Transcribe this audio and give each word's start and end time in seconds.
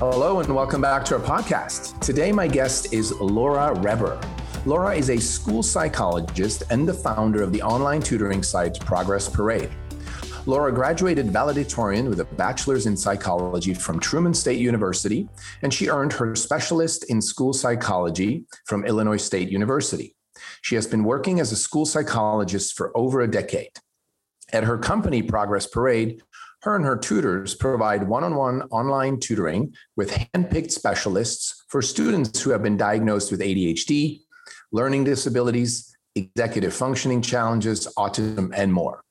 Hello, 0.00 0.40
and 0.40 0.54
welcome 0.54 0.80
back 0.80 1.04
to 1.04 1.16
our 1.16 1.20
podcast. 1.20 2.00
Today, 2.00 2.32
my 2.32 2.48
guest 2.48 2.90
is 2.90 3.12
Laura 3.20 3.78
Reber. 3.80 4.18
Laura 4.64 4.94
is 4.94 5.10
a 5.10 5.18
school 5.18 5.62
psychologist 5.62 6.62
and 6.70 6.88
the 6.88 6.94
founder 6.94 7.42
of 7.42 7.52
the 7.52 7.60
online 7.60 8.00
tutoring 8.00 8.42
site 8.42 8.80
Progress 8.80 9.28
Parade. 9.28 9.70
Laura 10.46 10.72
graduated 10.72 11.30
valedictorian 11.30 12.08
with 12.08 12.20
a 12.20 12.24
bachelor's 12.24 12.86
in 12.86 12.96
psychology 12.96 13.74
from 13.74 14.00
Truman 14.00 14.32
State 14.32 14.58
University, 14.58 15.28
and 15.60 15.74
she 15.74 15.90
earned 15.90 16.14
her 16.14 16.34
specialist 16.34 17.10
in 17.10 17.20
school 17.20 17.52
psychology 17.52 18.46
from 18.64 18.86
Illinois 18.86 19.22
State 19.22 19.50
University. 19.50 20.16
She 20.62 20.76
has 20.76 20.86
been 20.86 21.04
working 21.04 21.40
as 21.40 21.52
a 21.52 21.56
school 21.56 21.84
psychologist 21.84 22.74
for 22.74 22.90
over 22.96 23.20
a 23.20 23.30
decade. 23.30 23.72
At 24.50 24.64
her 24.64 24.78
company, 24.78 25.22
Progress 25.22 25.66
Parade, 25.66 26.22
her 26.62 26.76
and 26.76 26.84
her 26.84 26.96
tutors 26.96 27.54
provide 27.54 28.06
one 28.06 28.24
on 28.24 28.34
one 28.34 28.62
online 28.70 29.18
tutoring 29.18 29.74
with 29.96 30.10
handpicked 30.10 30.70
specialists 30.70 31.64
for 31.68 31.80
students 31.80 32.40
who 32.40 32.50
have 32.50 32.62
been 32.62 32.76
diagnosed 32.76 33.30
with 33.30 33.40
ADHD, 33.40 34.20
learning 34.72 35.04
disabilities, 35.04 35.96
executive 36.14 36.74
functioning 36.74 37.22
challenges, 37.22 37.86
autism, 37.96 38.52
and 38.54 38.72
more. 38.72 39.02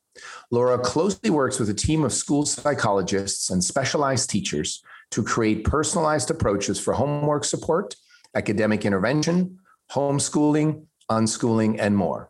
Laura 0.52 0.78
closely 0.78 1.30
works 1.30 1.60
with 1.60 1.70
a 1.70 1.74
team 1.74 2.04
of 2.04 2.14
school 2.14 2.46
psychologists 2.46 3.50
and 3.50 3.64
specialized 3.64 4.30
teachers 4.30 4.84
to 5.12 5.24
create 5.24 5.64
personalized 5.64 6.30
approaches 6.30 6.80
for 6.80 6.94
homework 6.94 7.44
support, 7.44 7.96
academic 8.36 8.86
intervention, 8.86 9.60
homeschooling, 9.92 10.86
unschooling, 11.10 11.78
and 11.80 11.96
more. 11.96 12.30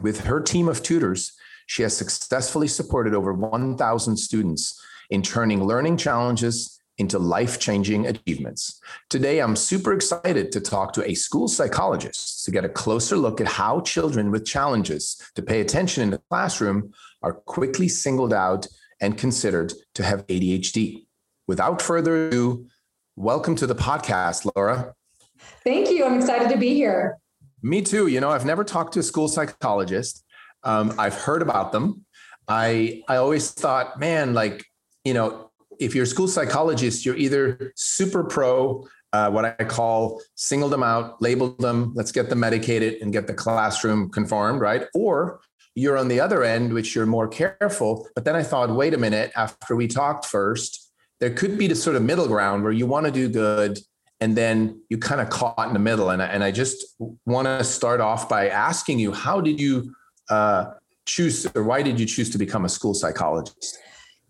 With 0.00 0.20
her 0.20 0.40
team 0.40 0.68
of 0.68 0.82
tutors, 0.82 1.32
she 1.66 1.82
has 1.82 1.96
successfully 1.96 2.68
supported 2.68 3.14
over 3.14 3.32
1,000 3.32 4.16
students 4.16 4.80
in 5.10 5.22
turning 5.22 5.64
learning 5.64 5.96
challenges 5.96 6.80
into 6.98 7.18
life 7.18 7.58
changing 7.58 8.06
achievements. 8.06 8.80
Today, 9.10 9.40
I'm 9.40 9.56
super 9.56 9.92
excited 9.92 10.52
to 10.52 10.60
talk 10.60 10.92
to 10.92 11.08
a 11.08 11.14
school 11.14 11.48
psychologist 11.48 12.44
to 12.44 12.50
get 12.50 12.64
a 12.64 12.68
closer 12.68 13.16
look 13.16 13.40
at 13.40 13.48
how 13.48 13.80
children 13.80 14.30
with 14.30 14.46
challenges 14.46 15.20
to 15.34 15.42
pay 15.42 15.60
attention 15.60 16.04
in 16.04 16.10
the 16.10 16.22
classroom 16.30 16.92
are 17.22 17.32
quickly 17.32 17.88
singled 17.88 18.32
out 18.32 18.68
and 19.00 19.18
considered 19.18 19.72
to 19.94 20.04
have 20.04 20.26
ADHD. 20.28 21.06
Without 21.46 21.82
further 21.82 22.28
ado, 22.28 22.66
welcome 23.16 23.56
to 23.56 23.66
the 23.66 23.74
podcast, 23.74 24.48
Laura. 24.54 24.94
Thank 25.64 25.90
you. 25.90 26.04
I'm 26.04 26.18
excited 26.18 26.48
to 26.50 26.56
be 26.56 26.74
here. 26.74 27.18
Me 27.62 27.82
too. 27.82 28.06
You 28.06 28.20
know, 28.20 28.30
I've 28.30 28.44
never 28.44 28.62
talked 28.62 28.94
to 28.94 29.00
a 29.00 29.02
school 29.02 29.26
psychologist. 29.26 30.23
Um, 30.64 30.94
I've 30.98 31.14
heard 31.14 31.42
about 31.42 31.72
them. 31.72 32.04
I 32.48 33.02
I 33.08 33.16
always 33.16 33.50
thought, 33.50 33.98
man, 33.98 34.34
like 34.34 34.64
you 35.04 35.14
know, 35.14 35.50
if 35.78 35.94
you're 35.94 36.04
a 36.04 36.06
school 36.06 36.28
psychologist, 36.28 37.04
you're 37.04 37.16
either 37.16 37.72
super 37.76 38.24
pro, 38.24 38.86
uh, 39.12 39.30
what 39.30 39.44
I 39.44 39.64
call 39.64 40.20
single 40.34 40.68
them 40.68 40.82
out, 40.82 41.20
label 41.22 41.50
them, 41.56 41.92
let's 41.94 42.12
get 42.12 42.30
them 42.30 42.40
medicated 42.40 43.02
and 43.02 43.12
get 43.12 43.26
the 43.26 43.34
classroom 43.34 44.10
conformed, 44.10 44.60
right? 44.60 44.86
Or 44.94 45.40
you're 45.74 45.98
on 45.98 46.08
the 46.08 46.20
other 46.20 46.42
end, 46.44 46.72
which 46.72 46.94
you're 46.94 47.06
more 47.06 47.28
careful. 47.28 48.08
But 48.14 48.24
then 48.24 48.36
I 48.36 48.42
thought, 48.42 48.74
wait 48.74 48.94
a 48.94 48.98
minute, 48.98 49.32
after 49.36 49.76
we 49.76 49.88
talked 49.88 50.26
first, 50.26 50.92
there 51.20 51.30
could 51.30 51.58
be 51.58 51.66
the 51.66 51.74
sort 51.74 51.96
of 51.96 52.02
middle 52.02 52.26
ground 52.26 52.62
where 52.62 52.72
you 52.72 52.86
want 52.86 53.06
to 53.06 53.12
do 53.12 53.28
good 53.28 53.78
and 54.20 54.36
then 54.36 54.80
you 54.88 54.98
kind 54.98 55.20
of 55.20 55.30
caught 55.30 55.66
in 55.66 55.74
the 55.74 55.78
middle. 55.78 56.10
And 56.10 56.22
I, 56.22 56.26
and 56.26 56.44
I 56.44 56.50
just 56.50 56.96
want 57.26 57.46
to 57.46 57.64
start 57.64 58.00
off 58.00 58.28
by 58.28 58.48
asking 58.48 58.98
you, 58.98 59.12
how 59.12 59.40
did 59.40 59.60
you 59.60 59.94
uh, 60.30 60.72
choose 61.06 61.46
or 61.54 61.62
why 61.62 61.82
did 61.82 62.00
you 62.00 62.06
choose 62.06 62.30
to 62.30 62.38
become 62.38 62.64
a 62.64 62.68
school 62.68 62.94
psychologist? 62.94 63.78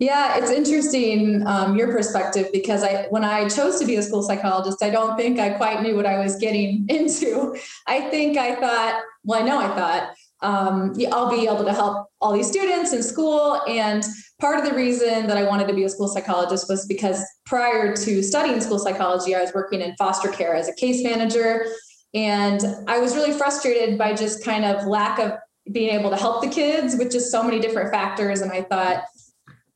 Yeah, 0.00 0.36
it's 0.38 0.50
interesting 0.50 1.46
um, 1.46 1.76
your 1.76 1.92
perspective 1.92 2.48
because 2.52 2.82
I 2.82 3.06
when 3.10 3.22
I 3.24 3.48
chose 3.48 3.78
to 3.78 3.86
be 3.86 3.96
a 3.96 4.02
school 4.02 4.22
psychologist, 4.22 4.82
I 4.82 4.90
don't 4.90 5.16
think 5.16 5.38
I 5.38 5.50
quite 5.50 5.82
knew 5.82 5.94
what 5.94 6.06
I 6.06 6.18
was 6.18 6.36
getting 6.36 6.86
into. 6.88 7.56
I 7.86 8.00
think 8.10 8.36
I 8.36 8.56
thought, 8.56 9.02
well, 9.22 9.40
I 9.40 9.46
know 9.46 9.58
I 9.60 9.68
thought 9.68 10.14
um, 10.40 10.94
I'll 11.12 11.30
be 11.30 11.46
able 11.46 11.64
to 11.64 11.72
help 11.72 12.08
all 12.20 12.32
these 12.32 12.48
students 12.48 12.92
in 12.92 13.02
school. 13.02 13.62
And 13.68 14.04
part 14.40 14.58
of 14.58 14.68
the 14.68 14.74
reason 14.74 15.26
that 15.26 15.38
I 15.38 15.44
wanted 15.44 15.68
to 15.68 15.74
be 15.74 15.84
a 15.84 15.88
school 15.88 16.08
psychologist 16.08 16.68
was 16.68 16.86
because 16.86 17.24
prior 17.46 17.96
to 17.96 18.22
studying 18.22 18.60
school 18.60 18.78
psychology, 18.78 19.34
I 19.34 19.40
was 19.40 19.54
working 19.54 19.80
in 19.80 19.94
foster 19.96 20.28
care 20.28 20.54
as 20.54 20.68
a 20.68 20.74
case 20.74 21.02
manager. 21.02 21.66
And 22.14 22.60
I 22.86 22.98
was 22.98 23.14
really 23.14 23.32
frustrated 23.32 23.96
by 23.96 24.12
just 24.14 24.44
kind 24.44 24.64
of 24.64 24.86
lack 24.86 25.18
of 25.18 25.32
being 25.72 25.90
able 25.90 26.10
to 26.10 26.16
help 26.16 26.42
the 26.42 26.48
kids 26.48 26.96
with 26.96 27.10
just 27.10 27.30
so 27.30 27.42
many 27.42 27.58
different 27.58 27.90
factors. 27.90 28.40
And 28.40 28.52
I 28.52 28.62
thought 28.62 29.04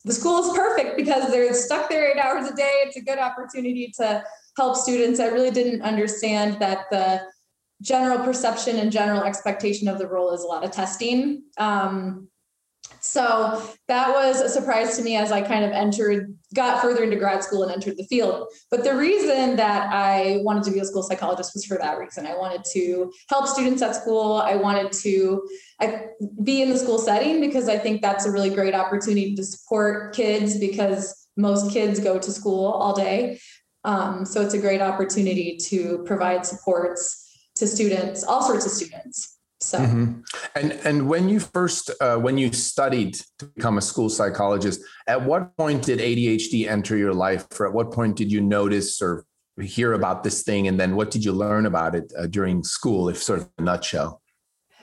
the 0.05 0.13
school 0.13 0.43
is 0.43 0.55
perfect 0.55 0.97
because 0.97 1.31
they're 1.31 1.53
stuck 1.53 1.89
there 1.89 2.11
eight 2.11 2.17
hours 2.17 2.49
a 2.49 2.55
day. 2.55 2.71
It's 2.85 2.97
a 2.97 3.01
good 3.01 3.19
opportunity 3.19 3.91
to 3.97 4.23
help 4.55 4.75
students. 4.75 5.19
I 5.19 5.27
really 5.27 5.51
didn't 5.51 5.81
understand 5.81 6.59
that 6.59 6.85
the 6.91 7.21
general 7.81 8.19
perception 8.23 8.77
and 8.77 8.91
general 8.91 9.23
expectation 9.23 9.87
of 9.87 9.97
the 9.97 10.07
role 10.07 10.31
is 10.31 10.41
a 10.41 10.47
lot 10.47 10.63
of 10.63 10.71
testing. 10.71 11.43
Um, 11.57 12.27
so 12.99 13.63
that 13.87 14.09
was 14.09 14.41
a 14.41 14.49
surprise 14.49 14.97
to 14.97 15.03
me 15.03 15.15
as 15.15 15.31
I 15.31 15.41
kind 15.41 15.63
of 15.63 15.71
entered, 15.71 16.37
got 16.55 16.81
further 16.81 17.03
into 17.03 17.15
grad 17.15 17.43
school 17.43 17.63
and 17.63 17.71
entered 17.71 17.97
the 17.97 18.05
field. 18.05 18.47
But 18.71 18.83
the 18.83 18.95
reason 18.95 19.55
that 19.57 19.91
I 19.91 20.39
wanted 20.43 20.63
to 20.63 20.71
be 20.71 20.79
a 20.79 20.85
school 20.85 21.03
psychologist 21.03 21.51
was 21.53 21.65
for 21.65 21.77
that 21.77 21.99
reason. 21.99 22.25
I 22.25 22.35
wanted 22.35 22.63
to 22.73 23.11
help 23.29 23.47
students 23.47 23.81
at 23.81 23.95
school. 23.95 24.33
I 24.33 24.55
wanted 24.55 24.91
to 24.91 25.47
be 26.43 26.61
in 26.61 26.69
the 26.69 26.77
school 26.77 26.97
setting 26.97 27.39
because 27.39 27.69
I 27.69 27.77
think 27.77 28.01
that's 28.01 28.25
a 28.25 28.31
really 28.31 28.49
great 28.49 28.73
opportunity 28.73 29.35
to 29.35 29.43
support 29.43 30.15
kids 30.15 30.59
because 30.59 31.27
most 31.37 31.71
kids 31.71 31.99
go 31.99 32.19
to 32.19 32.31
school 32.31 32.65
all 32.65 32.93
day. 32.93 33.39
Um, 33.85 34.25
so 34.25 34.41
it's 34.41 34.53
a 34.53 34.59
great 34.59 34.81
opportunity 34.81 35.57
to 35.69 36.03
provide 36.05 36.45
supports 36.45 37.25
to 37.55 37.67
students, 37.67 38.23
all 38.23 38.41
sorts 38.41 38.65
of 38.65 38.71
students. 38.71 39.38
So, 39.69 39.77
mm-hmm. 39.77 40.21
and 40.55 40.71
and 40.83 41.07
when 41.07 41.29
you 41.29 41.39
first 41.39 41.91
uh, 42.01 42.17
when 42.17 42.39
you 42.39 42.51
studied 42.51 43.13
to 43.37 43.45
become 43.45 43.77
a 43.77 43.81
school 43.81 44.09
psychologist, 44.09 44.81
at 45.05 45.23
what 45.23 45.55
point 45.57 45.83
did 45.83 45.99
ADHD 45.99 46.67
enter 46.67 46.97
your 46.97 47.13
life? 47.13 47.45
Or 47.59 47.67
at 47.67 47.73
what 47.73 47.91
point 47.91 48.15
did 48.15 48.31
you 48.31 48.41
notice 48.41 48.99
or 48.99 49.25
hear 49.61 49.93
about 49.93 50.23
this 50.23 50.41
thing? 50.41 50.67
And 50.67 50.79
then 50.79 50.95
what 50.95 51.11
did 51.11 51.23
you 51.23 51.33
learn 51.33 51.67
about 51.67 51.93
it 51.93 52.11
uh, 52.17 52.25
during 52.25 52.63
school, 52.63 53.09
if 53.09 53.21
sort 53.21 53.41
of 53.41 53.49
a 53.59 53.61
nutshell? 53.61 54.23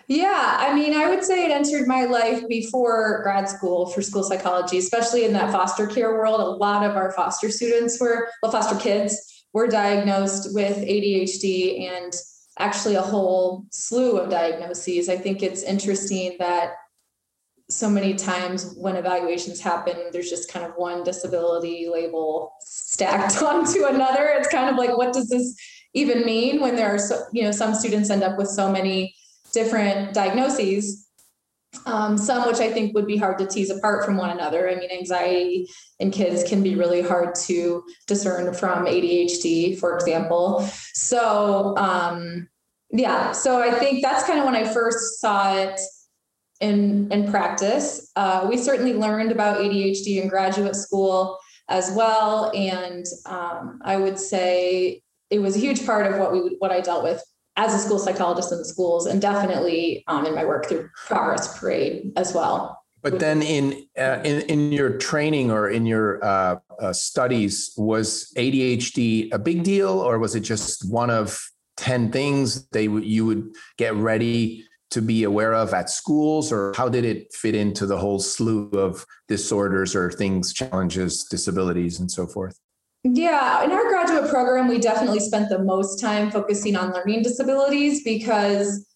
Yeah, 0.06 0.56
I 0.60 0.72
mean, 0.72 0.94
I 0.94 1.08
would 1.08 1.24
say 1.24 1.44
it 1.46 1.50
entered 1.50 1.88
my 1.88 2.04
life 2.04 2.46
before 2.46 3.24
grad 3.24 3.48
school 3.48 3.86
for 3.86 4.02
school 4.02 4.22
psychology, 4.22 4.78
especially 4.78 5.24
in 5.24 5.32
that 5.32 5.50
foster 5.50 5.88
care 5.88 6.12
world. 6.12 6.38
A 6.38 6.44
lot 6.44 6.88
of 6.88 6.94
our 6.94 7.10
foster 7.10 7.50
students 7.50 8.00
were, 8.00 8.28
well, 8.40 8.52
foster 8.52 8.76
kids 8.76 9.42
were 9.52 9.66
diagnosed 9.66 10.54
with 10.54 10.76
ADHD 10.76 11.90
and 11.90 12.12
actually 12.58 12.94
a 12.94 13.02
whole 13.02 13.66
slew 13.70 14.18
of 14.18 14.30
diagnoses. 14.30 15.08
I 15.08 15.16
think 15.16 15.42
it's 15.42 15.62
interesting 15.62 16.36
that 16.38 16.72
so 17.68 17.90
many 17.90 18.14
times 18.14 18.74
when 18.76 18.96
evaluations 18.96 19.60
happen, 19.60 19.96
there's 20.12 20.30
just 20.30 20.50
kind 20.50 20.64
of 20.64 20.72
one 20.76 21.02
disability 21.02 21.88
label 21.92 22.52
stacked 22.60 23.42
onto 23.42 23.84
another. 23.84 24.34
It's 24.36 24.48
kind 24.48 24.70
of 24.70 24.76
like, 24.76 24.96
what 24.96 25.12
does 25.12 25.28
this 25.28 25.56
even 25.94 26.24
mean 26.24 26.60
when 26.60 26.76
there 26.76 26.94
are 26.94 26.98
so, 26.98 27.22
you 27.32 27.42
know, 27.42 27.50
some 27.50 27.74
students 27.74 28.10
end 28.10 28.22
up 28.22 28.38
with 28.38 28.48
so 28.48 28.70
many 28.70 29.14
different 29.52 30.14
diagnoses 30.14 31.05
um, 31.86 32.16
some 32.16 32.46
which 32.46 32.58
I 32.58 32.70
think 32.70 32.94
would 32.94 33.06
be 33.06 33.16
hard 33.16 33.38
to 33.38 33.46
tease 33.46 33.70
apart 33.70 34.04
from 34.04 34.16
one 34.16 34.30
another. 34.30 34.68
I 34.68 34.74
mean, 34.74 34.90
anxiety 34.90 35.68
in 35.98 36.10
kids 36.10 36.42
can 36.48 36.62
be 36.62 36.74
really 36.74 37.02
hard 37.02 37.34
to 37.46 37.84
discern 38.06 38.52
from 38.54 38.86
ADHD, 38.86 39.78
for 39.78 39.94
example. 39.94 40.68
So, 40.94 41.76
um, 41.76 42.48
yeah, 42.90 43.32
so 43.32 43.60
I 43.60 43.72
think 43.72 44.02
that's 44.02 44.24
kind 44.24 44.38
of 44.38 44.44
when 44.44 44.54
I 44.54 44.64
first 44.64 45.20
saw 45.20 45.56
it 45.56 45.80
in 46.60 47.10
in 47.12 47.30
practice. 47.30 48.10
Uh, 48.16 48.46
we 48.48 48.56
certainly 48.56 48.94
learned 48.94 49.32
about 49.32 49.58
ADHD 49.58 50.22
in 50.22 50.28
graduate 50.28 50.76
school 50.76 51.38
as 51.68 51.92
well, 51.94 52.50
and 52.54 53.04
um, 53.26 53.80
I 53.84 53.96
would 53.96 54.18
say 54.18 55.02
it 55.30 55.40
was 55.40 55.56
a 55.56 55.60
huge 55.60 55.84
part 55.84 56.06
of 56.06 56.18
what 56.18 56.32
we 56.32 56.56
what 56.58 56.70
I 56.70 56.80
dealt 56.80 57.02
with 57.02 57.22
as 57.56 57.74
a 57.74 57.78
school 57.78 57.98
psychologist 57.98 58.52
in 58.52 58.58
the 58.58 58.64
schools 58.64 59.06
and 59.06 59.20
definitely 59.20 60.04
um, 60.08 60.26
in 60.26 60.34
my 60.34 60.44
work 60.44 60.66
through 60.68 60.88
Progress 61.06 61.58
Parade 61.58 62.12
as 62.16 62.34
well. 62.34 62.82
But 63.02 63.20
then 63.20 63.40
in 63.40 63.86
uh, 63.96 64.20
in 64.24 64.40
in 64.42 64.72
your 64.72 64.98
training 64.98 65.52
or 65.52 65.68
in 65.68 65.86
your 65.86 66.24
uh, 66.24 66.56
uh, 66.80 66.92
studies, 66.92 67.72
was 67.76 68.32
ADHD 68.36 69.32
a 69.32 69.38
big 69.38 69.62
deal, 69.62 69.90
or 69.90 70.18
was 70.18 70.34
it 70.34 70.40
just 70.40 70.90
one 70.90 71.10
of 71.10 71.40
10 71.76 72.10
things 72.10 72.66
they 72.68 72.88
would 72.88 73.04
you 73.04 73.24
would 73.26 73.54
get 73.76 73.94
ready 73.94 74.64
to 74.90 75.02
be 75.02 75.24
aware 75.24 75.52
of 75.52 75.74
at 75.74 75.90
schools 75.90 76.52
or 76.52 76.72
how 76.76 76.88
did 76.88 77.04
it 77.04 77.32
fit 77.32 77.54
into 77.54 77.86
the 77.86 77.96
whole 77.96 78.18
slew 78.18 78.70
of 78.70 79.04
disorders 79.28 79.94
or 79.94 80.10
things 80.10 80.52
challenges 80.52 81.24
disabilities 81.24 82.00
and 82.00 82.10
so 82.10 82.26
forth 82.26 82.58
yeah 83.14 83.62
in 83.64 83.70
our 83.70 83.88
graduate 83.88 84.28
program 84.30 84.68
we 84.68 84.78
definitely 84.78 85.20
spent 85.20 85.48
the 85.48 85.58
most 85.58 86.00
time 86.00 86.30
focusing 86.30 86.76
on 86.76 86.92
learning 86.92 87.22
disabilities 87.22 88.02
because 88.02 88.86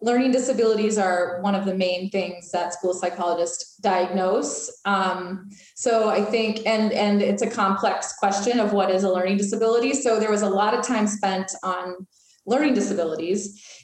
learning 0.00 0.30
disabilities 0.30 0.98
are 0.98 1.40
one 1.40 1.54
of 1.54 1.64
the 1.64 1.74
main 1.74 2.10
things 2.10 2.50
that 2.50 2.74
school 2.74 2.92
psychologists 2.92 3.76
diagnose. 3.78 4.70
Um, 4.84 5.48
so 5.74 6.08
i 6.10 6.22
think 6.22 6.66
and 6.66 6.92
and 6.92 7.22
it's 7.22 7.42
a 7.42 7.50
complex 7.50 8.14
question 8.18 8.60
of 8.60 8.72
what 8.72 8.90
is 8.90 9.04
a 9.04 9.10
learning 9.10 9.38
disability. 9.38 9.94
So 9.94 10.20
there 10.20 10.30
was 10.30 10.42
a 10.42 10.48
lot 10.48 10.74
of 10.74 10.86
time 10.86 11.06
spent 11.06 11.50
on 11.62 12.06
learning 12.46 12.74
disabilities. 12.74 13.40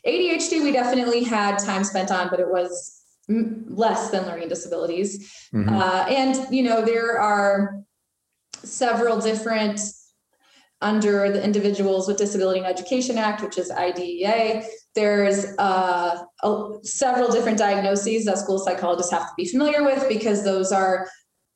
Adhd 0.07 0.63
we 0.63 0.73
definitely 0.73 1.25
had 1.25 1.59
time 1.59 1.85
spent 1.85 2.11
on 2.11 2.29
but 2.29 2.41
it 2.41 2.51
was 2.51 2.99
less 3.29 4.11
than 4.11 4.27
learning 4.27 4.49
disabilities. 4.49 5.11
Mm-hmm. 5.55 5.75
uh, 5.75 6.05
and 6.09 6.55
you 6.55 6.63
know 6.63 6.85
there 6.85 7.19
are 7.21 7.83
several 8.65 9.21
different 9.21 9.81
under 10.81 11.31
the 11.31 11.43
Individuals 11.43 12.09
with 12.09 12.17
Disability 12.17 12.59
and 12.59 12.69
Education 12.69 13.17
Act, 13.17 13.43
which 13.43 13.57
is 13.57 13.71
IDEA. 13.71 14.65
There's 14.95 15.47
uh, 15.59 16.25
a, 16.43 16.69
several 16.83 17.31
different 17.31 17.57
diagnoses 17.57 18.25
that 18.25 18.39
school 18.39 18.59
psychologists 18.59 19.13
have 19.13 19.29
to 19.29 19.33
be 19.37 19.47
familiar 19.47 19.85
with 19.85 20.09
because 20.09 20.45
those 20.45 20.73
are 20.73 21.09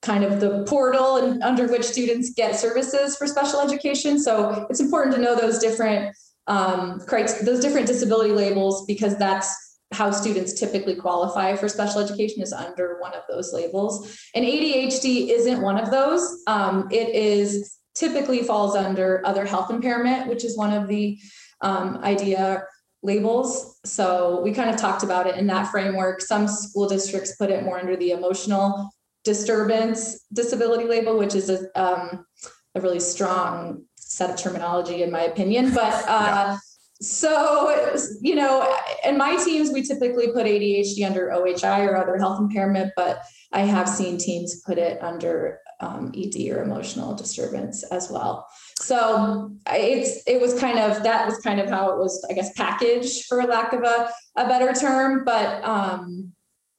kind 0.02 0.22
of 0.22 0.40
the 0.40 0.64
portal 0.68 1.16
and 1.16 1.42
under 1.42 1.66
which 1.66 1.82
students 1.82 2.30
get 2.30 2.54
services 2.54 3.16
for 3.16 3.26
special 3.26 3.60
education. 3.60 4.20
So 4.20 4.66
it's 4.70 4.80
important 4.80 5.16
to 5.16 5.20
know 5.20 5.34
those 5.34 5.58
different 5.58 6.16
um, 6.48 7.02
those 7.42 7.58
different 7.58 7.88
disability 7.88 8.30
labels 8.30 8.86
because 8.86 9.18
that's 9.18 9.65
how 9.92 10.10
students 10.10 10.58
typically 10.58 10.96
qualify 10.96 11.54
for 11.54 11.68
special 11.68 12.00
education 12.00 12.42
is 12.42 12.52
under 12.52 12.98
one 13.00 13.14
of 13.14 13.22
those 13.28 13.52
labels. 13.52 14.18
And 14.34 14.44
ADHD 14.44 15.28
isn't 15.30 15.62
one 15.62 15.78
of 15.78 15.90
those. 15.90 16.42
Um, 16.46 16.88
it 16.90 17.14
is 17.14 17.78
typically 17.94 18.42
falls 18.42 18.74
under 18.74 19.22
other 19.24 19.44
health 19.44 19.70
impairment, 19.70 20.28
which 20.28 20.44
is 20.44 20.56
one 20.56 20.72
of 20.72 20.88
the 20.88 21.18
um, 21.60 22.00
IDEA 22.02 22.64
labels. 23.02 23.78
So 23.84 24.40
we 24.42 24.52
kind 24.52 24.70
of 24.70 24.76
talked 24.76 25.02
about 25.02 25.26
it 25.26 25.36
in 25.36 25.46
that 25.46 25.70
framework. 25.70 26.20
Some 26.20 26.48
school 26.48 26.88
districts 26.88 27.36
put 27.36 27.50
it 27.50 27.64
more 27.64 27.78
under 27.78 27.96
the 27.96 28.10
emotional 28.10 28.90
disturbance 29.24 30.24
disability 30.32 30.84
label, 30.84 31.16
which 31.18 31.34
is 31.34 31.48
a, 31.48 31.58
um, 31.80 32.26
a 32.74 32.80
really 32.80 33.00
strong 33.00 33.84
set 33.96 34.30
of 34.30 34.36
terminology, 34.36 35.02
in 35.02 35.10
my 35.10 35.22
opinion. 35.22 35.72
But 35.72 35.94
uh, 36.08 36.08
yeah. 36.08 36.58
So, 37.00 37.94
you 38.22 38.34
know, 38.34 38.74
in 39.04 39.18
my 39.18 39.36
teams, 39.44 39.70
we 39.70 39.82
typically 39.82 40.28
put 40.28 40.46
ADHD 40.46 41.04
under 41.06 41.28
OHI 41.28 41.86
or 41.86 41.96
other 41.96 42.16
health 42.16 42.40
impairment, 42.40 42.92
but 42.96 43.22
I 43.52 43.60
have 43.60 43.88
seen 43.88 44.16
teams 44.16 44.62
put 44.62 44.78
it 44.78 45.02
under 45.02 45.60
um, 45.80 46.12
ED 46.16 46.48
or 46.50 46.62
emotional 46.62 47.14
disturbance 47.14 47.82
as 47.84 48.10
well. 48.10 48.48
So 48.78 49.52
it's 49.70 50.22
it 50.26 50.40
was 50.40 50.58
kind 50.58 50.78
of 50.78 51.02
that 51.02 51.26
was 51.26 51.38
kind 51.38 51.60
of 51.60 51.68
how 51.68 51.90
it 51.90 51.98
was, 51.98 52.24
I 52.30 52.32
guess, 52.32 52.52
packaged 52.54 53.26
for 53.26 53.44
lack 53.44 53.74
of 53.74 53.82
a, 53.82 54.10
a 54.36 54.48
better 54.48 54.72
term. 54.72 55.24
But 55.24 55.62
um, 55.64 56.32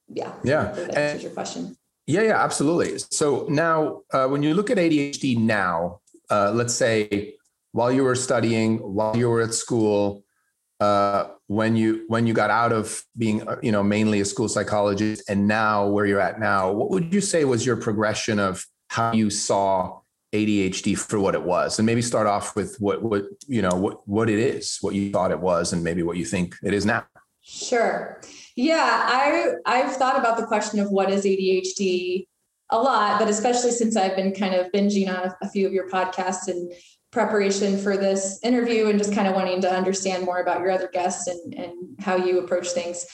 yeah, 0.08 0.32
yeah, 0.42 0.72
that 0.72 0.96
answers 0.96 1.22
your 1.22 1.32
question. 1.32 1.76
Yeah, 2.06 2.22
yeah, 2.22 2.42
absolutely. 2.42 2.98
So 3.10 3.46
now, 3.48 4.00
uh, 4.12 4.26
when 4.26 4.42
you 4.42 4.54
look 4.54 4.70
at 4.70 4.78
ADHD 4.78 5.38
now, 5.38 6.00
uh, 6.30 6.50
let's 6.52 6.74
say 6.74 7.34
while 7.72 7.92
you 7.92 8.04
were 8.04 8.14
studying, 8.14 8.78
while 8.78 9.16
you 9.16 9.28
were 9.28 9.40
at 9.40 9.54
school, 9.54 10.24
uh, 10.80 11.28
when 11.48 11.76
you 11.76 12.04
when 12.08 12.26
you 12.26 12.34
got 12.34 12.50
out 12.50 12.72
of 12.72 13.02
being 13.16 13.46
uh, 13.48 13.56
you 13.62 13.72
know 13.72 13.82
mainly 13.82 14.20
a 14.20 14.24
school 14.24 14.48
psychologist 14.48 15.28
and 15.28 15.48
now 15.48 15.86
where 15.88 16.06
you're 16.06 16.20
at 16.20 16.38
now, 16.38 16.72
what 16.72 16.90
would 16.90 17.12
you 17.12 17.20
say 17.20 17.44
was 17.44 17.66
your 17.66 17.76
progression 17.76 18.38
of 18.38 18.64
how 18.88 19.12
you 19.12 19.28
saw 19.28 20.00
ADHD 20.32 20.96
for 20.96 21.18
what 21.18 21.34
it 21.34 21.42
was, 21.42 21.78
and 21.78 21.86
maybe 21.86 22.02
start 22.02 22.26
off 22.26 22.54
with 22.54 22.76
what 22.78 23.02
what 23.02 23.24
you 23.46 23.62
know 23.62 23.74
what 23.74 24.06
what 24.06 24.30
it 24.30 24.38
is, 24.38 24.78
what 24.80 24.94
you 24.94 25.10
thought 25.10 25.30
it 25.30 25.40
was, 25.40 25.72
and 25.72 25.82
maybe 25.82 26.02
what 26.02 26.16
you 26.16 26.24
think 26.24 26.54
it 26.62 26.72
is 26.72 26.86
now. 26.86 27.04
Sure. 27.42 28.20
Yeah, 28.54 29.06
I 29.08 29.54
I've 29.66 29.96
thought 29.96 30.18
about 30.18 30.36
the 30.36 30.46
question 30.46 30.80
of 30.80 30.90
what 30.90 31.10
is 31.10 31.24
ADHD 31.24 32.26
a 32.70 32.78
lot, 32.78 33.18
but 33.18 33.28
especially 33.28 33.70
since 33.70 33.96
I've 33.96 34.14
been 34.14 34.34
kind 34.34 34.54
of 34.54 34.70
binging 34.72 35.08
on 35.08 35.28
a, 35.28 35.36
a 35.42 35.48
few 35.48 35.66
of 35.66 35.72
your 35.72 35.88
podcasts 35.88 36.48
and 36.48 36.70
preparation 37.10 37.78
for 37.78 37.96
this 37.96 38.38
interview 38.42 38.88
and 38.88 38.98
just 38.98 39.14
kind 39.14 39.28
of 39.28 39.34
wanting 39.34 39.60
to 39.62 39.70
understand 39.70 40.24
more 40.24 40.40
about 40.40 40.60
your 40.60 40.70
other 40.70 40.88
guests 40.92 41.26
and, 41.26 41.54
and 41.54 41.72
how 42.00 42.16
you 42.16 42.40
approach 42.40 42.68
things. 42.68 43.06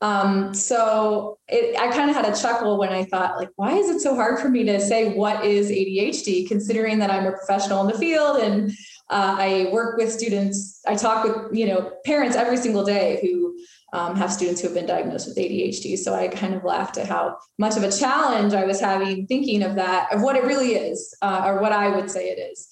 Um, 0.00 0.52
so 0.52 1.38
it, 1.46 1.78
I 1.78 1.92
kind 1.92 2.10
of 2.10 2.16
had 2.16 2.24
a 2.24 2.36
chuckle 2.36 2.76
when 2.76 2.88
I 2.88 3.04
thought, 3.04 3.36
like, 3.36 3.50
why 3.54 3.76
is 3.76 3.88
it 3.88 4.00
so 4.00 4.16
hard 4.16 4.40
for 4.40 4.48
me 4.48 4.64
to 4.64 4.80
say 4.80 5.14
what 5.14 5.44
is 5.44 5.70
ADHD, 5.70 6.48
considering 6.48 6.98
that 6.98 7.10
I'm 7.10 7.26
a 7.26 7.32
professional 7.32 7.82
in 7.82 7.86
the 7.86 7.98
field 7.98 8.40
and 8.40 8.72
uh, 9.10 9.36
I 9.38 9.68
work 9.72 9.98
with 9.98 10.10
students. 10.10 10.80
I 10.86 10.96
talk 10.96 11.24
with 11.24 11.56
you 11.56 11.66
know 11.66 11.92
parents 12.04 12.34
every 12.34 12.56
single 12.56 12.84
day 12.84 13.20
who 13.22 13.54
um, 13.92 14.16
have 14.16 14.32
students 14.32 14.60
who 14.60 14.68
have 14.68 14.74
been 14.74 14.86
diagnosed 14.86 15.28
with 15.28 15.36
ADHD. 15.36 15.98
So 15.98 16.14
I 16.14 16.28
kind 16.28 16.54
of 16.54 16.64
laughed 16.64 16.96
at 16.96 17.06
how 17.06 17.36
much 17.58 17.76
of 17.76 17.82
a 17.82 17.92
challenge 17.92 18.54
I 18.54 18.64
was 18.64 18.80
having 18.80 19.26
thinking 19.26 19.62
of 19.62 19.74
that, 19.74 20.12
of 20.12 20.22
what 20.22 20.34
it 20.34 20.44
really 20.44 20.74
is, 20.74 21.14
uh, 21.20 21.42
or 21.44 21.60
what 21.60 21.72
I 21.72 21.94
would 21.94 22.10
say 22.10 22.30
it 22.30 22.40
is. 22.40 22.68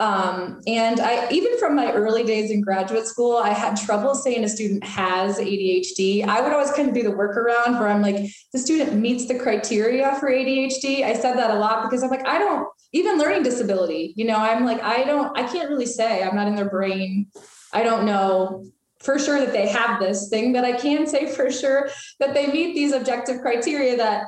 Um, 0.00 0.62
and 0.66 0.98
I, 0.98 1.30
even 1.30 1.58
from 1.58 1.76
my 1.76 1.92
early 1.92 2.24
days 2.24 2.50
in 2.50 2.62
graduate 2.62 3.06
school, 3.06 3.36
I 3.36 3.50
had 3.50 3.76
trouble 3.76 4.14
saying 4.14 4.42
a 4.42 4.48
student 4.48 4.82
has 4.82 5.38
ADHD. 5.38 6.26
I 6.26 6.40
would 6.40 6.52
always 6.52 6.72
kind 6.72 6.88
of 6.88 6.94
do 6.94 7.02
the 7.02 7.10
workaround 7.10 7.78
where 7.78 7.88
I'm 7.88 8.00
like, 8.00 8.30
the 8.52 8.58
student 8.58 8.94
meets 8.94 9.26
the 9.26 9.38
criteria 9.38 10.14
for 10.18 10.30
ADHD. 10.30 11.04
I 11.04 11.12
said 11.12 11.36
that 11.36 11.50
a 11.50 11.54
lot 11.54 11.82
because 11.82 12.02
I'm 12.02 12.08
like, 12.10 12.26
I 12.26 12.38
don't, 12.38 12.66
even 12.92 13.18
learning 13.18 13.42
disability, 13.42 14.14
you 14.16 14.24
know, 14.24 14.36
I'm 14.36 14.64
like, 14.64 14.82
I 14.82 15.04
don't, 15.04 15.36
I 15.38 15.44
can't 15.44 15.70
really 15.70 15.86
say 15.86 16.22
I'm 16.22 16.34
not 16.34 16.48
in 16.48 16.56
their 16.56 16.68
brain. 16.68 17.28
I 17.72 17.82
don't 17.82 18.04
know 18.04 18.64
for 18.98 19.18
sure 19.18 19.38
that 19.38 19.52
they 19.52 19.68
have 19.68 20.00
this 20.00 20.28
thing, 20.28 20.52
but 20.52 20.64
I 20.64 20.72
can 20.72 21.06
say 21.06 21.26
for 21.26 21.50
sure 21.50 21.88
that 22.18 22.34
they 22.34 22.48
meet 22.48 22.74
these 22.74 22.92
objective 22.92 23.40
criteria 23.40 23.96
that 23.96 24.24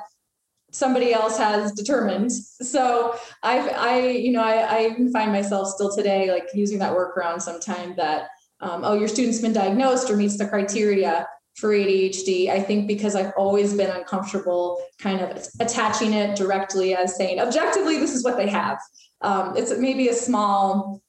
somebody 0.72 1.12
else 1.12 1.38
has 1.38 1.72
determined. 1.72 2.32
So 2.32 3.14
I've, 3.42 3.70
I, 3.76 4.08
you 4.08 4.32
know, 4.32 4.42
I, 4.42 4.56
I 4.62 4.86
even 4.86 5.12
find 5.12 5.30
myself 5.30 5.68
still 5.68 5.94
today, 5.94 6.30
like 6.30 6.48
using 6.54 6.78
that 6.80 6.92
workaround 6.92 7.42
sometime 7.42 7.94
that, 7.96 8.28
um, 8.60 8.82
oh, 8.84 8.94
your 8.94 9.08
student's 9.08 9.40
been 9.40 9.52
diagnosed 9.52 10.10
or 10.10 10.16
meets 10.16 10.38
the 10.38 10.48
criteria 10.48 11.26
for 11.56 11.70
ADHD. 11.70 12.48
I 12.48 12.60
think 12.60 12.88
because 12.88 13.14
I've 13.14 13.32
always 13.36 13.74
been 13.74 13.90
uncomfortable 13.90 14.82
kind 14.98 15.20
of 15.20 15.46
attaching 15.60 16.14
it 16.14 16.36
directly 16.36 16.94
as 16.96 17.16
saying, 17.16 17.38
objectively, 17.38 17.98
this 17.98 18.14
is 18.14 18.24
what 18.24 18.36
they 18.36 18.48
have. 18.48 18.78
Um, 19.20 19.56
it's 19.56 19.76
maybe 19.78 20.08
a 20.08 20.14
small, 20.14 21.02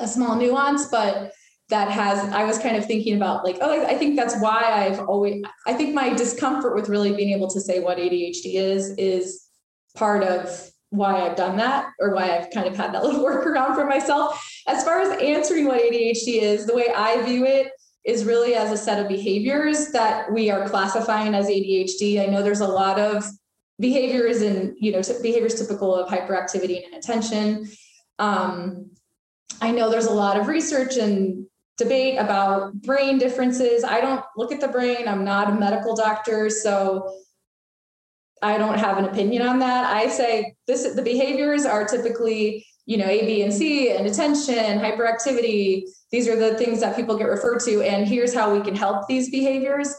a 0.00 0.08
small 0.08 0.36
nuance, 0.36 0.86
but 0.86 1.32
that 1.74 1.90
has 1.90 2.20
i 2.32 2.44
was 2.44 2.56
kind 2.56 2.76
of 2.76 2.86
thinking 2.86 3.16
about 3.16 3.44
like 3.44 3.58
oh 3.60 3.84
i 3.86 3.96
think 3.98 4.14
that's 4.14 4.36
why 4.40 4.62
i've 4.62 5.00
always 5.08 5.42
i 5.66 5.72
think 5.72 5.92
my 5.92 6.08
discomfort 6.14 6.72
with 6.72 6.88
really 6.88 7.12
being 7.16 7.30
able 7.36 7.50
to 7.50 7.60
say 7.60 7.80
what 7.80 7.98
adhd 7.98 8.44
is 8.44 8.90
is 8.96 9.48
part 9.96 10.22
of 10.22 10.70
why 10.90 11.20
i've 11.22 11.34
done 11.34 11.56
that 11.56 11.88
or 11.98 12.14
why 12.14 12.38
i've 12.38 12.48
kind 12.52 12.68
of 12.68 12.76
had 12.76 12.94
that 12.94 13.02
little 13.06 13.24
workaround 13.24 13.74
for 13.74 13.86
myself. 13.86 14.40
As 14.68 14.84
far 14.84 15.00
as 15.00 15.20
answering 15.20 15.66
what 15.66 15.80
adhd 15.80 16.28
is 16.28 16.64
the 16.64 16.76
way 16.76 16.86
i 16.94 17.20
view 17.22 17.44
it 17.44 17.72
is 18.04 18.24
really 18.24 18.54
as 18.54 18.70
a 18.70 18.76
set 18.76 19.00
of 19.00 19.08
behaviors 19.08 19.88
that 19.88 20.32
we 20.32 20.52
are 20.52 20.68
classifying 20.68 21.34
as 21.34 21.48
adhd 21.48 22.20
i 22.22 22.26
know 22.26 22.40
there's 22.40 22.60
a 22.60 22.68
lot 22.82 23.00
of 23.00 23.24
behaviors 23.80 24.42
and 24.42 24.76
you 24.78 24.92
know 24.92 25.02
behaviors 25.22 25.56
typical 25.56 25.92
of 25.92 26.08
hyperactivity 26.08 26.84
and 26.84 26.94
attention 26.94 27.68
um, 28.20 28.90
I 29.60 29.72
know 29.72 29.90
there's 29.90 30.06
a 30.06 30.12
lot 30.12 30.38
of 30.38 30.46
research 30.46 30.96
and 30.96 31.46
debate 31.76 32.18
about 32.18 32.74
brain 32.82 33.18
differences. 33.18 33.84
I 33.84 34.00
don't 34.00 34.24
look 34.36 34.52
at 34.52 34.60
the 34.60 34.68
brain. 34.68 35.08
I'm 35.08 35.24
not 35.24 35.50
a 35.50 35.54
medical 35.54 35.94
doctor, 35.94 36.48
so 36.48 37.12
I 38.42 38.58
don't 38.58 38.78
have 38.78 38.98
an 38.98 39.06
opinion 39.06 39.42
on 39.42 39.58
that. 39.60 39.86
I 39.92 40.08
say 40.08 40.54
this 40.66 40.92
the 40.94 41.02
behaviors 41.02 41.64
are 41.64 41.84
typically, 41.84 42.66
you 42.86 42.96
know, 42.96 43.06
A, 43.06 43.24
B, 43.24 43.42
and 43.42 43.52
C, 43.52 43.90
and 43.90 44.06
attention, 44.06 44.78
hyperactivity. 44.78 45.84
These 46.12 46.28
are 46.28 46.36
the 46.36 46.56
things 46.56 46.80
that 46.80 46.94
people 46.94 47.16
get 47.16 47.28
referred 47.28 47.60
to, 47.60 47.82
and 47.82 48.06
here's 48.06 48.34
how 48.34 48.54
we 48.54 48.60
can 48.60 48.76
help 48.76 49.08
these 49.08 49.30
behaviors. 49.30 49.94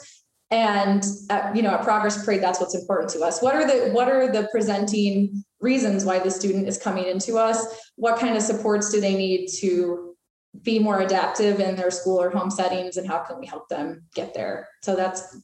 And 0.51 1.03
at, 1.31 1.55
you 1.55 1.63
know, 1.63 1.71
at 1.71 1.81
Progress 1.81 2.23
Parade, 2.23 2.41
that's 2.41 2.61
what's 2.61 2.75
important 2.75 3.09
to 3.13 3.21
us. 3.21 3.41
What 3.41 3.55
are 3.55 3.65
the 3.65 3.91
what 3.91 4.07
are 4.07 4.31
the 4.31 4.47
presenting 4.51 5.43
reasons 5.59 6.05
why 6.05 6.19
the 6.19 6.31
student 6.31 6.67
is 6.67 6.77
coming 6.77 7.05
into 7.05 7.37
us? 7.37 7.65
What 7.95 8.19
kind 8.19 8.37
of 8.37 8.43
supports 8.43 8.91
do 8.91 9.01
they 9.01 9.15
need 9.15 9.47
to 9.59 10.14
be 10.63 10.79
more 10.79 11.01
adaptive 11.01 11.59
in 11.59 11.75
their 11.75 11.91
school 11.91 12.21
or 12.21 12.29
home 12.29 12.49
settings 12.49 12.97
and 12.97 13.07
how 13.07 13.19
can 13.19 13.39
we 13.39 13.45
help 13.45 13.67
them 13.69 14.03
get 14.13 14.33
there 14.33 14.67
so 14.81 14.95
that's 14.95 15.37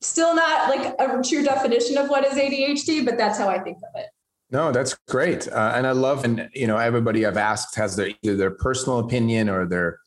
still 0.00 0.34
not 0.34 0.68
like 0.68 0.94
a 0.98 1.22
true 1.22 1.44
definition 1.44 1.98
of 1.98 2.08
what 2.08 2.24
is 2.24 2.34
adhd 2.34 3.04
but 3.04 3.16
that's 3.16 3.38
how 3.38 3.48
i 3.48 3.58
think 3.58 3.76
of 3.78 4.00
it 4.00 4.06
no 4.50 4.72
that's 4.72 4.96
great 5.08 5.48
uh, 5.48 5.72
and 5.74 5.86
i 5.86 5.92
love 5.92 6.24
and 6.24 6.48
you 6.54 6.66
know 6.66 6.76
everybody 6.76 7.26
i've 7.26 7.36
asked 7.36 7.74
has 7.76 7.96
their 7.96 8.10
either 8.22 8.36
their 8.36 8.50
personal 8.50 8.98
opinion 8.98 9.48
or 9.48 9.66
their 9.66 9.98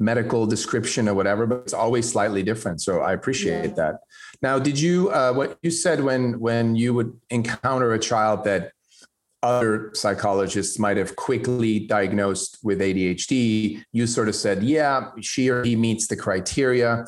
medical 0.00 0.46
description 0.46 1.08
or 1.08 1.14
whatever, 1.14 1.46
but 1.46 1.58
it's 1.58 1.72
always 1.72 2.08
slightly 2.08 2.42
different. 2.42 2.80
So 2.80 3.00
I 3.00 3.12
appreciate 3.12 3.64
yeah. 3.64 3.74
that. 3.74 4.00
Now, 4.42 4.58
did 4.58 4.78
you 4.78 5.10
uh, 5.10 5.32
what 5.32 5.58
you 5.62 5.70
said 5.70 6.02
when 6.02 6.38
when 6.38 6.76
you 6.76 6.94
would 6.94 7.18
encounter 7.30 7.92
a 7.92 7.98
child 7.98 8.44
that 8.44 8.72
other 9.42 9.90
psychologists 9.94 10.78
might 10.78 10.96
have 10.96 11.16
quickly 11.16 11.80
diagnosed 11.80 12.58
with 12.62 12.80
ADHD, 12.80 13.82
you 13.92 14.06
sort 14.06 14.28
of 14.28 14.34
said, 14.34 14.62
yeah, 14.62 15.10
she 15.20 15.48
or 15.48 15.64
he 15.64 15.76
meets 15.76 16.08
the 16.08 16.16
criteria. 16.16 17.04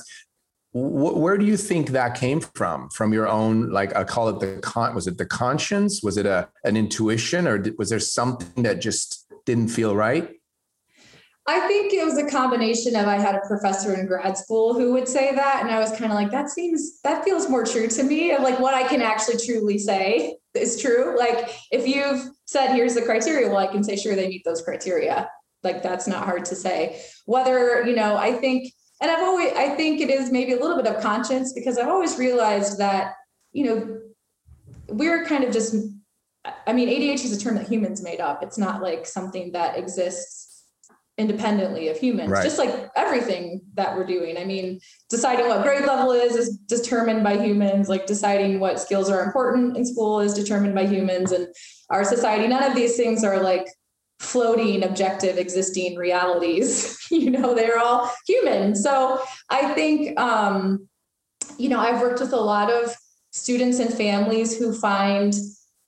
where 0.72 1.37
do 1.37 1.44
you 1.44 1.56
think 1.56 1.88
that 1.90 2.14
came 2.14 2.40
from? 2.40 2.88
From 2.90 3.12
your 3.12 3.26
own, 3.26 3.70
like 3.70 3.94
I 3.96 4.04
call 4.04 4.28
it 4.28 4.38
the 4.38 4.60
con. 4.60 4.94
Was 4.94 5.08
it 5.08 5.18
the 5.18 5.26
conscience? 5.26 6.00
Was 6.02 6.16
it 6.16 6.26
a 6.26 6.49
an 6.64 6.76
intuition, 6.76 7.49
or 7.49 7.58
did, 7.58 7.76
was 7.76 7.90
there 7.90 7.99
something 7.99 8.62
that 8.62 8.80
just 8.80 9.26
didn't 9.44 9.68
feel 9.68 9.96
right? 9.96 10.30
I 11.49 11.66
think 11.66 11.92
it 11.92 12.04
was 12.04 12.16
a 12.18 12.30
combination 12.30 12.94
of 12.94 13.08
I 13.08 13.18
had 13.18 13.34
a 13.34 13.40
professor 13.40 13.94
in 13.94 14.06
grad 14.06 14.38
school 14.38 14.75
who 14.75 14.92
would 14.92 15.08
say 15.08 15.34
that, 15.34 15.62
and 15.62 15.70
I 15.72 15.80
was 15.80 15.90
kind 15.90 16.04
of 16.04 16.12
like, 16.12 16.30
that 16.30 16.50
seems 16.50 17.00
that 17.00 17.25
feels 17.25 17.49
more 17.49 17.64
true 17.64 17.88
to 17.88 18.02
me 18.04 18.30
of 18.30 18.42
like 18.42 18.60
what 18.60 18.75
I 18.75 18.87
can 18.87 19.02
actually 19.02 19.38
truly 19.44 19.78
say 19.78 20.37
is 20.54 20.80
true. 20.80 21.16
Like 21.19 21.50
if 21.71 21.87
you've 21.87 22.30
said 22.45 22.75
here's 22.75 22.95
the 22.95 23.02
criteria, 23.02 23.49
well, 23.49 23.59
I 23.59 23.66
can 23.66 23.85
say 23.85 23.97
sure 23.97 24.14
they 24.14 24.28
meet 24.28 24.45
those 24.45 24.62
criteria. 24.62 25.30
Like 25.62 25.83
that's 25.83 26.07
not 26.07 26.25
hard 26.25 26.45
to 26.47 26.57
say. 26.57 27.02
Whether 27.26 27.85
you 27.87 27.95
know, 27.95 28.16
I 28.16 28.33
think, 28.33 28.73
and 29.00 29.11
I've 29.11 29.23
always 29.23 29.52
I 29.52 29.71
think 29.71 30.00
it 30.00 30.11
is 30.11 30.33
maybe 30.33 30.52
a 30.52 30.61
little 30.61 30.76
bit 30.76 30.87
of 30.87 31.02
conscience 31.02 31.52
because 31.52 31.78
I've 31.78 31.88
always 31.88 32.19
realized 32.19 32.78
that 32.78 33.14
you 33.52 33.64
know 33.64 34.00
we're 34.88 35.25
kind 35.26 35.45
of 35.45 35.52
just 35.52 35.75
I 36.66 36.73
mean, 36.73 36.88
ADHD 36.88 37.25
is 37.26 37.37
a 37.37 37.40
term 37.40 37.57
that 37.57 37.69
humans 37.69 38.02
made 38.02 38.21
up. 38.21 38.42
It's 38.42 38.57
not 38.57 38.83
like 38.83 39.07
something 39.07 39.52
that 39.52 39.76
exists 39.76 40.39
independently 41.20 41.88
of 41.88 41.98
humans, 41.98 42.30
right. 42.30 42.42
just 42.42 42.58
like 42.58 42.90
everything 42.96 43.60
that 43.74 43.94
we're 43.94 44.06
doing. 44.06 44.38
I 44.38 44.44
mean, 44.44 44.80
deciding 45.10 45.48
what 45.48 45.62
grade 45.62 45.84
level 45.84 46.12
is 46.12 46.34
is 46.34 46.56
determined 46.56 47.22
by 47.22 47.36
humans, 47.36 47.88
like 47.88 48.06
deciding 48.06 48.58
what 48.58 48.80
skills 48.80 49.10
are 49.10 49.22
important 49.22 49.76
in 49.76 49.84
school 49.84 50.20
is 50.20 50.34
determined 50.34 50.74
by 50.74 50.86
humans 50.86 51.30
and 51.32 51.46
our 51.90 52.04
society. 52.04 52.48
None 52.48 52.62
of 52.62 52.74
these 52.74 52.96
things 52.96 53.22
are 53.22 53.40
like 53.40 53.66
floating, 54.18 54.82
objective, 54.82 55.38
existing 55.38 55.96
realities. 55.96 56.98
you 57.10 57.30
know, 57.30 57.54
they're 57.54 57.78
all 57.78 58.10
human. 58.26 58.74
So 58.74 59.22
I 59.50 59.74
think, 59.74 60.18
um, 60.18 60.88
you 61.58 61.68
know, 61.68 61.78
I've 61.78 62.00
worked 62.00 62.20
with 62.20 62.32
a 62.32 62.40
lot 62.40 62.72
of 62.72 62.94
students 63.30 63.78
and 63.78 63.92
families 63.92 64.58
who 64.58 64.72
find 64.72 65.34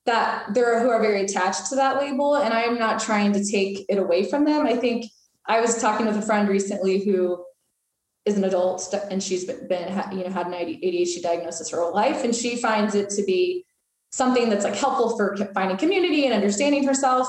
that 0.05 0.53
there 0.53 0.75
are 0.75 0.81
who 0.81 0.91
are 0.91 1.01
very 1.01 1.23
attached 1.23 1.69
to 1.69 1.77
that 1.77 1.99
label 1.99 2.35
and 2.37 2.53
i 2.53 2.63
am 2.63 2.79
not 2.79 3.01
trying 3.01 3.33
to 3.33 3.45
take 3.45 3.85
it 3.89 3.99
away 3.99 4.29
from 4.29 4.45
them 4.45 4.67
i 4.67 4.77
think 4.77 5.05
I 5.47 5.61
was 5.61 5.81
talking 5.81 6.07
with 6.07 6.17
a 6.17 6.23
friend 6.23 6.49
recently 6.49 7.05
who 7.05 7.45
is 8.25 8.37
an 8.37 8.45
adult 8.45 8.95
and 9.11 9.23
she's 9.23 9.45
been, 9.45 9.67
been 9.69 9.89
you 10.13 10.25
know 10.25 10.31
had 10.31 10.47
an 10.47 10.53
ADHD 10.53 11.23
diagnosis 11.23 11.71
her 11.71 11.81
whole 11.81 11.95
life 11.95 12.23
and 12.25 12.35
she 12.35 12.57
finds 12.57 12.95
it 12.95 13.11
to 13.11 13.25
be 13.25 13.65
something 14.11 14.49
that's 14.49 14.65
like 14.65 14.77
helpful 14.77 15.17
for 15.17 15.37
finding 15.55 15.77
community 15.77 16.27
and 16.27 16.35
understanding 16.35 16.87
herself. 16.87 17.27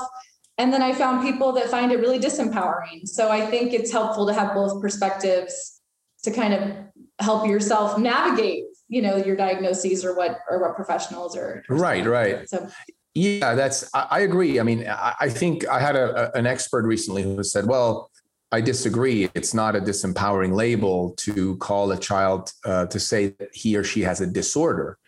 And 0.58 0.72
then 0.72 0.82
I 0.82 0.92
found 0.92 1.26
people 1.26 1.50
that 1.52 1.68
find 1.68 1.90
it 1.90 1.98
really 1.98 2.20
disempowering. 2.20 3.08
So 3.08 3.30
I 3.30 3.44
think 3.46 3.72
it's 3.72 3.90
helpful 3.90 4.26
to 4.26 4.34
have 4.34 4.54
both 4.54 4.80
perspectives 4.80 5.80
to 6.22 6.30
kind 6.30 6.54
of 6.54 6.72
help 7.18 7.46
yourself 7.46 7.98
navigate 7.98 8.64
you 8.88 9.02
know 9.02 9.16
your 9.16 9.36
diagnoses 9.36 10.04
or 10.04 10.14
what 10.14 10.38
or 10.48 10.60
what 10.60 10.76
professionals 10.76 11.36
are 11.36 11.64
right 11.68 12.04
right. 12.06 12.48
So 12.48 12.68
yeah, 13.14 13.54
that's, 13.54 13.88
I, 13.94 14.06
I 14.10 14.20
agree. 14.20 14.60
I 14.60 14.62
mean, 14.62 14.86
I, 14.88 15.14
I 15.20 15.28
think 15.28 15.66
I 15.68 15.80
had 15.80 15.96
a, 15.96 16.28
a, 16.28 16.38
an 16.38 16.46
expert 16.46 16.84
recently 16.84 17.22
who 17.22 17.42
said, 17.44 17.66
well, 17.66 18.10
I 18.50 18.60
disagree. 18.60 19.30
It's 19.34 19.54
not 19.54 19.74
a 19.74 19.80
disempowering 19.80 20.54
label 20.54 21.10
to 21.18 21.56
call 21.56 21.90
a 21.90 21.98
child 21.98 22.52
uh, 22.64 22.86
to 22.86 23.00
say 23.00 23.28
that 23.38 23.48
he 23.52 23.76
or 23.76 23.84
she 23.84 24.02
has 24.02 24.20
a 24.20 24.26
disorder. 24.26 24.98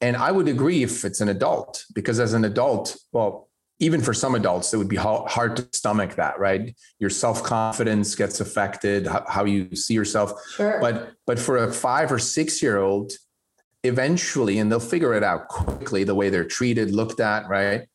And 0.00 0.16
I 0.16 0.30
would 0.30 0.48
agree 0.48 0.82
if 0.82 1.04
it's 1.04 1.20
an 1.20 1.28
adult, 1.28 1.84
because 1.94 2.20
as 2.20 2.32
an 2.32 2.44
adult, 2.44 2.96
well, 3.12 3.48
even 3.80 4.00
for 4.00 4.14
some 4.14 4.34
adults, 4.34 4.72
it 4.72 4.76
would 4.76 4.88
be 4.88 4.96
hard 4.96 5.56
to 5.56 5.68
stomach 5.72 6.16
that, 6.16 6.38
right? 6.38 6.74
Your 6.98 7.10
self 7.10 7.42
confidence 7.42 8.14
gets 8.14 8.40
affected, 8.40 9.06
how 9.06 9.44
you 9.44 9.74
see 9.76 9.94
yourself. 9.94 10.32
Sure. 10.56 10.78
But 10.80 11.12
but 11.26 11.38
for 11.38 11.58
a 11.58 11.72
five 11.72 12.10
or 12.10 12.18
six 12.18 12.60
year 12.62 12.78
old, 12.78 13.12
eventually, 13.84 14.58
and 14.58 14.70
they'll 14.70 14.80
figure 14.80 15.14
it 15.14 15.22
out 15.22 15.48
quickly, 15.48 16.04
the 16.04 16.14
way 16.14 16.30
they're 16.30 16.44
treated, 16.44 16.90
looked 16.90 17.20
at, 17.20 17.48
right? 17.48 17.88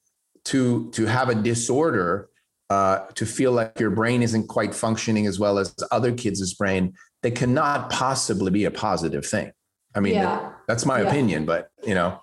To 0.46 0.90
to 0.92 1.06
have 1.06 1.30
a 1.30 1.36
disorder, 1.36 2.30
uh, 2.70 3.06
to 3.16 3.26
feel 3.26 3.52
like 3.52 3.80
your 3.80 3.92
brain 3.92 4.22
isn't 4.22 4.48
quite 4.48 4.74
functioning 4.74 5.28
as 5.28 5.40
well 5.40 5.58
as 5.58 5.76
other 5.92 6.12
kids' 6.12 6.54
brain, 6.54 6.94
they 7.22 7.32
cannot 7.32 7.90
possibly 7.90 8.52
be 8.52 8.66
a 8.66 8.72
positive 8.72 9.26
thing. 9.26 9.52
I 9.96 10.00
mean, 10.00 10.16
yeah. 10.16 10.52
that's 10.68 10.86
my 10.86 11.02
yeah. 11.02 11.08
opinion, 11.08 11.46
but 11.46 11.70
you 11.86 11.94
know. 11.94 12.20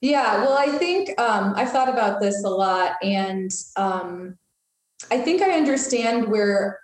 Yeah, 0.00 0.42
well, 0.42 0.58
I 0.58 0.66
think 0.78 1.18
um, 1.20 1.54
I've 1.56 1.70
thought 1.70 1.88
about 1.88 2.20
this 2.20 2.42
a 2.44 2.48
lot, 2.48 2.96
and 3.02 3.52
um, 3.76 4.36
I 5.12 5.18
think 5.18 5.42
I 5.42 5.52
understand 5.52 6.26
where 6.26 6.80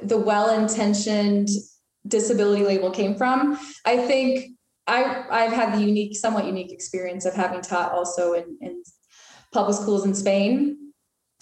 the 0.00 0.16
well-intentioned 0.16 1.48
disability 2.06 2.64
label 2.64 2.90
came 2.90 3.16
from. 3.16 3.58
I 3.84 3.96
think 4.06 4.52
I, 4.90 5.24
I've 5.30 5.52
had 5.52 5.72
the 5.72 5.80
unique, 5.80 6.16
somewhat 6.16 6.46
unique 6.46 6.72
experience 6.72 7.24
of 7.24 7.34
having 7.34 7.60
taught 7.60 7.92
also 7.92 8.32
in, 8.32 8.58
in 8.60 8.82
public 9.52 9.76
schools 9.76 10.04
in 10.04 10.14
Spain. 10.14 10.92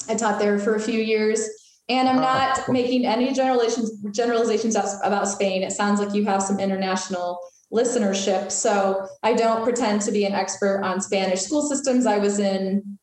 I 0.09 0.15
taught 0.15 0.39
there 0.39 0.59
for 0.59 0.75
a 0.75 0.81
few 0.81 1.01
years. 1.01 1.49
And 1.89 2.07
I'm 2.07 2.19
ah, 2.19 2.55
not 2.57 2.69
making 2.69 3.07
any 3.07 3.33
generalizations 3.33 4.03
generalizations 4.15 4.77
about 5.03 5.27
Spain. 5.27 5.63
It 5.63 5.73
sounds 5.73 5.99
like 5.99 6.15
you 6.15 6.27
have 6.27 6.43
some 6.43 6.61
international 6.61 7.39
listenership. 7.73 8.53
So 8.53 9.09
I 9.23 9.33
don't 9.33 9.65
pretend 9.65 10.03
to 10.03 10.13
be 10.13 10.27
an 10.27 10.35
expert 10.35 10.83
on 10.83 11.01
Spanish 11.01 11.41
school 11.41 11.63
systems. 11.63 12.05
I 12.05 12.19
was 12.19 12.39
in 12.39 12.99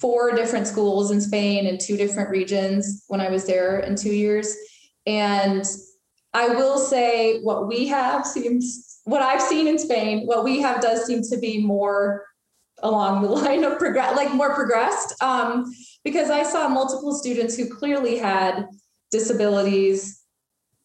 four 0.00 0.32
different 0.32 0.66
schools 0.66 1.10
in 1.10 1.20
Spain 1.20 1.66
in 1.66 1.76
two 1.76 1.98
different 1.98 2.30
regions 2.30 3.04
when 3.08 3.20
I 3.20 3.28
was 3.28 3.46
there 3.46 3.80
in 3.80 3.96
two 3.96 4.14
years. 4.14 4.56
And 5.06 5.64
I 6.32 6.48
will 6.48 6.78
say 6.78 7.40
what 7.42 7.68
we 7.68 7.88
have 7.88 8.26
seems 8.26 8.87
what 9.08 9.22
I've 9.22 9.40
seen 9.40 9.66
in 9.66 9.78
Spain, 9.78 10.26
what 10.26 10.44
we 10.44 10.60
have 10.60 10.82
does 10.82 11.06
seem 11.06 11.22
to 11.22 11.38
be 11.38 11.64
more 11.64 12.26
along 12.82 13.22
the 13.22 13.28
line 13.40 13.64
of 13.64 13.78
progress, 13.78 14.14
like 14.14 14.32
more 14.34 14.54
progressed. 14.54 15.20
Um, 15.22 15.64
because 16.04 16.30
I 16.30 16.42
saw 16.42 16.68
multiple 16.68 17.14
students 17.14 17.56
who 17.56 17.74
clearly 17.74 18.18
had 18.18 18.66
disabilities, 19.10 20.22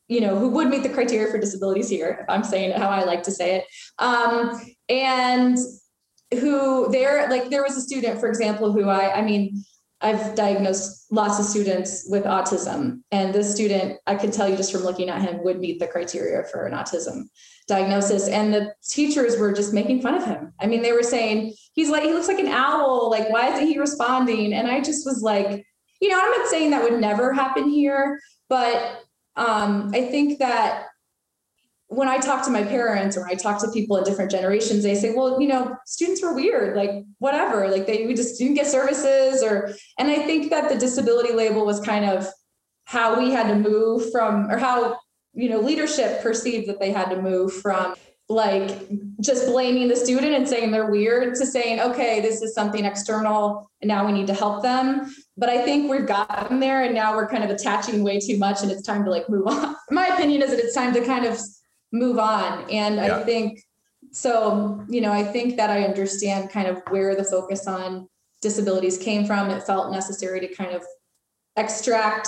you 0.07 0.21
know, 0.21 0.39
who 0.39 0.49
would 0.49 0.69
meet 0.69 0.83
the 0.83 0.89
criteria 0.89 1.29
for 1.29 1.37
disabilities 1.37 1.89
here, 1.89 2.19
if 2.21 2.29
I'm 2.29 2.45
saying 2.45 2.71
it 2.71 2.77
how 2.77 2.89
I 2.89 3.03
like 3.03 3.23
to 3.23 3.31
say 3.31 3.57
it. 3.57 3.65
Um, 3.99 4.59
and 4.87 5.57
who 6.39 6.89
there, 6.91 7.29
like 7.29 7.49
there 7.49 7.63
was 7.63 7.75
a 7.75 7.81
student, 7.81 8.21
for 8.21 8.29
example, 8.29 8.71
who 8.71 8.87
I, 8.87 9.17
I 9.17 9.21
mean, 9.21 9.63
I've 10.03 10.35
diagnosed 10.35 11.07
lots 11.11 11.39
of 11.39 11.45
students 11.45 12.05
with 12.09 12.25
autism, 12.25 13.01
and 13.11 13.33
this 13.33 13.51
student, 13.53 13.99
I 14.05 14.15
could 14.15 14.33
tell 14.33 14.49
you 14.49 14.57
just 14.57 14.71
from 14.71 14.83
looking 14.83 15.09
at 15.09 15.21
him, 15.21 15.43
would 15.43 15.59
meet 15.59 15.79
the 15.79 15.87
criteria 15.87 16.43
for 16.45 16.65
an 16.65 16.73
autism 16.73 17.23
diagnosis. 17.67 18.27
And 18.27 18.53
the 18.53 18.73
teachers 18.87 19.37
were 19.37 19.53
just 19.53 19.73
making 19.73 20.01
fun 20.01 20.15
of 20.15 20.25
him. 20.25 20.53
I 20.59 20.67
mean, 20.67 20.81
they 20.81 20.91
were 20.91 21.03
saying, 21.03 21.53
he's 21.73 21.89
like, 21.89 22.03
he 22.03 22.13
looks 22.13 22.27
like 22.27 22.39
an 22.39 22.47
owl. 22.47 23.09
Like, 23.09 23.29
why 23.29 23.53
isn't 23.53 23.67
he 23.67 23.79
responding? 23.79 24.53
And 24.53 24.67
I 24.67 24.81
just 24.81 25.05
was 25.05 25.21
like, 25.21 25.65
you 26.01 26.09
know, 26.09 26.19
I'm 26.21 26.31
not 26.31 26.47
saying 26.47 26.71
that 26.71 26.83
would 26.83 26.99
never 26.99 27.31
happen 27.31 27.69
here, 27.69 28.19
but 28.49 29.03
um, 29.35 29.91
I 29.93 30.01
think 30.01 30.39
that 30.39 30.87
when 31.95 32.07
I 32.07 32.17
talk 32.17 32.43
to 32.45 32.51
my 32.51 32.63
parents 32.63 33.15
or 33.15 33.21
when 33.21 33.31
I 33.31 33.35
talk 33.35 33.59
to 33.61 33.71
people 33.71 33.97
in 33.97 34.03
different 34.03 34.31
generations, 34.31 34.83
they 34.83 34.95
say, 34.95 35.13
well, 35.13 35.39
you 35.39 35.47
know, 35.47 35.75
students 35.85 36.21
were 36.21 36.33
weird, 36.33 36.75
like 36.75 37.03
whatever, 37.19 37.67
like 37.69 37.85
they 37.85 38.05
we 38.05 38.13
just 38.13 38.37
didn't 38.37 38.55
get 38.55 38.67
services 38.67 39.43
or 39.43 39.73
and 39.99 40.09
I 40.09 40.25
think 40.25 40.49
that 40.49 40.69
the 40.69 40.77
disability 40.77 41.33
label 41.33 41.65
was 41.65 41.79
kind 41.79 42.05
of 42.05 42.27
how 42.85 43.19
we 43.19 43.31
had 43.31 43.47
to 43.47 43.55
move 43.55 44.11
from 44.11 44.49
or 44.51 44.57
how 44.57 44.97
you 45.33 45.49
know 45.49 45.59
leadership 45.59 46.21
perceived 46.21 46.67
that 46.67 46.79
they 46.79 46.91
had 46.91 47.09
to 47.09 47.21
move 47.21 47.53
from 47.53 47.95
like 48.29 48.87
just 49.19 49.47
blaming 49.47 49.87
the 49.87 49.95
student 49.95 50.33
and 50.33 50.47
saying 50.47 50.71
they're 50.71 50.89
weird 50.89 51.35
to 51.35 51.45
saying 51.45 51.79
okay 51.79 52.21
this 52.21 52.41
is 52.41 52.53
something 52.53 52.85
external 52.85 53.69
and 53.81 53.87
now 53.87 54.05
we 54.05 54.11
need 54.11 54.27
to 54.27 54.33
help 54.33 54.61
them. 54.63 55.13
But 55.35 55.49
i 55.49 55.63
think 55.63 55.89
we've 55.89 56.05
gotten 56.05 56.59
there 56.59 56.83
and 56.83 56.93
now 56.93 57.15
we're 57.15 57.27
kind 57.27 57.43
of 57.43 57.49
attaching 57.49 58.03
way 58.03 58.19
too 58.19 58.37
much 58.37 58.61
and 58.61 58.71
it's 58.71 58.83
time 58.83 59.03
to 59.05 59.11
like 59.11 59.29
move 59.29 59.47
on. 59.47 59.75
My 59.91 60.07
opinion 60.07 60.41
is 60.41 60.51
that 60.51 60.59
it's 60.59 60.75
time 60.75 60.93
to 60.93 61.05
kind 61.05 61.25
of 61.25 61.39
move 61.93 62.17
on. 62.17 62.69
And 62.69 62.95
yeah. 62.95 63.17
I 63.17 63.23
think 63.23 63.63
so, 64.11 64.83
you 64.89 64.99
know, 64.99 65.13
I 65.13 65.23
think 65.23 65.55
that 65.55 65.69
I 65.69 65.83
understand 65.83 66.49
kind 66.49 66.67
of 66.67 66.81
where 66.89 67.15
the 67.15 67.23
focus 67.23 67.67
on 67.67 68.09
disabilities 68.41 68.97
came 68.97 69.25
from. 69.25 69.49
It 69.49 69.63
felt 69.63 69.91
necessary 69.91 70.41
to 70.41 70.53
kind 70.53 70.75
of 70.75 70.83
extract 71.55 72.27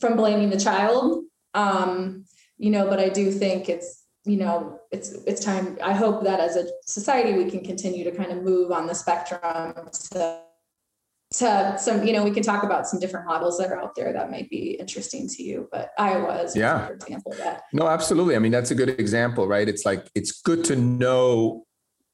from 0.00 0.16
blaming 0.16 0.48
the 0.48 0.58
child. 0.58 1.24
Um, 1.52 2.24
you 2.56 2.70
know, 2.70 2.88
but 2.88 2.98
I 2.98 3.08
do 3.08 3.30
think 3.30 3.68
it's, 3.68 4.04
you 4.24 4.38
know, 4.38 4.80
it's 4.90 5.12
it's 5.26 5.44
time. 5.44 5.76
I 5.82 5.92
hope 5.92 6.24
that 6.24 6.40
as 6.40 6.56
a 6.56 6.66
society 6.86 7.34
we 7.34 7.50
can 7.50 7.62
continue 7.62 8.04
to 8.04 8.12
kind 8.12 8.32
of 8.32 8.42
move 8.42 8.72
on 8.72 8.86
the 8.86 8.94
spectrum 8.94 9.74
to 10.12 10.40
to 11.38 11.76
some, 11.78 12.04
you 12.04 12.12
know, 12.12 12.22
we 12.22 12.30
can 12.30 12.42
talk 12.42 12.62
about 12.62 12.86
some 12.86 13.00
different 13.00 13.26
models 13.26 13.58
that 13.58 13.70
are 13.70 13.80
out 13.80 13.94
there 13.94 14.12
that 14.12 14.30
might 14.30 14.48
be 14.50 14.72
interesting 14.78 15.28
to 15.28 15.42
you, 15.42 15.68
but 15.72 15.90
Iowa 15.98 16.42
is 16.42 16.54
yeah. 16.56 16.86
for 16.86 16.94
example 16.94 17.32
that. 17.38 17.62
No, 17.72 17.88
absolutely. 17.88 18.36
I 18.36 18.38
mean, 18.38 18.52
that's 18.52 18.70
a 18.70 18.74
good 18.74 18.88
example, 18.88 19.46
right? 19.46 19.68
It's 19.68 19.84
like 19.84 20.08
it's 20.14 20.40
good 20.42 20.64
to 20.64 20.76
know 20.76 21.66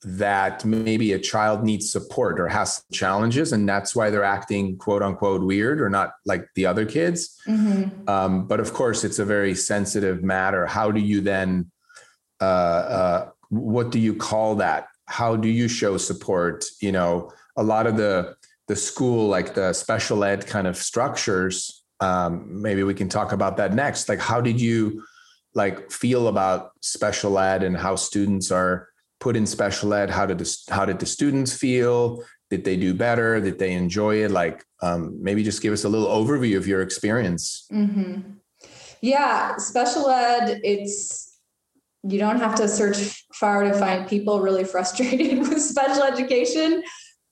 that 0.02 0.64
maybe 0.64 1.12
a 1.12 1.18
child 1.18 1.62
needs 1.62 1.92
support 1.92 2.40
or 2.40 2.48
has 2.48 2.82
challenges 2.90 3.52
and 3.52 3.68
that's 3.68 3.94
why 3.94 4.08
they're 4.08 4.24
acting 4.24 4.78
quote 4.78 5.02
unquote 5.02 5.42
weird 5.42 5.78
or 5.80 5.90
not 5.90 6.12
like 6.24 6.46
the 6.54 6.64
other 6.64 6.86
kids 6.86 7.38
mm-hmm. 7.46 8.08
um, 8.08 8.46
but 8.46 8.60
of 8.60 8.72
course 8.72 9.04
it's 9.04 9.18
a 9.18 9.24
very 9.26 9.54
sensitive 9.54 10.22
matter 10.22 10.64
how 10.64 10.90
do 10.90 11.00
you 11.00 11.20
then 11.20 11.70
uh, 12.40 12.44
uh, 12.44 13.28
what 13.50 13.90
do 13.90 13.98
you 13.98 14.14
call 14.14 14.54
that 14.54 14.86
how 15.04 15.36
do 15.36 15.48
you 15.48 15.68
show 15.68 15.98
support 15.98 16.64
you 16.80 16.92
know 16.92 17.30
a 17.58 17.62
lot 17.62 17.86
of 17.86 17.98
the 17.98 18.34
the 18.70 18.76
school 18.76 19.28
like 19.28 19.54
the 19.54 19.72
special 19.72 20.22
ed 20.22 20.46
kind 20.46 20.66
of 20.66 20.76
structures 20.76 21.80
um, 22.00 22.62
maybe 22.62 22.82
we 22.82 22.94
can 22.94 23.08
talk 23.08 23.32
about 23.32 23.56
that 23.58 23.74
next. 23.74 24.08
Like 24.08 24.20
how 24.20 24.40
did 24.40 24.60
you 24.60 25.04
like 25.54 25.90
feel 25.90 26.28
about 26.28 26.70
special 26.80 27.38
ed 27.38 27.62
and 27.62 27.76
how 27.76 27.96
students 27.96 28.50
are 28.50 28.88
put 29.18 29.36
in 29.36 29.46
special 29.46 29.92
ed? 29.92 30.10
How 30.10 30.26
did 30.26 30.38
the, 30.38 30.56
how 30.70 30.84
did 30.84 30.98
the 30.98 31.06
students 31.06 31.54
feel? 31.54 32.22
Did 32.48 32.64
they 32.64 32.76
do 32.76 32.94
better? 32.94 33.40
Did 33.40 33.58
they 33.58 33.72
enjoy 33.72 34.24
it? 34.24 34.30
Like 34.30 34.64
um, 34.82 35.22
maybe 35.22 35.44
just 35.44 35.62
give 35.62 35.72
us 35.72 35.84
a 35.84 35.88
little 35.88 36.08
overview 36.08 36.56
of 36.56 36.66
your 36.66 36.82
experience. 36.82 37.66
Mm-hmm. 37.72 38.32
yeah 39.02 39.56
special 39.56 40.08
ed 40.10 40.60
it's 40.62 41.30
you 42.02 42.18
don't 42.18 42.38
have 42.38 42.54
to 42.54 42.68
search 42.68 43.26
far 43.34 43.62
to 43.62 43.74
find 43.74 44.08
people 44.08 44.40
really 44.40 44.64
frustrated 44.64 45.38
with 45.48 45.60
special 45.60 46.02
education. 46.02 46.82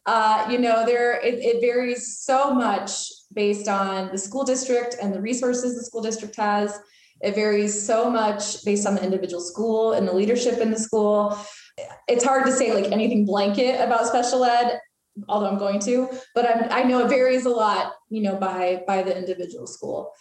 Uh, 0.09 0.49
you 0.51 0.57
know, 0.57 0.87
there 0.87 1.21
it, 1.21 1.35
it, 1.35 1.61
varies 1.61 2.17
so 2.17 2.55
much 2.55 3.11
based 3.35 3.69
on 3.69 4.11
the 4.11 4.17
school 4.17 4.43
district 4.43 4.97
and 5.03 5.13
the 5.13 5.21
resources 5.21 5.77
the 5.77 5.85
school 5.85 6.01
district 6.01 6.35
has. 6.35 6.81
It 7.21 7.35
varies 7.35 7.75
so 7.87 8.09
much 8.09 8.65
based 8.65 8.87
on 8.87 8.95
the 8.95 9.05
individual 9.05 9.43
school 9.43 9.93
and 9.93 10.09
the 10.09 10.15
leadership 10.15 10.61
in 10.61 10.71
the 10.71 10.79
school. 10.79 11.37
It's 12.09 12.25
hard 12.25 12.47
to 12.47 12.53
say 12.53 12.73
like 12.73 12.91
anything 12.91 13.27
blanket 13.27 13.83
about 13.83 14.07
special 14.07 14.47
ed, 14.47 14.81
although 15.29 15.51
I'm 15.51 15.59
going 15.59 15.79
to, 15.81 16.09
but 16.35 16.49
I'm, 16.49 16.73
I 16.73 16.85
know 16.85 17.05
it 17.05 17.11
varies 17.11 17.45
a 17.45 17.51
lot, 17.51 17.93
you 18.09 18.23
know, 18.23 18.37
by 18.37 18.85
by 18.87 19.03
the 19.03 19.15
individual 19.15 19.67
school. 19.67 20.13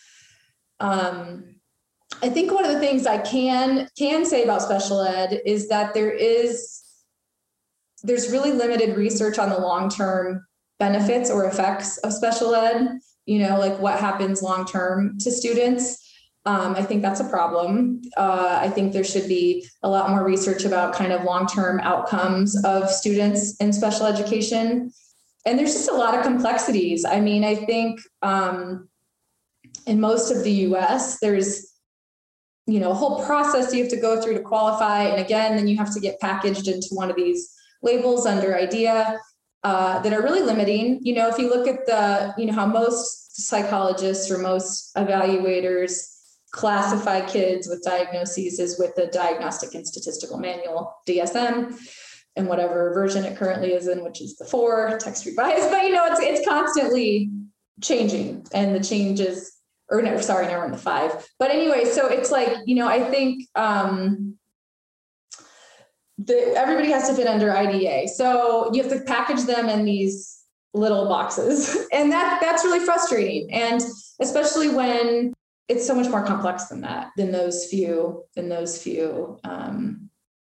Um, 0.81 1.55
I 2.21 2.27
think 2.27 2.51
one 2.51 2.65
of 2.65 2.73
the 2.73 2.81
things 2.81 3.07
I 3.07 3.19
can 3.19 3.87
can 3.97 4.25
say 4.25 4.43
about 4.43 4.63
special 4.63 5.01
ed 5.01 5.39
is 5.45 5.69
that 5.69 5.93
there 5.93 6.11
is 6.11 6.86
there's 8.07 8.31
really 8.31 8.51
limited 8.51 8.97
research 8.97 9.37
on 9.37 9.49
the 9.49 9.59
long-term 9.59 10.45
benefits 10.79 11.29
or 11.29 11.45
effects 11.45 11.97
of 11.99 12.13
special 12.13 12.55
ed, 12.55 12.99
you 13.25 13.39
know, 13.39 13.59
like 13.59 13.77
what 13.79 13.99
happens 13.99 14.41
long 14.41 14.65
term 14.65 15.17
to 15.19 15.29
students. 15.29 16.03
Um, 16.45 16.75
I 16.75 16.83
think 16.83 17.01
that's 17.01 17.19
a 17.19 17.27
problem. 17.27 18.01
Uh, 18.15 18.59
I 18.61 18.69
think 18.69 18.93
there 18.93 19.03
should 19.03 19.27
be 19.27 19.67
a 19.83 19.89
lot 19.89 20.09
more 20.09 20.23
research 20.23 20.63
about 20.63 20.93
kind 20.93 21.11
of 21.11 21.25
long 21.25 21.45
term 21.45 21.81
outcomes 21.81 22.63
of 22.63 22.89
students 22.89 23.57
in 23.57 23.73
special 23.73 24.05
education. 24.05 24.91
And 25.45 25.59
there's 25.59 25.73
just 25.73 25.89
a 25.89 25.93
lot 25.93 26.15
of 26.15 26.23
complexities. 26.23 27.03
I 27.03 27.19
mean, 27.19 27.43
I 27.43 27.55
think 27.55 27.99
um, 28.21 28.87
in 29.85 29.99
most 29.99 30.31
of 30.31 30.43
the 30.43 30.51
US, 30.51 31.19
there's 31.19 31.73
you 32.65 32.79
know 32.79 32.91
a 32.91 32.93
whole 32.93 33.25
process 33.25 33.73
you 33.73 33.81
have 33.81 33.91
to 33.91 33.99
go 33.99 34.21
through 34.21 34.33
to 34.33 34.41
qualify 34.41 35.03
and 35.03 35.21
again 35.21 35.55
then 35.55 35.69
you 35.69 35.77
have 35.77 35.93
to 35.93 36.01
get 36.01 36.19
packaged 36.19 36.67
into 36.67 36.89
one 36.91 37.09
of 37.09 37.15
these 37.15 37.56
labels 37.87 38.25
under 38.25 38.57
idea 38.57 39.19
uh, 39.63 39.99
that 39.99 40.13
are 40.13 40.21
really 40.21 40.41
limiting 40.41 40.99
you 41.01 41.13
know 41.13 41.27
if 41.27 41.37
you 41.39 41.49
look 41.49 41.67
at 41.67 41.85
the 41.85 42.33
you 42.37 42.45
know 42.45 42.53
how 42.53 42.65
most 42.65 43.47
psychologists 43.47 44.29
or 44.31 44.37
most 44.37 44.95
evaluators 44.95 45.91
classify 46.51 47.19
kids 47.25 47.67
with 47.67 47.81
diagnoses 47.83 48.59
is 48.59 48.79
with 48.79 48.93
the 48.95 49.07
diagnostic 49.07 49.73
and 49.75 49.87
statistical 49.87 50.37
manual 50.37 50.81
dsm 51.07 51.55
and 52.35 52.47
whatever 52.47 52.93
version 52.93 53.25
it 53.25 53.37
currently 53.37 53.73
is 53.73 53.87
in 53.87 54.03
which 54.03 54.21
is 54.21 54.37
the 54.37 54.45
four 54.45 54.97
text 54.99 55.25
revised 55.25 55.69
but 55.73 55.83
you 55.83 55.91
know 55.91 56.05
it's 56.05 56.19
it's 56.19 56.47
constantly 56.47 57.29
changing 57.81 58.45
and 58.53 58.75
the 58.75 58.83
changes 58.83 59.57
or 59.89 60.01
no, 60.01 60.19
sorry, 60.19 60.47
we're 60.47 60.65
in 60.65 60.71
the 60.71 60.77
five. 60.77 61.27
But 61.39 61.51
anyway, 61.51 61.85
so 61.85 62.07
it's 62.07 62.31
like, 62.31 62.53
you 62.65 62.75
know, 62.75 62.87
I 62.87 63.03
think 63.03 63.47
um, 63.55 64.37
the, 66.17 66.53
everybody 66.55 66.89
has 66.91 67.07
to 67.09 67.15
fit 67.15 67.27
under 67.27 67.55
IDEA. 67.55 68.07
So 68.07 68.71
you 68.73 68.81
have 68.81 68.91
to 68.91 69.01
package 69.01 69.43
them 69.43 69.69
in 69.69 69.85
these 69.85 70.43
little 70.73 71.07
boxes. 71.07 71.77
And 71.93 72.11
that 72.11 72.39
that's 72.41 72.63
really 72.63 72.83
frustrating. 72.83 73.51
And 73.51 73.81
especially 74.19 74.69
when 74.69 75.33
it's 75.67 75.85
so 75.85 75.95
much 75.95 76.09
more 76.09 76.23
complex 76.23 76.65
than 76.65 76.81
that, 76.81 77.09
than 77.17 77.31
those 77.31 77.65
few, 77.65 78.23
than 78.35 78.49
those 78.49 78.81
few 78.81 79.39
um, 79.43 80.09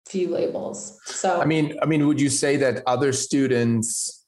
few 0.07 0.29
labels. 0.29 0.99
So 1.05 1.41
I 1.41 1.45
mean, 1.45 1.77
I 1.81 1.85
mean, 1.85 2.05
would 2.07 2.19
you 2.19 2.29
say 2.29 2.57
that 2.57 2.83
other 2.85 3.13
students 3.13 4.21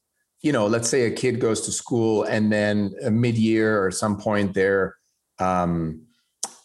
you 0.44 0.52
know, 0.52 0.66
let's 0.66 0.90
say 0.90 1.06
a 1.06 1.10
kid 1.10 1.40
goes 1.40 1.62
to 1.62 1.72
school 1.72 2.24
and 2.24 2.52
then 2.52 2.94
mid-year 3.10 3.82
or 3.82 3.90
some 3.90 4.18
point 4.18 4.52
they're 4.52 4.94
um, 5.38 6.02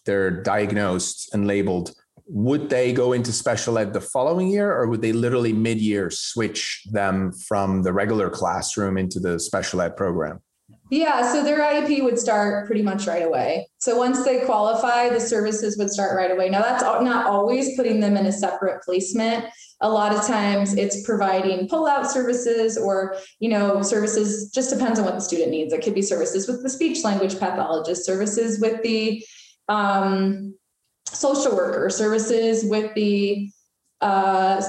they're 0.06 0.30
diagnosed 0.30 1.34
and 1.34 1.48
labeled. 1.48 1.94
Would 2.32 2.70
they 2.70 2.94
go 2.94 3.14
into 3.14 3.32
special 3.32 3.78
ed 3.80 3.92
the 3.92 4.02
following 4.02 4.50
year, 4.50 4.72
or 4.72 4.88
would 4.88 5.02
they 5.02 5.14
literally 5.14 5.52
mid-year 5.52 6.12
switch 6.12 6.84
them 6.92 7.32
from 7.48 7.82
the 7.82 7.92
regular 7.92 8.30
classroom 8.30 8.98
into 8.98 9.20
the 9.20 9.40
special 9.40 9.82
ed 9.82 9.98
program? 9.98 10.40
Yeah, 10.92 11.32
so 11.32 11.44
their 11.44 11.60
IEP 11.60 12.04
would 12.04 12.18
start 12.18 12.66
pretty 12.66 12.82
much 12.82 13.06
right 13.06 13.22
away. 13.22 13.68
So 13.78 13.96
once 13.96 14.24
they 14.26 14.42
qualify, 14.42 15.10
the 15.10 15.20
services 15.20 15.78
would 15.78 15.92
start 15.92 16.18
right 16.18 16.32
away. 16.32 16.50
Now, 16.50 16.62
that's 16.62 16.82
not 16.82 17.28
always 17.28 17.76
putting 17.76 18.00
them 18.00 18.18
in 18.18 18.26
a 18.26 18.32
separate 18.32 18.84
placement. 18.84 19.46
A 19.82 19.90
lot 19.90 20.16
of 20.16 20.26
times 20.26 20.76
it's 20.76 21.06
providing 21.06 21.68
pull-out 21.68 22.10
services 22.10 22.76
or, 22.76 23.18
you 23.40 23.50
know, 23.50 23.84
services 23.84 24.52
just 24.52 24.72
depends 24.72 25.00
on 25.00 25.06
what 25.06 25.14
the 25.14 25.22
student 25.22 25.52
needs. 25.52 25.74
It 25.74 25.84
could 25.84 25.96
be 25.96 26.02
services 26.02 26.48
with 26.48 26.64
the 26.64 26.70
speech 26.70 27.04
language 27.04 27.40
pathologist, 27.40 28.06
services 28.06 28.60
with 28.60 28.82
the 28.82 29.24
um, 29.68 30.56
social 31.14 31.56
worker, 31.56 31.90
services 31.90 32.66
with 32.66 32.94
the 32.96 33.52
uh, 34.02 34.62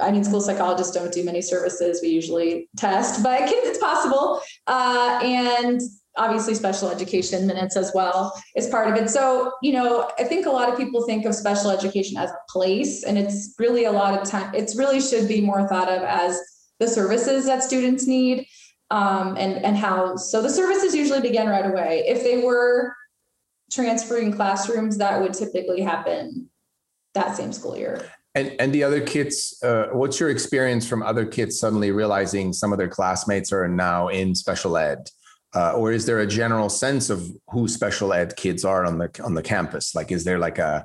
I 0.00 0.12
mean, 0.12 0.22
school 0.22 0.40
psychologists 0.40 0.94
don't 0.94 1.12
do 1.12 1.24
many 1.24 1.42
services. 1.42 2.00
We 2.02 2.08
usually 2.08 2.68
test, 2.76 3.22
but 3.24 3.42
it's 3.42 3.78
possible. 3.78 4.40
Uh, 4.66 5.20
and 5.22 5.80
obviously, 6.16 6.54
special 6.54 6.88
education 6.88 7.46
minutes 7.46 7.76
as 7.76 7.92
well 7.94 8.32
is 8.54 8.68
part 8.68 8.88
of 8.88 8.94
it. 8.94 9.10
So, 9.10 9.52
you 9.62 9.72
know, 9.72 10.10
I 10.18 10.24
think 10.24 10.46
a 10.46 10.50
lot 10.50 10.68
of 10.68 10.78
people 10.78 11.04
think 11.04 11.24
of 11.24 11.34
special 11.34 11.70
education 11.70 12.16
as 12.16 12.30
a 12.30 12.38
place, 12.48 13.02
and 13.04 13.18
it's 13.18 13.54
really 13.58 13.84
a 13.84 13.92
lot 13.92 14.20
of 14.20 14.28
time, 14.28 14.54
it's 14.54 14.76
really 14.76 15.00
should 15.00 15.26
be 15.26 15.40
more 15.40 15.66
thought 15.68 15.88
of 15.88 16.02
as 16.02 16.40
the 16.78 16.88
services 16.88 17.46
that 17.46 17.62
students 17.62 18.06
need 18.06 18.46
um, 18.90 19.36
and, 19.36 19.64
and 19.64 19.76
how. 19.76 20.16
So, 20.16 20.42
the 20.42 20.50
services 20.50 20.94
usually 20.94 21.20
begin 21.20 21.48
right 21.48 21.66
away. 21.66 22.04
If 22.06 22.22
they 22.22 22.44
were 22.44 22.94
transferring 23.70 24.32
classrooms, 24.32 24.98
that 24.98 25.20
would 25.20 25.34
typically 25.34 25.80
happen 25.80 26.48
that 27.14 27.36
same 27.36 27.52
school 27.52 27.76
year. 27.76 28.06
And 28.34 28.54
and 28.60 28.72
the 28.72 28.84
other 28.84 29.00
kids, 29.00 29.58
uh, 29.62 29.86
what's 29.92 30.20
your 30.20 30.30
experience 30.30 30.86
from 30.86 31.02
other 31.02 31.24
kids 31.24 31.58
suddenly 31.58 31.90
realizing 31.90 32.52
some 32.52 32.72
of 32.72 32.78
their 32.78 32.88
classmates 32.88 33.52
are 33.52 33.66
now 33.66 34.08
in 34.08 34.34
special 34.34 34.76
ed? 34.76 35.08
Uh, 35.54 35.72
or 35.72 35.90
is 35.90 36.04
there 36.04 36.18
a 36.18 36.26
general 36.26 36.68
sense 36.68 37.08
of 37.08 37.26
who 37.48 37.66
special 37.66 38.12
ed 38.12 38.36
kids 38.36 38.62
are 38.64 38.84
on 38.84 38.98
the 38.98 39.10
on 39.24 39.32
the 39.32 39.42
campus? 39.42 39.94
Like, 39.94 40.12
is 40.12 40.24
there 40.24 40.38
like 40.38 40.58
a 40.58 40.84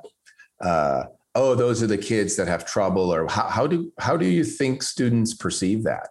uh, 0.62 1.04
oh, 1.34 1.54
those 1.54 1.82
are 1.82 1.86
the 1.86 1.98
kids 1.98 2.36
that 2.36 2.48
have 2.48 2.64
trouble, 2.64 3.12
or 3.12 3.28
how, 3.28 3.48
how 3.48 3.66
do 3.66 3.92
how 3.98 4.16
do 4.16 4.26
you 4.26 4.44
think 4.44 4.82
students 4.82 5.34
perceive 5.34 5.82
that? 5.84 6.08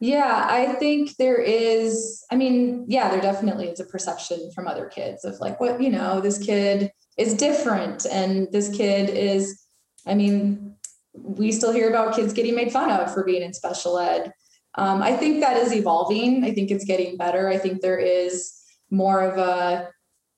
Yeah, 0.00 0.46
I 0.48 0.74
think 0.74 1.16
there 1.16 1.40
is. 1.40 2.24
I 2.30 2.36
mean, 2.36 2.84
yeah, 2.88 3.08
there 3.10 3.20
definitely 3.20 3.68
is 3.68 3.80
a 3.80 3.84
perception 3.84 4.50
from 4.54 4.68
other 4.68 4.86
kids 4.86 5.24
of 5.24 5.40
like, 5.40 5.58
what 5.58 5.80
you 5.80 5.90
know, 5.90 6.20
this 6.20 6.38
kid 6.38 6.92
is 7.16 7.34
different, 7.34 8.06
and 8.10 8.48
this 8.52 8.68
kid 8.76 9.08
is 9.10 9.66
I 10.06 10.14
mean, 10.14 10.74
we 11.12 11.50
still 11.50 11.72
hear 11.72 11.88
about 11.88 12.14
kids 12.14 12.32
getting 12.32 12.54
made 12.54 12.72
fun 12.72 12.90
of 12.90 13.12
for 13.12 13.24
being 13.24 13.42
in 13.42 13.52
special 13.52 13.98
ed. 13.98 14.32
Um, 14.76 15.02
I 15.02 15.16
think 15.16 15.40
that 15.40 15.56
is 15.56 15.72
evolving. 15.74 16.44
I 16.44 16.52
think 16.52 16.70
it's 16.70 16.84
getting 16.84 17.16
better. 17.16 17.48
I 17.48 17.58
think 17.58 17.80
there 17.80 17.98
is 17.98 18.52
more 18.90 19.22
of 19.22 19.38
a 19.38 19.88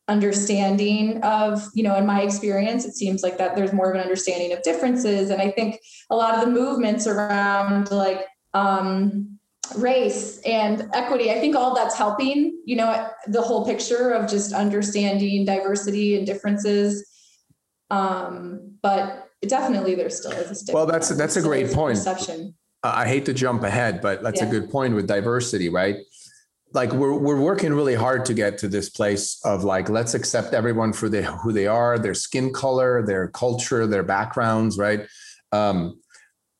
understanding 0.06 1.20
of, 1.22 1.66
you 1.74 1.82
know, 1.82 1.94
in 1.96 2.06
my 2.06 2.22
experience, 2.22 2.86
it 2.86 2.94
seems 2.94 3.22
like 3.22 3.36
that 3.36 3.54
there's 3.54 3.74
more 3.74 3.90
of 3.90 3.96
an 3.96 4.00
understanding 4.00 4.52
of 4.52 4.62
differences. 4.62 5.28
And 5.28 5.42
I 5.42 5.50
think 5.50 5.80
a 6.08 6.16
lot 6.16 6.34
of 6.34 6.40
the 6.40 6.50
movements 6.50 7.06
around 7.06 7.90
like 7.90 8.24
um, 8.54 9.37
race 9.76 10.40
and 10.44 10.88
equity, 10.94 11.30
I 11.30 11.40
think 11.40 11.56
all 11.56 11.74
that's 11.74 11.96
helping, 11.96 12.60
you 12.64 12.76
know, 12.76 13.08
the 13.26 13.42
whole 13.42 13.64
picture 13.66 14.10
of 14.10 14.28
just 14.28 14.52
understanding 14.52 15.44
diversity 15.44 16.16
and 16.16 16.26
differences. 16.26 17.06
Um, 17.90 18.74
but 18.82 19.28
definitely 19.46 19.94
there 19.94 20.10
still 20.10 20.32
is 20.32 20.50
a 20.50 20.54
stigma. 20.54 20.78
Well, 20.78 20.86
that's 20.86 21.08
that's 21.10 21.36
a 21.36 21.42
great 21.42 21.72
point. 21.72 21.96
Perception. 21.96 22.54
I 22.82 23.08
hate 23.08 23.24
to 23.26 23.34
jump 23.34 23.64
ahead, 23.64 24.00
but 24.00 24.22
that's 24.22 24.40
yeah. 24.40 24.46
a 24.46 24.50
good 24.50 24.70
point 24.70 24.94
with 24.94 25.06
diversity, 25.06 25.68
right? 25.68 25.96
like 26.74 26.92
we're 26.92 27.14
we're 27.14 27.40
working 27.40 27.72
really 27.72 27.94
hard 27.94 28.24
to 28.26 28.34
get 28.34 28.58
to 28.58 28.68
this 28.68 28.90
place 28.90 29.40
of 29.44 29.64
like 29.64 29.88
let's 29.88 30.14
accept 30.14 30.52
everyone 30.52 30.92
for 30.92 31.08
the, 31.08 31.22
who 31.22 31.52
they 31.52 31.66
are, 31.66 31.98
their 31.98 32.14
skin 32.14 32.52
color, 32.52 33.04
their 33.06 33.28
culture, 33.28 33.86
their 33.86 34.02
backgrounds, 34.02 34.76
right? 34.76 35.06
Um, 35.52 36.00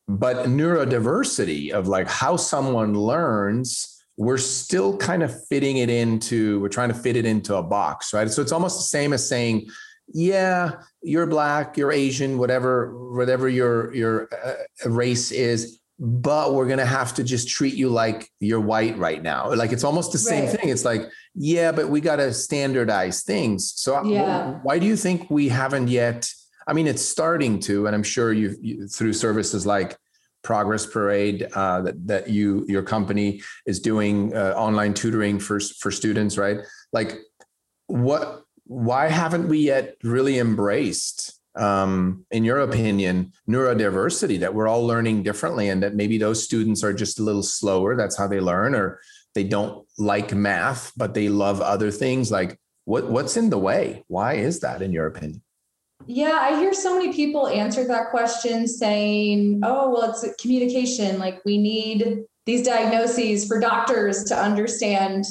but 0.09 0.47
neurodiversity 0.47 1.69
of 1.69 1.87
like 1.87 2.09
how 2.09 2.35
someone 2.35 2.95
learns, 2.95 4.03
we're 4.17 4.39
still 4.39 4.97
kind 4.97 5.21
of 5.21 5.47
fitting 5.47 5.77
it 5.77 5.89
into 5.89 6.59
we're 6.59 6.67
trying 6.67 6.89
to 6.89 6.95
fit 6.95 7.15
it 7.15 7.25
into 7.25 7.55
a 7.55 7.63
box, 7.63 8.11
right? 8.11 8.29
So 8.29 8.41
it's 8.41 8.51
almost 8.51 8.79
the 8.79 8.83
same 8.83 9.13
as 9.13 9.27
saying, 9.29 9.69
yeah, 10.11 10.71
you're 11.03 11.27
black, 11.27 11.77
you're 11.77 11.91
Asian, 11.91 12.39
whatever 12.39 13.13
whatever 13.13 13.47
your 13.47 13.93
your 13.93 14.29
uh, 14.43 14.89
race 14.89 15.31
is 15.31 15.79
but 16.01 16.53
we're 16.53 16.65
going 16.65 16.79
to 16.79 16.85
have 16.85 17.13
to 17.13 17.23
just 17.25 17.49
treat 17.49 17.73
you 17.73 17.89
like 17.89 18.29
you're 18.39 18.61
white 18.61 18.97
right 18.97 19.21
now. 19.21 19.53
Like 19.53 19.73
it's 19.73 19.83
almost 19.83 20.13
the 20.13 20.17
same 20.17 20.45
right. 20.45 20.57
thing. 20.57 20.69
It's 20.69 20.85
like, 20.85 21.01
yeah, 21.35 21.73
but 21.73 21.89
we 21.89 21.99
got 21.99 22.17
to 22.17 22.33
standardize 22.33 23.23
things. 23.23 23.73
So 23.75 23.97
uh, 23.97 24.03
yeah. 24.03 24.59
why 24.63 24.79
do 24.79 24.85
you 24.85 24.95
think 24.95 25.29
we 25.29 25.49
haven't 25.49 25.89
yet? 25.89 26.31
I 26.69 26.73
mean, 26.73 26.87
it's 26.87 27.01
starting 27.01 27.59
to, 27.61 27.87
and 27.87 27.95
I'm 27.95 28.03
sure 28.03 28.31
you, 28.31 28.55
you 28.61 28.87
through 28.87 29.13
services 29.13 29.65
like 29.65 29.97
Progress 30.43 30.85
Parade 30.85 31.47
uh, 31.53 31.81
that, 31.81 32.07
that 32.07 32.29
you 32.29 32.65
your 32.69 32.83
company 32.83 33.41
is 33.65 33.79
doing 33.79 34.35
uh, 34.35 34.53
online 34.55 34.93
tutoring 34.93 35.39
for 35.39 35.59
for 35.59 35.91
students, 35.91 36.37
right? 36.37 36.59
Like, 36.93 37.17
what? 37.87 38.43
Why 38.65 39.07
haven't 39.07 39.47
we 39.47 39.57
yet 39.57 39.95
really 40.03 40.37
embraced 40.37 41.39
um, 41.55 42.25
in 42.31 42.43
your 42.43 42.59
opinion, 42.59 43.33
neurodiversity 43.49 44.39
that 44.39 44.53
we're 44.53 44.67
all 44.67 44.85
learning 44.85 45.23
differently 45.23 45.69
and 45.69 45.81
that 45.83 45.95
maybe 45.95 46.17
those 46.17 46.43
students 46.43 46.83
are 46.83 46.93
just 46.93 47.19
a 47.19 47.23
little 47.23 47.43
slower. 47.43 47.95
That's 47.95 48.17
how 48.17 48.27
they 48.27 48.39
learn, 48.39 48.75
or 48.75 49.01
they 49.33 49.43
don't 49.43 49.85
like 49.97 50.33
math, 50.33 50.93
but 50.95 51.13
they 51.13 51.29
love 51.29 51.61
other 51.61 51.91
things. 51.91 52.31
Like 52.31 52.59
what, 52.85 53.09
what's 53.09 53.37
in 53.37 53.49
the 53.49 53.57
way? 53.57 54.03
Why 54.07 54.35
is 54.35 54.61
that 54.61 54.81
in 54.81 54.91
your 54.91 55.07
opinion? 55.07 55.41
Yeah, 56.07 56.37
I 56.41 56.59
hear 56.59 56.73
so 56.73 56.97
many 56.97 57.13
people 57.13 57.47
answer 57.47 57.85
that 57.85 58.09
question 58.09 58.67
saying, 58.67 59.61
oh, 59.63 59.89
well, 59.89 60.09
it's 60.09 60.41
communication. 60.41 61.19
Like 61.19 61.43
we 61.45 61.57
need 61.57 62.23
these 62.45 62.65
diagnoses 62.65 63.45
for 63.47 63.59
doctors 63.59 64.23
to 64.25 64.35
understand 64.35 65.25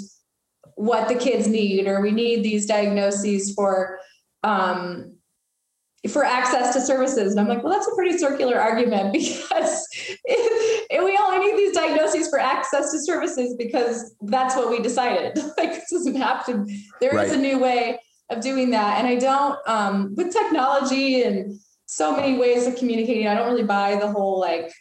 what 0.77 1.09
the 1.09 1.17
kids 1.17 1.49
need, 1.49 1.89
or 1.89 2.01
we 2.01 2.13
need 2.13 2.45
these 2.45 2.67
diagnoses 2.67 3.53
for 3.55 3.99
um, 4.45 5.17
for 6.09 6.25
access 6.25 6.73
to 6.75 6.81
services. 6.81 7.33
And 7.33 7.41
I'm 7.41 7.49
like, 7.49 7.65
well, 7.65 7.73
that's 7.73 7.89
a 7.89 7.95
pretty 7.97 8.17
circular 8.17 8.61
argument 8.61 9.13
because 9.15 9.87
if, 9.93 10.87
if 10.91 11.05
we 11.05 11.19
only 11.21 11.45
need 11.45 11.59
these 11.59 11.75
diagnoses 11.75 12.29
for 12.29 12.39
access 12.39 12.93
to 12.93 13.01
services 13.01 13.57
because 13.59 14.15
that's 14.23 14.55
what 14.55 14.71
we 14.71 14.81
decided. 14.81 15.37
like 15.59 15.75
this 15.75 15.91
doesn't 15.91 16.15
have 16.15 16.47
to, 16.47 16.65
There 17.01 17.11
right. 17.11 17.27
is 17.27 17.33
a 17.33 17.39
new 17.39 17.59
way 17.59 17.99
of 18.31 18.41
doing 18.41 18.71
that. 18.71 18.99
And 18.99 19.07
I 19.07 19.17
don't, 19.17 19.59
um, 19.67 20.15
with 20.17 20.33
technology 20.33 21.23
and 21.23 21.59
so 21.87 22.15
many 22.15 22.39
ways 22.39 22.67
of 22.67 22.77
communicating, 22.77 23.27
I 23.27 23.35
don't 23.35 23.47
really 23.51 23.65
buy 23.65 23.97
the 23.97 24.11
whole 24.11 24.39
like, 24.39 24.73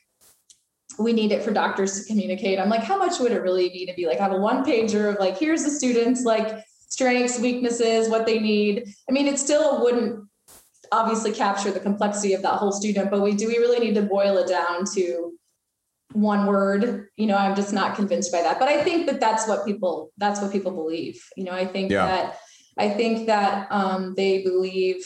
we 0.99 1.13
need 1.13 1.31
it 1.31 1.43
for 1.43 1.51
doctors 1.51 1.99
to 1.99 2.07
communicate. 2.07 2.59
I'm 2.59 2.69
like, 2.69 2.83
how 2.83 2.97
much 2.97 3.19
would 3.19 3.31
it 3.31 3.41
really 3.41 3.69
be 3.69 3.85
to 3.85 3.93
be 3.93 4.07
like, 4.07 4.19
have 4.19 4.31
a 4.31 4.37
one 4.37 4.65
pager 4.65 5.13
of 5.13 5.19
like, 5.19 5.37
here's 5.37 5.63
the 5.63 5.69
students, 5.69 6.23
like 6.23 6.63
strengths, 6.89 7.39
weaknesses, 7.39 8.09
what 8.09 8.25
they 8.25 8.39
need. 8.39 8.87
I 9.07 9.11
mean, 9.11 9.27
it 9.27 9.37
still 9.37 9.83
wouldn't 9.83 10.27
obviously 10.91 11.31
capture 11.31 11.71
the 11.71 11.79
complexity 11.79 12.33
of 12.33 12.41
that 12.41 12.55
whole 12.55 12.71
student, 12.71 13.11
but 13.11 13.21
we 13.21 13.35
do 13.35 13.47
we 13.47 13.57
really 13.57 13.79
need 13.79 13.95
to 13.95 14.01
boil 14.01 14.37
it 14.37 14.47
down 14.47 14.85
to 14.95 15.37
one 16.13 16.45
word 16.45 17.09
you 17.17 17.25
know 17.27 17.35
i'm 17.35 17.55
just 17.55 17.73
not 17.73 17.95
convinced 17.95 18.31
by 18.31 18.41
that 18.41 18.59
but 18.59 18.69
i 18.69 18.81
think 18.81 19.05
that 19.05 19.19
that's 19.19 19.47
what 19.47 19.65
people 19.65 20.11
that's 20.17 20.41
what 20.41 20.51
people 20.51 20.71
believe 20.71 21.21
you 21.35 21.43
know 21.43 21.51
i 21.51 21.65
think 21.65 21.91
yeah. 21.91 22.05
that 22.05 22.39
i 22.77 22.89
think 22.89 23.27
that 23.27 23.67
um, 23.71 24.13
they 24.15 24.43
believe 24.43 24.97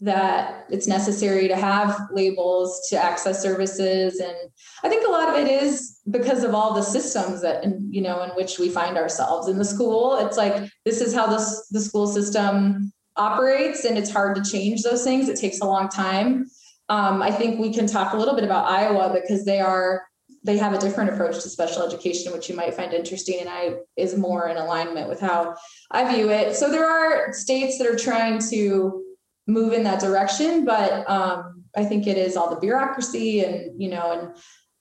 that 0.00 0.66
it's 0.70 0.88
necessary 0.88 1.46
to 1.46 1.56
have 1.56 2.08
labels 2.10 2.86
to 2.90 2.96
access 2.96 3.40
services 3.40 4.18
and 4.18 4.36
i 4.82 4.88
think 4.88 5.06
a 5.06 5.10
lot 5.10 5.28
of 5.28 5.36
it 5.36 5.48
is 5.48 6.00
because 6.10 6.42
of 6.42 6.54
all 6.54 6.74
the 6.74 6.82
systems 6.82 7.40
that 7.40 7.64
you 7.88 8.02
know 8.02 8.22
in 8.22 8.30
which 8.30 8.58
we 8.58 8.68
find 8.68 8.96
ourselves 8.96 9.48
in 9.48 9.56
the 9.56 9.64
school 9.64 10.16
it's 10.16 10.36
like 10.36 10.68
this 10.84 11.00
is 11.00 11.14
how 11.14 11.26
this 11.26 11.68
the 11.70 11.80
school 11.80 12.06
system 12.06 12.92
operates 13.16 13.84
and 13.84 13.96
it's 13.96 14.10
hard 14.10 14.36
to 14.36 14.50
change 14.50 14.82
those 14.82 15.04
things. 15.04 15.28
It 15.28 15.38
takes 15.38 15.60
a 15.60 15.66
long 15.66 15.88
time. 15.88 16.46
Um, 16.88 17.22
I 17.22 17.30
think 17.30 17.58
we 17.58 17.72
can 17.72 17.86
talk 17.86 18.12
a 18.12 18.16
little 18.16 18.34
bit 18.34 18.44
about 18.44 18.66
Iowa 18.66 19.12
because 19.12 19.44
they 19.44 19.60
are 19.60 20.02
they 20.44 20.58
have 20.58 20.74
a 20.74 20.78
different 20.78 21.10
approach 21.10 21.42
to 21.42 21.48
special 21.48 21.82
education, 21.82 22.32
which 22.32 22.48
you 22.48 22.54
might 22.54 22.74
find 22.74 22.92
interesting, 22.92 23.40
and 23.40 23.48
I 23.48 23.76
is 23.96 24.16
more 24.16 24.48
in 24.48 24.58
alignment 24.58 25.08
with 25.08 25.20
how 25.20 25.56
I 25.90 26.14
view 26.14 26.30
it. 26.30 26.54
So 26.54 26.70
there 26.70 26.88
are 26.88 27.32
states 27.32 27.78
that 27.78 27.86
are 27.86 27.96
trying 27.96 28.38
to 28.50 29.02
move 29.46 29.72
in 29.72 29.84
that 29.84 30.00
direction, 30.00 30.64
but 30.64 31.08
um, 31.08 31.64
I 31.76 31.84
think 31.84 32.06
it 32.06 32.18
is 32.18 32.36
all 32.36 32.50
the 32.50 32.60
bureaucracy 32.60 33.40
and 33.40 33.80
you 33.80 33.88
know, 33.88 34.12
and 34.12 34.36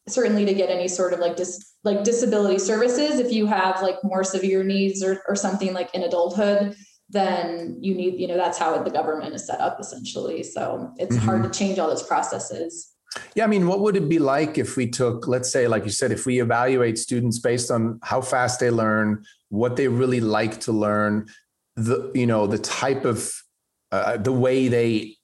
certainly 0.08 0.45
to 0.45 0.54
get 0.54 0.69
any 0.69 0.89
sort 0.89 1.13
of 1.13 1.19
like 1.19 1.38
dis 1.38 1.73
like 1.86 2.04
disability 2.04 2.60
services, 2.60 3.19
if 3.19 3.32
you 3.32 3.45
have 3.45 3.82
like 3.82 3.97
more 4.04 4.23
severe 4.23 4.63
needs 4.63 5.02
or 5.02 5.21
or 5.28 5.36
something 5.36 5.73
like 5.73 5.93
in 5.95 6.04
adulthood, 6.04 6.76
then 7.10 7.78
you 7.80 7.95
need, 7.95 8.19
you 8.19 8.28
know, 8.28 8.38
that's 8.38 8.58
how 8.58 8.82
the 8.82 8.89
government 8.89 9.34
is 9.34 9.47
set 9.47 9.62
up 9.62 9.80
essentially. 9.80 10.43
So 10.43 10.91
it's 10.97 11.15
mm-hmm. 11.15 11.26
hard 11.26 11.43
to 11.43 11.49
change 11.49 11.80
all 11.80 11.88
those 11.88 12.04
processes. 12.04 12.92
Yeah, 13.36 13.43
I 13.43 13.47
mean, 13.47 13.67
what 13.67 13.82
would 13.82 13.95
it 13.95 14.10
be 14.10 14.19
like 14.19 14.58
if 14.58 14.76
we 14.76 14.89
took, 14.89 15.28
let's 15.28 15.52
say, 15.52 15.67
like 15.67 15.84
you 15.86 15.91
said, 15.91 16.12
if 16.12 16.26
we 16.26 16.41
evaluate 16.41 16.97
students 16.97 17.39
based 17.39 17.71
on 17.71 17.99
how 18.04 18.21
fast 18.21 18.60
they 18.60 18.69
learn, 18.69 19.23
what 19.49 19.76
they 19.76 19.88
really 19.88 20.21
like 20.21 20.60
to 20.62 20.71
learn, 20.71 21.28
the 21.76 22.12
you 22.13 22.28
know 22.28 22.45
the 22.47 22.60
type 22.60 23.06
of 23.06 23.32
uh, 23.91 24.17
the 24.17 24.32
way 24.32 24.67
they 24.67 25.15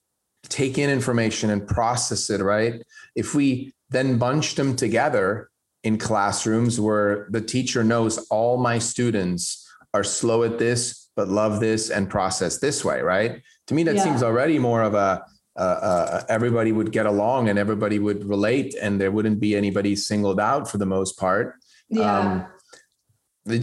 take 0.48 0.78
in 0.78 0.90
information 0.90 1.50
and 1.50 1.66
process 1.66 2.30
it, 2.30 2.40
right? 2.40 2.82
If 3.14 3.34
we 3.34 3.72
then 3.90 4.18
bunch 4.18 4.54
them 4.54 4.76
together 4.76 5.50
in 5.82 5.98
classrooms 5.98 6.80
where 6.80 7.26
the 7.30 7.40
teacher 7.40 7.82
knows 7.82 8.18
all 8.28 8.56
my 8.56 8.78
students 8.78 9.66
are 9.94 10.04
slow 10.04 10.44
at 10.44 10.58
this, 10.58 11.08
but 11.16 11.28
love 11.28 11.60
this 11.60 11.90
and 11.90 12.08
process 12.08 12.58
this 12.58 12.84
way, 12.84 13.00
right? 13.00 13.42
To 13.66 13.74
me, 13.74 13.82
that 13.84 13.96
yeah. 13.96 14.04
seems 14.04 14.22
already 14.22 14.58
more 14.58 14.82
of 14.82 14.94
a 14.94 15.24
uh, 15.60 15.62
uh, 15.62 16.24
everybody 16.30 16.72
would 16.72 16.90
get 16.90 17.04
along 17.04 17.50
and 17.50 17.58
everybody 17.58 17.98
would 17.98 18.24
relate, 18.24 18.74
and 18.80 18.98
there 18.98 19.10
wouldn't 19.10 19.38
be 19.38 19.54
anybody 19.54 19.94
singled 19.94 20.40
out 20.40 20.70
for 20.70 20.78
the 20.78 20.86
most 20.86 21.18
part. 21.18 21.56
Yeah. 21.90 22.18
Um, 22.18 22.46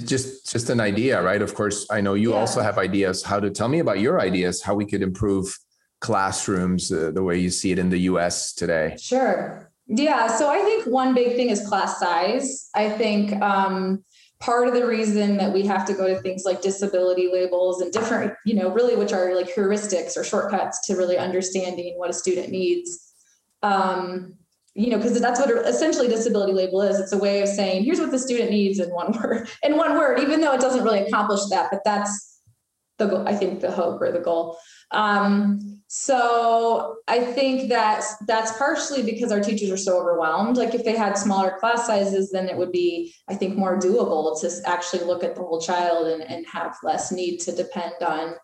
just 0.05 0.51
just 0.51 0.69
an 0.69 0.79
idea, 0.79 1.21
right? 1.21 1.41
Of 1.41 1.55
course, 1.55 1.87
I 1.89 2.01
know 2.01 2.13
you 2.13 2.31
yeah. 2.31 2.39
also 2.39 2.61
have 2.61 2.77
ideas. 2.77 3.23
How 3.23 3.39
to 3.39 3.49
tell 3.49 3.67
me 3.67 3.79
about 3.79 3.99
your 3.99 4.19
ideas? 4.19 4.61
How 4.61 4.75
we 4.75 4.85
could 4.85 5.01
improve 5.01 5.57
classrooms 5.99 6.91
uh, 6.91 7.11
the 7.11 7.23
way 7.23 7.39
you 7.39 7.49
see 7.49 7.71
it 7.71 7.79
in 7.79 7.89
the 7.89 8.01
U.S. 8.11 8.53
today? 8.53 8.95
Sure. 8.99 9.71
Yeah. 9.87 10.27
So 10.27 10.49
I 10.49 10.59
think 10.59 10.85
one 10.85 11.15
big 11.15 11.35
thing 11.35 11.49
is 11.49 11.67
class 11.67 11.99
size. 11.99 12.69
I 12.75 12.89
think. 12.91 13.33
Um, 13.41 14.03
part 14.39 14.67
of 14.67 14.73
the 14.73 14.85
reason 14.85 15.37
that 15.37 15.51
we 15.51 15.65
have 15.65 15.85
to 15.85 15.93
go 15.93 16.07
to 16.07 16.21
things 16.21 16.43
like 16.45 16.61
disability 16.61 17.29
labels 17.31 17.81
and 17.81 17.91
different, 17.91 18.33
you 18.45 18.53
know, 18.53 18.69
really 18.69 18.95
which 18.95 19.11
are 19.11 19.35
like 19.35 19.53
heuristics 19.53 20.15
or 20.15 20.23
shortcuts 20.23 20.85
to 20.85 20.95
really 20.95 21.17
understanding 21.17 21.97
what 21.97 22.09
a 22.09 22.13
student 22.13 22.49
needs. 22.49 23.13
Um, 23.63 24.35
you 24.75 24.91
know, 24.91 24.97
because 24.97 25.19
that's 25.19 25.39
what 25.39 25.49
essentially 25.65 26.07
disability 26.07 26.53
label 26.53 26.83
is. 26.83 26.99
It's 26.99 27.11
a 27.11 27.17
way 27.17 27.41
of 27.41 27.47
saying, 27.47 27.83
here's 27.83 27.99
what 27.99 28.11
the 28.11 28.19
student 28.19 28.51
needs 28.51 28.79
in 28.79 28.89
one 28.89 29.11
word, 29.23 29.49
in 29.63 29.75
one 29.75 29.97
word, 29.97 30.19
even 30.19 30.39
though 30.39 30.53
it 30.53 30.61
doesn't 30.61 30.83
really 30.83 30.99
accomplish 30.99 31.41
that, 31.49 31.69
but 31.71 31.81
that's 31.83 32.36
the 32.97 33.07
goal, 33.07 33.27
I 33.27 33.35
think 33.35 33.61
the 33.61 33.71
hope 33.71 34.01
or 34.01 34.11
the 34.11 34.19
goal. 34.19 34.57
Um, 34.91 35.81
so 35.87 36.97
I 37.07 37.19
think 37.19 37.69
that 37.69 38.03
that's 38.27 38.57
partially 38.57 39.03
because 39.03 39.31
our 39.31 39.39
teachers 39.39 39.71
are 39.71 39.77
so 39.77 39.99
overwhelmed. 39.99 40.57
Like 40.57 40.73
if 40.73 40.83
they 40.83 40.95
had 40.95 41.17
smaller 41.17 41.57
class 41.59 41.87
sizes, 41.87 42.31
then 42.31 42.49
it 42.49 42.57
would 42.57 42.71
be, 42.71 43.13
I 43.29 43.35
think, 43.35 43.57
more 43.57 43.79
doable 43.79 44.39
to 44.41 44.51
actually 44.65 45.05
look 45.05 45.23
at 45.23 45.35
the 45.35 45.41
whole 45.41 45.61
child 45.61 46.07
and, 46.07 46.23
and 46.23 46.45
have 46.47 46.75
less 46.83 47.11
need 47.11 47.37
to 47.41 47.51
depend 47.55 47.95
on 48.05 48.35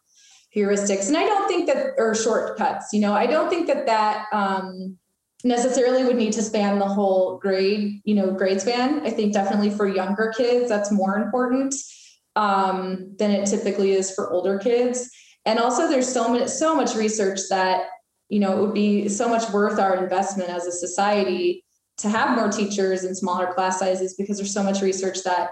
heuristics. 0.56 1.08
And 1.08 1.18
I 1.18 1.26
don't 1.26 1.48
think 1.48 1.68
that, 1.68 1.94
or 1.98 2.16
shortcuts, 2.16 2.94
you 2.94 3.02
know, 3.02 3.14
I 3.14 3.26
don't 3.26 3.50
think 3.50 3.68
that 3.68 3.86
that 3.88 4.28
um, 4.32 4.98
necessarily 5.44 6.06
would 6.06 6.16
need 6.16 6.34
to 6.34 6.44
span 6.44 6.80
the 6.80 6.88
whole 6.88 7.40
grade, 7.40 8.02
you 8.06 8.16
know, 8.16 8.32
grade 8.32 8.62
span. 8.62 9.06
I 9.06 9.10
think 9.10 9.34
definitely 9.34 9.72
for 9.72 9.88
younger 9.88 10.34
kids, 10.38 10.70
that's 10.70 10.92
more 10.92 11.18
important 11.18 11.74
um, 12.36 13.16
than 13.18 13.32
it 13.32 13.46
typically 13.46 13.94
is 13.94 14.14
for 14.14 14.32
older 14.32 14.58
kids. 14.58 15.10
And 15.46 15.60
also 15.60 15.88
there's 15.88 16.12
so 16.12 16.30
much 16.30 16.48
so 16.50 16.76
much 16.76 16.96
research 16.96 17.40
that 17.50 17.88
you 18.30 18.40
know 18.40 18.58
it 18.58 18.62
would 18.62 18.74
be 18.74 19.10
so 19.10 19.28
much 19.28 19.50
worth 19.52 19.80
our 19.80 20.02
investment 20.02 20.50
as 20.50 20.66
a 20.66 20.72
society 20.72 21.64
to 21.98 22.10
have 22.10 22.36
more 22.36 22.50
teachers 22.50 23.04
in 23.04 23.14
smaller 23.14 23.54
class 23.54 23.80
sizes 23.80 24.16
because 24.16 24.38
there's 24.38 24.54
so 24.54 24.64
much 24.64 24.82
research 24.82 25.24
that 25.24 25.52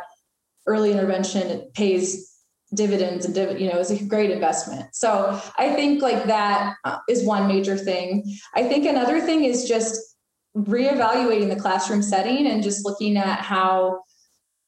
early 0.65 0.91
intervention 0.91 1.69
pays 1.73 2.29
dividends 2.73 3.25
and 3.25 3.35
div- 3.35 3.59
you 3.59 3.69
know 3.69 3.79
is 3.79 3.91
a 3.91 4.03
great 4.05 4.31
investment. 4.31 4.95
So 4.95 5.39
i 5.57 5.73
think 5.73 6.01
like 6.01 6.23
that 6.25 6.75
uh, 6.85 6.99
one 7.23 7.47
major 7.47 7.77
thing. 7.77 8.23
I 8.55 8.63
think 8.63 8.85
another 8.85 9.19
thing 9.19 9.43
is 9.43 9.67
just 9.67 9.99
reevaluating 10.55 11.49
the 11.49 11.59
classroom 11.59 12.01
setting 12.01 12.47
and 12.47 12.63
just 12.63 12.85
looking 12.85 13.17
at 13.17 13.39
how 13.39 14.01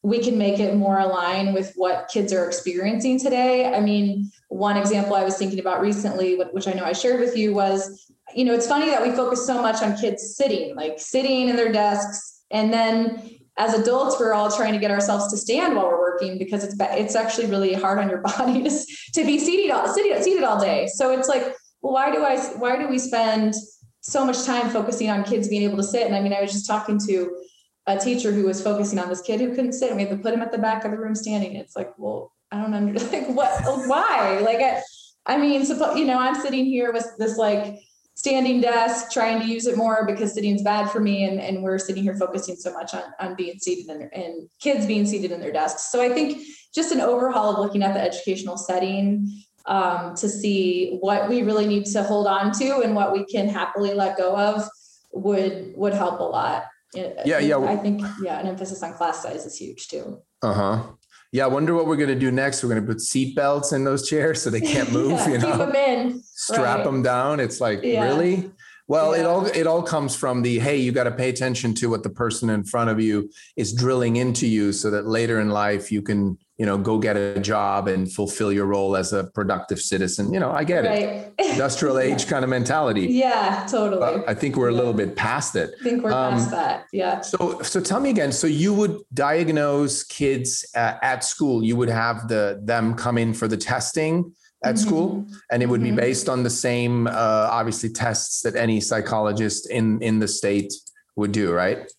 we 0.04 0.20
can 0.20 0.38
make 0.38 0.60
it 0.60 0.76
more 0.76 1.00
aligned 1.00 1.54
with 1.54 1.74
what 1.76 2.10
kids 2.10 2.34
are 2.34 2.46
experiencing 2.46 3.18
today. 3.18 3.74
I 3.74 3.80
mean, 3.80 4.30
one 4.50 4.76
example 4.76 5.16
I 5.16 5.24
was 5.24 5.38
thinking 5.38 5.60
about 5.60 5.80
recently, 5.80 6.36
which 6.52 6.68
I 6.68 6.74
know 6.74 6.84
I 6.84 6.92
shared 6.92 7.22
with 7.22 7.38
you, 7.38 7.54
was 7.54 8.06
you 8.36 8.46
know, 8.46 8.54
it's 8.54 8.68
funny 8.68 8.88
that 8.88 9.02
we 9.02 9.12
focus 9.12 9.46
so 9.46 9.62
much 9.62 9.82
on 9.82 9.96
kids 9.96 10.36
sitting, 10.36 10.76
like 10.76 11.00
sitting 11.00 11.50
in 11.50 11.56
their 11.56 11.72
desks. 11.72 12.44
And 12.52 12.74
then 12.74 13.40
as 13.58 13.74
adults, 13.74 14.20
we're 14.20 14.34
all 14.34 14.52
trying 14.52 14.74
to 14.74 14.80
get 14.80 14.92
ourselves 14.92 15.30
to 15.32 15.38
stand 15.38 15.76
while 15.76 15.88
we're 15.88 16.00
working 16.00 16.38
because 16.38 16.64
it's 16.64 16.76
it's 16.80 17.16
actually 17.16 17.48
really 17.48 17.74
hard 17.74 18.00
on 18.00 18.10
your 18.10 18.22
body 18.38 18.64
to, 18.64 18.70
to 19.14 19.26
be 19.26 19.40
seated 19.40 19.72
all 19.72 19.88
seated, 19.94 20.22
seated 20.24 20.44
all 20.44 20.60
day. 20.60 20.88
So 20.88 21.12
it's 21.12 21.30
like, 21.30 21.56
well, 21.82 21.94
why 21.94 22.12
do 22.12 22.24
I 22.24 22.38
why 22.58 22.78
do 22.78 22.88
we 22.88 23.00
spend 23.00 23.54
so 24.02 24.26
much 24.26 24.44
time 24.44 24.70
focusing 24.70 25.10
on 25.10 25.24
kids 25.24 25.48
being 25.48 25.64
able 25.64 25.78
to 25.78 25.84
sit? 25.84 26.08
And 26.08 26.16
I 26.16 26.20
mean, 26.20 26.34
I 26.34 26.42
was 26.42 26.52
just 26.52 26.68
talking 26.68 27.00
to 27.08 27.44
a 27.88 27.98
teacher 27.98 28.32
who 28.32 28.46
was 28.46 28.64
focusing 28.64 29.00
on 29.00 29.10
this 29.10 29.22
kid 29.22 29.42
who 29.42 29.54
couldn't 29.54 29.74
sit. 29.74 29.90
And 29.90 29.98
we 29.98 30.04
had 30.04 30.12
to 30.12 30.18
put 30.18 30.34
him 30.34 30.42
at 30.42 30.52
the 30.52 30.58
back 30.58 30.86
of 30.86 30.92
the 30.92 30.98
room 30.98 31.16
standing. 31.16 31.56
It's 31.56 31.76
like, 31.76 31.94
well, 31.98 32.32
I 32.52 32.62
don't 32.62 32.74
understand. 32.74 33.28
Like, 33.36 33.36
what? 33.36 33.88
Why? 33.88 34.40
Like, 34.40 34.62
I, 34.62 34.82
I 35.26 35.38
mean, 35.38 35.66
suppose 35.66 35.98
you 35.98 36.06
know, 36.06 36.20
I'm 36.20 36.36
sitting 36.36 36.66
here 36.66 36.92
with 36.94 37.06
this 37.18 37.38
like 37.38 37.80
standing 38.16 38.62
desk, 38.62 39.12
trying 39.12 39.40
to 39.42 39.48
use 39.48 39.66
it 39.66 39.76
more 39.76 40.06
because 40.06 40.34
sitting's 40.34 40.62
bad 40.62 40.90
for 40.90 41.00
me. 41.00 41.26
And, 41.26 41.40
and 41.40 41.64
we're 41.64 41.80
sitting 41.80 42.04
here 42.04 42.16
focusing 42.16 42.56
so 42.56 42.74
much 42.74 42.94
on, 42.94 43.04
on 43.20 43.36
being 43.36 43.60
seated 43.60 43.90
in 43.90 44.00
their, 44.00 44.10
and 44.14 44.50
kids 44.60 44.86
being 44.86 45.06
seated 45.06 45.32
in 45.32 45.40
their 45.40 45.52
desks. 45.52 45.92
So 45.92 46.02
I 46.02 46.10
think 46.10 46.42
just 46.74 46.92
an 46.92 47.02
overhaul 47.02 47.54
of 47.54 47.60
looking 47.60 47.84
at 47.84 47.94
the 47.94 48.02
educational 48.02 48.58
setting 48.58 49.44
um, 49.66 50.16
to 50.16 50.30
see 50.30 50.98
what 51.00 51.30
we 51.30 51.42
really 51.42 51.66
need 51.66 51.86
to 51.86 52.04
hold 52.04 52.28
on 52.28 52.52
to 52.54 52.82
and 52.82 52.96
what 52.96 53.14
we 53.14 53.26
can 53.26 53.48
happily 53.48 53.94
let 53.94 54.18
go 54.18 54.38
of 54.38 54.68
would 55.12 55.74
would 55.76 55.94
help 55.94 56.20
a 56.20 56.24
lot. 56.24 56.66
Yeah, 56.94 57.40
yeah. 57.40 57.58
I 57.58 57.78
think 57.78 58.02
yeah, 58.22 58.40
an 58.40 58.48
emphasis 58.48 58.84
on 58.84 58.94
class 58.94 59.24
size 59.24 59.46
is 59.46 59.58
huge 59.58 59.88
too. 59.88 60.22
Uh 60.42 60.54
huh. 60.54 60.84
Yeah, 61.32 61.46
I 61.46 61.48
wonder 61.48 61.74
what 61.74 61.88
we're 61.88 61.96
going 61.96 62.10
to 62.10 62.20
do 62.20 62.32
next. 62.32 62.62
We're 62.62 62.70
going 62.70 62.82
to 62.82 62.88
put 62.88 63.02
seat 63.02 63.36
belts 63.36 63.72
in 63.72 63.84
those 63.84 64.08
chairs 64.08 64.42
so 64.42 64.52
they 64.52 64.62
can't 64.74 64.92
move. 64.92 65.12
yeah, 65.12 65.30
you 65.30 65.38
know, 65.40 65.50
keep 65.50 65.58
them 65.58 65.76
in, 65.76 66.22
strap 66.24 66.78
right. 66.78 66.84
them 66.84 67.02
down. 67.02 67.40
It's 67.40 67.60
like 67.60 67.82
yeah. 67.84 68.04
really. 68.04 68.52
Well, 68.88 69.16
yeah. 69.16 69.22
it 69.22 69.26
all 69.26 69.46
it 69.46 69.68
all 69.68 69.82
comes 69.82 70.16
from 70.16 70.42
the 70.42 70.60
hey, 70.60 70.78
you 70.78 70.92
got 70.92 71.06
to 71.06 71.12
pay 71.12 71.30
attention 71.30 71.74
to 71.76 71.90
what 71.90 72.04
the 72.04 72.10
person 72.10 72.50
in 72.50 72.64
front 72.64 72.90
of 72.90 73.00
you 73.00 73.32
is 73.56 73.74
drilling 73.74 74.18
into 74.18 74.46
you, 74.46 74.74
so 74.74 74.92
that 74.92 75.08
later 75.08 75.40
in 75.40 75.50
life 75.50 75.92
you 75.92 76.02
can 76.02 76.38
you 76.58 76.66
know 76.66 76.78
go 76.78 77.00
get 77.00 77.18
a 77.18 77.40
job 77.40 77.88
and 77.88 78.12
fulfill 78.12 78.52
your 78.52 78.66
role 78.66 78.96
as 78.96 79.12
a 79.12 79.26
productive 79.26 79.80
citizen. 79.80 80.34
You 80.34 80.40
know, 80.40 80.52
I 80.52 80.64
get 80.64 80.86
right. 80.86 81.04
it, 81.04 81.34
industrial 81.52 81.98
age 82.08 82.28
kind 82.28 82.44
of 82.44 82.50
mentality. 82.50 83.08
Yeah, 83.08 83.66
totally. 83.70 84.00
But 84.00 84.30
I 84.30 84.34
think 84.34 84.56
we're 84.56 84.70
yeah. 84.70 84.78
a 84.78 84.80
little 84.80 84.94
bit 84.94 85.16
past 85.16 85.56
it. 85.56 85.72
I 85.80 85.84
think 85.84 86.04
we're 86.04 86.12
um, 86.12 86.34
past 86.34 86.52
that. 86.52 86.86
Yeah. 86.92 87.22
So 87.22 87.62
so 87.62 87.82
tell 87.82 88.00
me 88.00 88.12
again. 88.12 88.32
So 88.32 88.48
you 88.48 88.74
would 88.74 89.00
diagnose 89.14 90.04
kids 90.04 90.66
uh, 90.76 90.96
at 91.02 91.24
school. 91.24 91.64
You 91.64 91.76
would 91.76 91.90
have 91.90 92.28
the 92.28 92.62
them 92.64 92.94
come 92.96 93.18
in 93.18 93.34
for 93.34 93.48
the 93.48 93.58
testing 93.58 94.34
at 94.64 94.76
mm-hmm. 94.76 94.88
school 94.88 95.28
and 95.52 95.62
it 95.62 95.68
would 95.68 95.82
mm-hmm. 95.82 95.96
be 95.96 96.02
based 96.02 96.30
on 96.30 96.44
the 96.44 96.50
same 96.50 97.08
uh, 97.08 97.48
obviously 97.52 97.90
tests 97.90 98.42
that 98.42 98.56
any 98.56 98.80
psychologist 98.80 99.70
in 99.70 100.02
in 100.02 100.20
the 100.20 100.28
state 100.28 100.74
would 101.16 101.32
do 101.32 101.52
right 101.52 101.92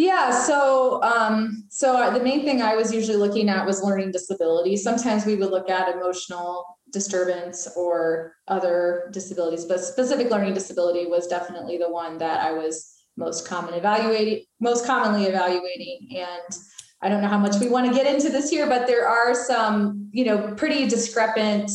yeah 0.00 0.30
so 0.30 1.02
um, 1.02 1.64
so 1.68 2.10
the 2.12 2.22
main 2.22 2.44
thing 2.44 2.62
i 2.62 2.74
was 2.74 2.92
usually 2.92 3.16
looking 3.16 3.48
at 3.48 3.66
was 3.66 3.82
learning 3.82 4.10
disability 4.10 4.76
sometimes 4.76 5.26
we 5.26 5.36
would 5.36 5.50
look 5.50 5.68
at 5.68 5.94
emotional 5.94 6.78
disturbance 6.92 7.68
or 7.76 8.34
other 8.48 9.08
disabilities 9.12 9.64
but 9.64 9.80
specific 9.80 10.30
learning 10.30 10.54
disability 10.54 11.06
was 11.06 11.26
definitely 11.26 11.78
the 11.78 11.90
one 11.90 12.18
that 12.18 12.40
i 12.40 12.52
was 12.52 12.96
most 13.16 13.46
common 13.46 13.74
evaluating 13.74 14.44
most 14.60 14.86
commonly 14.86 15.24
evaluating. 15.24 16.08
And 16.16 16.58
I 17.02 17.08
don't 17.08 17.22
know 17.22 17.28
how 17.28 17.38
much 17.38 17.56
we 17.56 17.68
want 17.68 17.88
to 17.88 17.94
get 17.94 18.06
into 18.06 18.28
this 18.28 18.50
here, 18.50 18.66
but 18.66 18.86
there 18.86 19.08
are 19.08 19.34
some, 19.34 20.10
you 20.12 20.24
know, 20.24 20.54
pretty 20.54 20.86
discrepant 20.86 21.70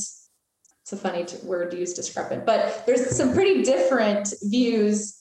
it's 0.81 0.93
a 0.93 0.97
funny 0.97 1.25
word 1.43 1.71
to 1.71 1.77
use 1.79 1.95
discrepant, 1.95 2.45
but 2.45 2.85
there's 2.85 3.17
some 3.17 3.33
pretty 3.33 3.63
different 3.63 4.31
views 4.43 5.19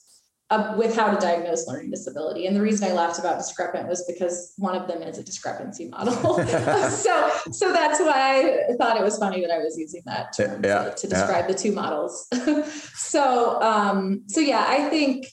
of, 0.51 0.77
with 0.77 0.95
how 0.95 1.11
to 1.11 1.19
diagnose 1.19 1.67
learning 1.67 1.89
disability. 1.89 2.45
And 2.45 2.55
the 2.55 2.61
reason 2.61 2.89
I 2.89 2.93
laughed 2.93 3.19
about 3.19 3.37
discrepant 3.37 3.87
was 3.87 4.03
because 4.05 4.53
one 4.57 4.75
of 4.75 4.87
them 4.87 5.01
is 5.01 5.17
a 5.17 5.23
discrepancy 5.23 5.89
model. 5.89 6.13
so, 6.89 7.31
so 7.51 7.73
that's 7.73 7.99
why 7.99 8.65
I 8.69 8.73
thought 8.77 8.97
it 8.97 9.03
was 9.03 9.17
funny 9.17 9.41
that 9.41 9.51
I 9.51 9.57
was 9.57 9.77
using 9.77 10.03
that 10.05 10.33
term 10.37 10.63
yeah, 10.63 10.83
to, 10.83 10.95
to, 10.95 11.07
describe 11.07 11.45
yeah. 11.45 11.47
the 11.47 11.53
two 11.55 11.71
models. 11.71 12.27
so, 12.93 13.61
um, 13.61 14.23
so 14.27 14.39
yeah, 14.39 14.65
I 14.67 14.89
think, 14.89 15.25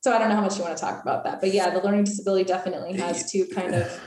so 0.00 0.12
I 0.12 0.18
don't 0.18 0.28
know 0.28 0.36
how 0.36 0.42
much 0.42 0.56
you 0.56 0.64
want 0.64 0.76
to 0.76 0.80
talk 0.80 1.00
about 1.00 1.24
that, 1.24 1.40
but 1.40 1.52
yeah, 1.52 1.70
the 1.70 1.80
learning 1.80 2.04
disability 2.04 2.44
definitely 2.44 2.94
has 2.94 3.30
two 3.30 3.46
kind 3.46 3.74
of 3.74 4.00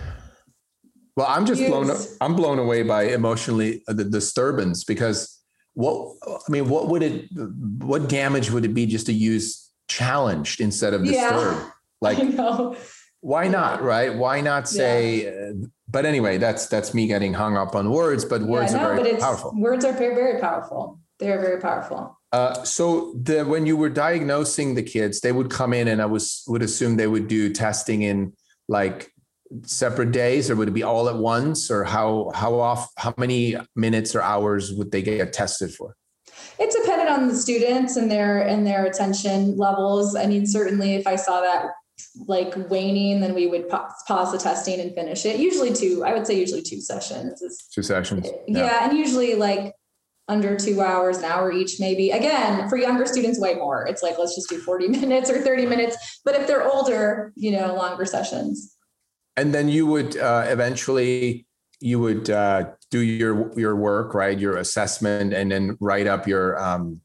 well, 1.20 1.28
I'm 1.28 1.46
just 1.46 1.66
blown. 1.68 1.92
I'm 2.22 2.34
blown 2.34 2.60
away 2.60 2.82
by 2.84 3.04
emotionally 3.08 3.84
uh, 3.90 3.94
the 3.94 4.06
disturbance 4.06 4.86
because 4.86 5.38
what 5.74 6.16
I 6.26 6.50
mean, 6.50 6.70
what 6.70 6.88
would 6.88 7.04
it, 7.04 7.26
what 7.34 8.08
damage 8.08 8.52
would 8.52 8.64
it 8.64 8.74
be 8.74 8.86
just 8.86 9.08
to 9.08 9.14
use 9.14 9.69
challenged 9.90 10.62
instead 10.62 10.94
of 10.94 11.04
disturbed? 11.04 11.66
Yeah, 12.02 12.16
like, 12.16 12.78
why 13.20 13.50
not? 13.50 13.82
Right? 13.82 14.16
Why 14.16 14.40
not 14.40 14.70
say? 14.70 15.26
Yeah. 15.26 15.50
Uh, 15.50 15.68
but 15.90 16.06
anyway, 16.06 16.38
that's 16.38 16.68
that's 16.68 16.94
me 16.94 17.08
getting 17.08 17.34
hung 17.34 17.58
up 17.58 17.76
on 17.76 17.92
words. 17.92 18.24
But 18.24 18.44
words 18.44 18.72
yeah, 18.72 18.84
no, 18.84 18.90
are 18.90 18.96
very 18.96 19.18
powerful. 19.18 19.54
Words 19.58 19.84
are 19.84 19.92
very 19.92 20.16
very 20.16 20.40
powerful. 20.40 21.00
They 21.20 21.30
are 21.30 21.42
very 21.42 21.60
powerful. 21.60 22.18
Uh, 22.32 22.64
so 22.64 23.14
the 23.22 23.44
when 23.44 23.66
you 23.66 23.76
were 23.76 23.90
diagnosing 23.90 24.76
the 24.76 24.84
kids, 24.84 25.20
they 25.20 25.34
would 25.34 25.50
come 25.50 25.74
in, 25.74 25.90
and 25.90 26.02
I 26.02 26.06
was 26.06 26.44
would 26.48 26.62
assume 26.62 26.96
they 26.96 27.08
would 27.08 27.28
do 27.28 27.52
testing 27.52 28.04
in 28.04 28.32
like 28.70 29.12
separate 29.64 30.12
days 30.12 30.50
or 30.50 30.56
would 30.56 30.68
it 30.68 30.74
be 30.74 30.84
all 30.84 31.10
at 31.10 31.18
once 31.18 31.72
or 31.72 31.84
how 31.84 32.32
how 32.36 32.60
off 32.60 32.90
how 32.98 33.14
many 33.18 33.56
minutes 33.76 34.16
or 34.16 34.22
hours 34.22 34.72
would 34.74 34.92
they 34.92 35.02
get 35.02 35.34
tested 35.34 35.74
for 35.74 35.96
it 36.58 36.72
depended 36.72 37.08
on 37.08 37.28
the 37.28 37.36
students 37.36 37.96
and 37.96 38.10
their 38.10 38.40
and 38.40 38.66
their 38.66 38.86
attention 38.86 39.58
levels. 39.58 40.16
I 40.16 40.26
mean 40.26 40.46
certainly 40.46 40.96
if 40.96 41.06
i 41.08 41.16
saw 41.16 41.42
that 41.42 41.72
like 42.28 42.54
waning 42.70 43.20
then 43.20 43.34
we 43.34 43.48
would 43.48 43.68
pause 43.70 44.32
the 44.32 44.38
testing 44.38 44.80
and 44.80 44.94
finish 44.96 45.26
it. 45.26 45.40
Usually 45.40 45.74
two 45.74 46.04
i 46.06 46.14
would 46.14 46.26
say 46.26 46.40
usually 46.40 46.62
two 46.62 46.82
sessions 46.82 47.42
two 47.74 47.84
sessions 47.84 48.28
yeah. 48.48 48.66
yeah 48.66 48.90
and 48.90 48.98
usually 48.98 49.36
like 49.36 49.76
under 50.30 50.56
two 50.56 50.80
hours 50.80 51.18
an 51.18 51.26
hour 51.26 51.52
each 51.52 51.80
maybe. 51.80 52.12
Again 52.12 52.70
for 52.70 52.78
younger 52.78 53.06
students 53.06 53.40
way 53.40 53.56
more. 53.56 53.86
It's 53.88 54.04
like 54.04 54.18
let's 54.18 54.36
just 54.36 54.48
do 54.48 54.60
40 54.60 54.88
minutes 55.00 55.30
or 55.30 55.42
30 55.42 55.66
minutes. 55.66 56.22
But 56.24 56.36
if 56.36 56.48
they're 56.48 56.70
older 56.72 57.34
you 57.36 57.52
know 57.52 57.76
longer 57.76 58.06
sessions. 58.06 58.76
And 59.36 59.54
then 59.54 59.70
you 59.70 59.86
would 59.88 60.18
uh, 60.18 60.46
eventually 60.48 61.48
you 61.80 62.00
would 62.00 62.30
uh, 62.30 62.72
do 62.92 63.00
your 63.00 63.52
your 63.58 63.76
work 63.76 64.14
right 64.14 64.40
your 64.40 64.58
assessment 64.58 65.34
and 65.34 65.52
then 65.52 65.78
write 65.80 66.08
up 66.08 66.28
your 66.28 66.62
um, 66.62 67.02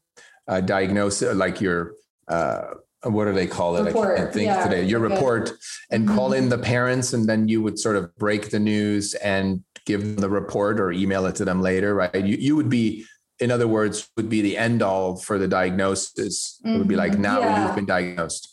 uh, 0.47 0.61
diagnosis 0.61 1.35
like 1.35 1.61
your 1.61 1.93
uh, 2.27 2.61
what 3.03 3.25
do 3.25 3.33
they 3.33 3.47
call 3.47 3.75
it 3.75 3.83
report. 3.83 4.15
i 4.15 4.17
can't 4.17 4.33
think 4.33 4.47
yeah. 4.47 4.63
today 4.63 4.83
your 4.83 5.05
okay. 5.05 5.13
report 5.13 5.51
and 5.91 6.05
mm-hmm. 6.05 6.15
call 6.15 6.33
in 6.33 6.49
the 6.49 6.57
parents 6.57 7.13
and 7.13 7.29
then 7.29 7.47
you 7.47 7.61
would 7.61 7.77
sort 7.77 7.95
of 7.95 8.15
break 8.17 8.49
the 8.49 8.59
news 8.59 9.13
and 9.15 9.63
give 9.85 10.01
them 10.01 10.15
the 10.15 10.29
report 10.29 10.79
or 10.79 10.91
email 10.91 11.25
it 11.27 11.35
to 11.35 11.45
them 11.45 11.61
later 11.61 11.93
right 11.93 12.25
you, 12.25 12.35
you 12.37 12.55
would 12.55 12.69
be 12.69 13.05
in 13.39 13.51
other 13.51 13.67
words 13.67 14.09
would 14.17 14.29
be 14.29 14.41
the 14.41 14.57
end 14.57 14.81
all 14.81 15.15
for 15.15 15.37
the 15.37 15.47
diagnosis 15.47 16.59
mm-hmm. 16.65 16.75
it 16.75 16.77
would 16.79 16.87
be 16.87 16.95
like 16.95 17.11
mm-hmm. 17.11 17.21
now 17.21 17.39
yeah. 17.39 17.65
you've 17.65 17.75
been 17.75 17.85
diagnosed 17.85 18.51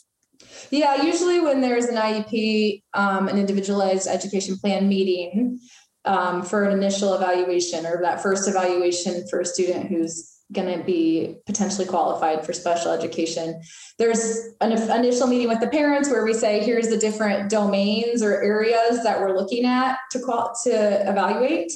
yeah, 0.70 1.02
usually 1.02 1.38
when 1.38 1.60
there's 1.60 1.84
an 1.84 1.96
IEP, 1.96 2.82
um, 2.94 3.28
an 3.28 3.36
individualized 3.36 4.08
education 4.08 4.56
plan 4.56 4.88
meeting 4.88 5.60
um, 6.04 6.42
for 6.42 6.64
an 6.64 6.72
initial 6.72 7.14
evaluation 7.14 7.86
or 7.86 8.00
that 8.02 8.22
first 8.22 8.48
evaluation 8.48 9.26
for 9.28 9.40
a 9.40 9.44
student 9.44 9.88
who's 9.88 10.28
going 10.52 10.78
to 10.78 10.84
be 10.84 11.36
potentially 11.46 11.86
qualified 11.86 12.44
for 12.44 12.52
special 12.52 12.90
education. 12.90 13.60
There's 13.98 14.50
an 14.60 14.72
initial 14.72 15.26
meeting 15.26 15.48
with 15.48 15.60
the 15.60 15.68
parents 15.68 16.10
where 16.10 16.24
we 16.24 16.34
say, 16.34 16.62
here's 16.62 16.88
the 16.88 16.98
different 16.98 17.48
domains 17.48 18.22
or 18.22 18.42
areas 18.42 19.02
that 19.02 19.20
we're 19.20 19.36
looking 19.36 19.64
at 19.64 19.96
to 20.10 20.18
to 20.64 21.08
evaluate 21.08 21.72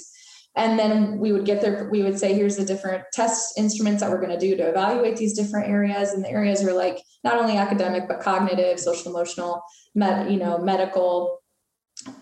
and 0.56 0.78
then 0.78 1.18
we 1.18 1.32
would 1.32 1.44
get 1.44 1.60
there 1.60 1.88
we 1.90 2.02
would 2.02 2.18
say 2.18 2.32
here's 2.34 2.56
the 2.56 2.64
different 2.64 3.04
test 3.12 3.58
instruments 3.58 4.00
that 4.00 4.10
we're 4.10 4.20
going 4.20 4.36
to 4.36 4.38
do 4.38 4.56
to 4.56 4.68
evaluate 4.68 5.16
these 5.16 5.34
different 5.34 5.68
areas 5.68 6.12
and 6.12 6.24
the 6.24 6.30
areas 6.30 6.64
are 6.64 6.72
like 6.72 6.98
not 7.22 7.38
only 7.38 7.56
academic 7.56 8.08
but 8.08 8.20
cognitive 8.20 8.80
social 8.80 9.14
emotional 9.14 9.62
med, 9.94 10.30
you 10.32 10.38
know 10.38 10.58
medical 10.58 11.42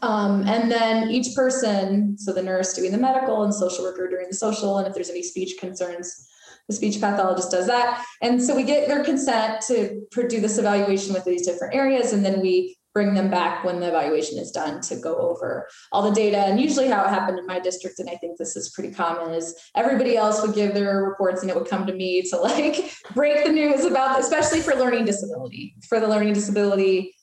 um, 0.03 0.47
and 0.47 0.71
then 0.71 1.11
each 1.11 1.35
person 1.35 2.17
so 2.19 2.33
the 2.33 2.43
nurse 2.43 2.75
doing 2.75 2.93
the 2.93 2.99
medical 2.99 3.43
and 3.43 3.55
social 3.55 3.85
worker 3.85 4.09
doing 4.09 4.27
the 4.29 4.37
social 4.37 4.79
and 4.79 4.87
if 4.87 4.95
there's 4.95 5.11
any 5.11 5.23
speech 5.23 5.59
concerns 5.59 6.29
the 6.69 6.75
speech 6.75 7.01
pathologist 7.01 7.51
does 7.51 7.67
that 7.67 8.05
and 8.23 8.43
so 8.43 8.55
we 8.55 8.63
get 8.63 8.89
their 8.89 9.05
consent 9.05 9.61
to 9.61 10.01
do 10.29 10.41
this 10.41 10.59
evaluation 10.59 11.13
with 11.13 11.25
these 11.25 11.47
different 11.47 11.75
areas 11.75 12.13
and 12.13 12.25
then 12.25 12.41
we 12.41 12.77
bring 12.95 13.13
them 13.13 13.29
back 13.29 13.65
when 13.65 13.81
the 13.81 13.89
evaluation 13.89 14.39
is 14.39 14.53
done 14.53 14.81
to 14.81 14.95
go 14.97 15.17
over 15.17 15.67
all 15.91 16.09
the 16.09 16.15
data. 16.15 16.39
And 16.39 16.61
usually, 16.61 16.87
how 16.89 17.05
it 17.05 17.11
happened 17.11 17.41
in 17.41 17.47
my 17.47 17.59
district, 17.59 17.99
and 17.99 18.09
I 18.09 18.15
think 18.15 18.39
this 18.39 18.55
is 18.55 18.71
pretty 18.71 18.95
common, 18.95 19.35
is 19.35 19.55
everybody 19.75 20.17
else 20.17 20.41
would 20.41 20.55
give 20.55 20.75
their 20.75 21.03
reports 21.03 21.43
and 21.43 21.51
it 21.51 21.57
would 21.57 21.69
come 21.69 21.87
to 21.87 21.93
me 21.93 22.23
to 22.31 22.37
like 22.37 22.95
break 23.15 23.45
the 23.45 23.53
news 23.53 23.85
about, 23.85 24.21
especially 24.21 24.61
for 24.61 24.75
learning 24.75 25.05
disability. 25.05 25.75
For 25.89 25.99
the 25.99 26.07
learning 26.07 26.35
disability, 26.35 27.15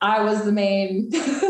I 0.00 0.22
was 0.22 0.44
the 0.44 0.52
main 0.52 1.10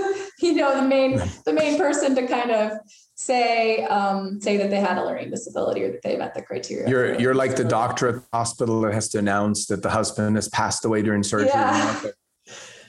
you 0.43 0.55
know, 0.55 0.81
the 0.81 0.87
main 0.87 1.21
the 1.45 1.53
main 1.53 1.79
person 1.79 2.15
to 2.15 2.27
kind 2.27 2.51
of 2.51 2.73
say 3.15 3.85
um, 3.85 4.41
say 4.41 4.57
that 4.57 4.71
they 4.71 4.81
had 4.81 4.99
a 4.99 5.05
learning 5.05 5.31
disability 5.31 5.83
or 5.83 5.93
that 5.93 6.03
they 6.03 6.17
met 6.17 6.35
the 6.35 6.43
criteria. 6.43 6.89
You're 6.89 7.21
you're 7.21 7.35
like 7.35 7.57
the 7.57 7.65
doctor 7.65 8.09
at 8.09 8.15
the 8.15 8.27
hospital 8.33 8.81
that 8.83 8.95
has 8.95 9.09
to 9.11 9.19
announce 9.19 9.67
that 9.67 9.83
the 9.83 9.91
husband 9.91 10.37
has 10.37 10.49
passed 10.49 10.85
away 10.85 11.03
during 11.03 11.23
surgery. 11.23 11.51
Yeah. 11.53 12.03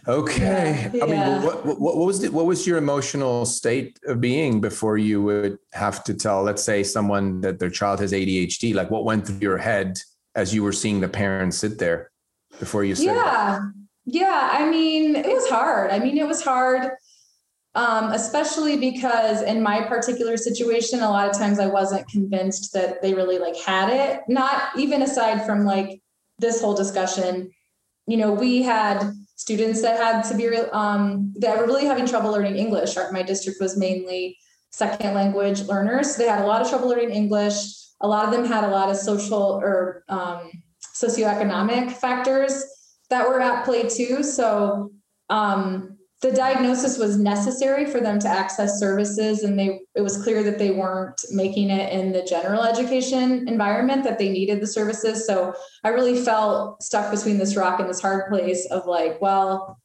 Okay. 0.08 0.90
Yeah, 0.94 1.04
I 1.04 1.08
mean, 1.08 1.44
what, 1.44 1.64
what, 1.64 1.80
what, 1.80 1.98
was 1.98 2.22
the, 2.22 2.30
what 2.30 2.48
was 2.48 2.66
your 2.66 2.80
emotional 2.80 3.46
state 3.46 4.00
of 4.08 4.20
being 4.20 4.60
before 4.60 4.98
you 4.98 5.22
would 5.22 5.60
have 5.74 6.04
to 6.06 6.16
tell, 6.16 6.42
let's 6.42 6.64
say, 6.64 6.82
someone 6.82 7.42
that 7.42 7.60
their 7.60 7.70
child 7.70 8.00
has 8.00 8.12
ADHD? 8.12 8.74
Like, 8.74 8.90
what 8.90 9.06
went 9.06 9.28
through 9.28 9.38
your 9.40 9.60
head 9.60 10.00
as 10.34 10.56
you 10.56 10.64
were 10.64 10.72
seeing 10.72 11.02
the 11.02 11.08
parents 11.08 11.58
sit 11.58 11.78
there 11.78 12.10
before 12.60 12.84
you 12.84 12.96
said? 12.96 13.06
Yeah, 13.06 13.14
that? 13.14 13.74
yeah. 14.06 14.50
I 14.52 14.68
mean, 14.68 15.16
it 15.16 15.28
was 15.28 15.48
hard. 15.50 15.92
I 15.92 16.00
mean, 16.00 16.18
it 16.18 16.28
was 16.28 16.42
hard, 16.44 16.94
um, 17.74 18.12
especially 18.12 18.78
because 18.78 19.42
in 19.42 19.64
my 19.64 19.82
particular 19.82 20.36
situation, 20.36 21.00
a 21.00 21.10
lot 21.10 21.30
of 21.30 21.38
times 21.38 21.60
I 21.60 21.68
wasn't 21.68 22.08
convinced 22.10 22.74
that 22.74 23.02
they 23.02 23.14
really 23.14 23.40
like 23.40 23.56
had 23.56 23.90
it. 23.90 24.22
Not 24.28 24.78
even 24.78 25.02
aside 25.02 25.46
from 25.46 25.64
like 25.64 26.02
this 26.38 26.62
whole 26.62 26.76
discussion. 26.76 27.52
You 28.08 28.18
know, 28.18 28.34
we 28.34 28.64
had 28.64 29.14
students 29.36 29.82
that 29.84 29.98
had 29.98 30.24
severe 30.24 30.70
um, 30.74 31.34
that 31.38 31.58
were 31.58 31.66
really 31.66 31.86
having 31.86 32.06
trouble 32.06 32.32
learning 32.32 32.58
English. 32.58 32.96
My 33.12 33.24
district 33.24 33.62
was 33.62 33.78
mainly 33.78 34.38
second 34.72 35.14
language 35.14 35.62
learners. 35.64 36.16
So 36.16 36.24
they 36.24 36.30
had 36.30 36.44
a 36.44 36.48
lot 36.48 36.62
of 36.62 36.70
trouble 36.70 36.90
learning 36.90 37.12
English. 37.12 37.56
A 38.02 38.08
lot 38.08 38.26
of 38.26 38.32
them 38.32 38.46
had 38.46 38.64
a 38.64 38.70
lot 38.70 38.90
of 38.90 38.98
social 38.98 39.42
or 39.42 40.04
um, 40.10 40.52
socioeconomic 40.94 41.92
factors 41.94 42.64
that 43.10 43.28
were 43.28 43.40
at 43.40 43.64
play 43.64 43.88
too. 43.88 44.24
So 44.24 44.92
um, 45.30 45.98
the 46.22 46.32
diagnosis 46.32 47.00
was 47.00 47.18
necessary 47.18 47.86
for 47.86 48.00
them 48.00 48.20
to 48.20 48.28
access 48.28 48.80
services 48.80 49.44
and 49.44 49.58
they 49.58 49.80
it 49.96 50.02
was 50.02 50.22
clear 50.22 50.44
that 50.44 50.60
they 50.60 50.70
weren't 50.70 51.20
making 51.32 51.72
it 51.72 51.92
in 51.92 52.12
the 52.12 52.22
general 52.24 52.64
education 52.64 53.48
environment 53.48 54.04
that 54.04 54.20
they 54.20 54.30
needed 54.30 54.62
the 54.62 54.68
services. 54.68 55.26
So 55.26 55.54
i 55.84 55.90
really 55.90 56.24
felt 56.24 56.82
stuck 56.84 57.12
between 57.12 57.40
this 57.40 57.56
rock 57.56 57.80
and 57.80 57.90
this 57.90 58.02
hard 58.02 58.30
place 58.32 58.68
of 58.70 58.86
like 58.86 59.20
well 59.20 59.80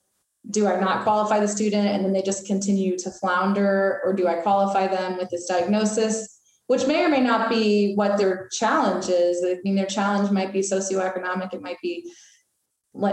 do 0.50 0.66
i 0.66 0.78
not 0.78 1.02
qualify 1.02 1.40
the 1.40 1.48
student? 1.48 1.88
And 1.88 2.04
then 2.04 2.12
they 2.12 2.22
just 2.22 2.46
continue 2.46 2.98
to 2.98 3.10
flounder 3.10 4.00
or 4.04 4.12
do 4.12 4.28
i 4.28 4.34
qualify 4.34 4.86
them 4.86 5.16
with 5.16 5.30
this 5.30 5.46
diagnosis? 5.46 6.34
Which 6.66 6.86
may 6.86 7.04
or 7.04 7.08
may 7.08 7.20
not 7.20 7.48
be 7.48 7.94
what 7.94 8.18
their 8.18 8.48
challenge 8.52 9.08
is. 9.08 9.42
I 9.42 9.58
mean 9.64 9.74
their 9.74 9.86
challenge 9.86 10.30
might 10.30 10.52
be 10.52 10.60
socioeconomic 10.60 11.54
it 11.54 11.62
might 11.62 11.80
be 11.80 12.12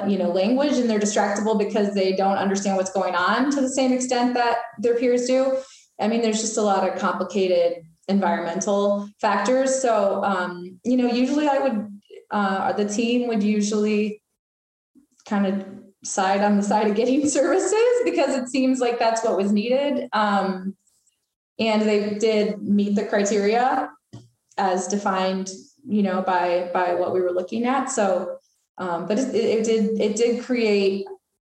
you 0.07 0.17
know 0.17 0.29
language 0.29 0.73
and 0.73 0.89
they're 0.89 0.99
distractible 0.99 1.57
because 1.57 1.93
they 1.93 2.13
don't 2.13 2.37
understand 2.37 2.77
what's 2.77 2.91
going 2.91 3.15
on 3.15 3.51
to 3.51 3.61
the 3.61 3.69
same 3.69 3.91
extent 3.91 4.33
that 4.33 4.57
their 4.79 4.95
peers 4.95 5.25
do. 5.25 5.57
I 5.99 6.07
mean 6.07 6.21
there's 6.21 6.41
just 6.41 6.57
a 6.57 6.61
lot 6.61 6.87
of 6.87 6.99
complicated 6.99 7.83
environmental 8.07 9.07
factors. 9.19 9.81
So 9.81 10.23
um, 10.23 10.79
you 10.83 10.97
know 10.97 11.07
usually 11.07 11.47
i 11.47 11.59
would 11.59 11.87
uh, 12.31 12.73
the 12.73 12.85
team 12.85 13.27
would 13.27 13.43
usually 13.43 14.21
kind 15.27 15.45
of 15.45 15.65
side 16.03 16.41
on 16.41 16.57
the 16.57 16.63
side 16.63 16.87
of 16.87 16.95
getting 16.95 17.27
services 17.39 18.01
because 18.03 18.35
it 18.35 18.49
seems 18.49 18.79
like 18.79 18.99
that's 18.99 19.23
what 19.23 19.37
was 19.37 19.51
needed. 19.51 20.09
Um, 20.13 20.75
and 21.59 21.83
they 21.83 22.15
did 22.15 22.61
meet 22.61 22.95
the 22.95 23.05
criteria 23.05 23.89
as 24.57 24.87
defined 24.87 25.51
you 25.85 26.03
know 26.03 26.21
by 26.21 26.69
by 26.73 26.93
what 26.93 27.13
we 27.13 27.21
were 27.21 27.31
looking 27.31 27.65
at. 27.65 27.85
So 27.85 28.37
um, 28.77 29.07
but 29.07 29.19
it, 29.19 29.35
it 29.35 29.63
did 29.63 29.99
it 29.99 30.15
did 30.15 30.43
create 30.43 31.05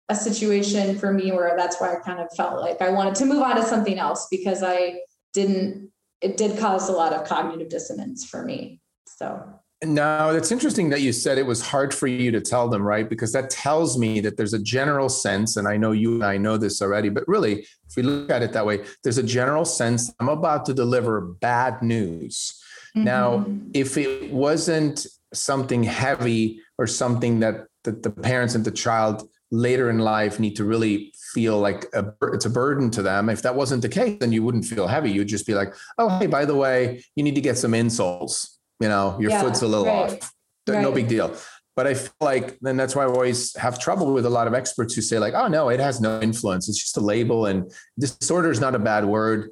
a 0.09 0.15
situation 0.15 0.97
for 0.97 1.13
me 1.13 1.31
where 1.31 1.55
that's 1.57 1.79
why 1.79 1.93
I 1.93 1.99
kind 1.99 2.19
of 2.19 2.27
felt 2.35 2.59
like 2.59 2.81
I 2.81 2.89
wanted 2.89 3.15
to 3.15 3.25
move 3.25 3.41
on 3.41 3.55
to 3.55 3.63
something 3.63 3.97
else 3.97 4.27
because 4.29 4.61
I 4.63 4.99
didn't 5.33 5.91
it 6.21 6.37
did 6.37 6.57
cause 6.57 6.89
a 6.89 6.93
lot 6.93 7.13
of 7.13 7.27
cognitive 7.27 7.69
dissonance 7.69 8.25
for 8.25 8.43
me. 8.43 8.79
So 9.05 9.43
no, 9.85 10.33
it's 10.33 10.51
interesting 10.51 10.89
that 10.91 11.01
you 11.01 11.11
said 11.11 11.37
it 11.37 11.45
was 11.45 11.61
hard 11.61 11.93
for 11.93 12.07
you 12.07 12.31
to 12.31 12.39
tell 12.39 12.69
them, 12.69 12.81
right? 12.81 13.09
Because 13.09 13.33
that 13.33 13.49
tells 13.49 13.97
me 13.97 14.21
that 14.21 14.37
there's 14.37 14.53
a 14.53 14.59
general 14.59 15.09
sense, 15.09 15.57
and 15.57 15.67
I 15.67 15.75
know 15.77 15.91
you 15.91 16.15
and 16.15 16.23
I 16.23 16.37
know 16.37 16.57
this 16.57 16.81
already, 16.81 17.09
but 17.09 17.27
really, 17.27 17.65
if 17.87 17.95
we 17.97 18.03
look 18.03 18.29
at 18.29 18.41
it 18.41 18.53
that 18.53 18.65
way, 18.65 18.85
there's 19.03 19.17
a 19.17 19.23
general 19.23 19.65
sense 19.65 20.13
I'm 20.19 20.29
about 20.29 20.65
to 20.67 20.73
deliver 20.73 21.21
bad 21.21 21.81
news. 21.81 22.62
Mm-hmm. 22.95 23.03
Now, 23.03 23.45
if 23.73 23.97
it 23.97 24.31
wasn't 24.31 25.05
something 25.33 25.83
heavy 25.83 26.61
or 26.77 26.87
something 26.87 27.39
that, 27.39 27.67
that 27.83 28.03
the 28.03 28.11
parents 28.11 28.55
and 28.55 28.63
the 28.63 28.71
child 28.71 29.27
later 29.51 29.89
in 29.89 29.99
life 29.99 30.39
need 30.39 30.55
to 30.55 30.63
really 30.63 31.13
feel 31.33 31.59
like 31.59 31.85
a, 31.93 32.13
it's 32.33 32.45
a 32.45 32.49
burden 32.49 32.89
to 32.91 33.01
them. 33.01 33.29
If 33.29 33.41
that 33.43 33.55
wasn't 33.55 33.81
the 33.81 33.89
case, 33.89 34.17
then 34.19 34.31
you 34.31 34.43
wouldn't 34.43 34.65
feel 34.65 34.87
heavy. 34.87 35.11
You'd 35.11 35.27
just 35.27 35.45
be 35.45 35.53
like, 35.53 35.73
oh, 35.97 36.17
hey, 36.17 36.27
by 36.27 36.45
the 36.45 36.55
way, 36.55 37.03
you 37.15 37.23
need 37.23 37.35
to 37.35 37.41
get 37.41 37.57
some 37.57 37.73
insoles. 37.73 38.57
You 38.79 38.89
know, 38.89 39.17
your 39.19 39.31
yeah, 39.31 39.41
foot's 39.41 39.61
a 39.61 39.67
little 39.67 39.85
right, 39.85 40.11
off. 40.21 40.33
No 40.67 40.91
big 40.91 41.07
deal. 41.07 41.35
But 41.75 41.87
I 41.87 41.95
feel 41.95 42.13
like, 42.21 42.59
then 42.61 42.77
that's 42.77 42.95
why 42.95 43.03
I 43.03 43.07
always 43.07 43.55
have 43.57 43.79
trouble 43.79 44.13
with 44.13 44.25
a 44.25 44.29
lot 44.29 44.47
of 44.47 44.53
experts 44.53 44.93
who 44.93 45.01
say, 45.01 45.17
like, 45.17 45.33
oh, 45.33 45.47
no, 45.47 45.69
it 45.69 45.79
has 45.79 45.99
no 46.01 46.21
influence. 46.21 46.69
It's 46.69 46.79
just 46.79 46.97
a 46.97 47.01
label. 47.01 47.47
And 47.47 47.71
disorder 47.97 48.51
is 48.51 48.59
not 48.59 48.75
a 48.75 48.79
bad 48.79 49.05
word. 49.05 49.49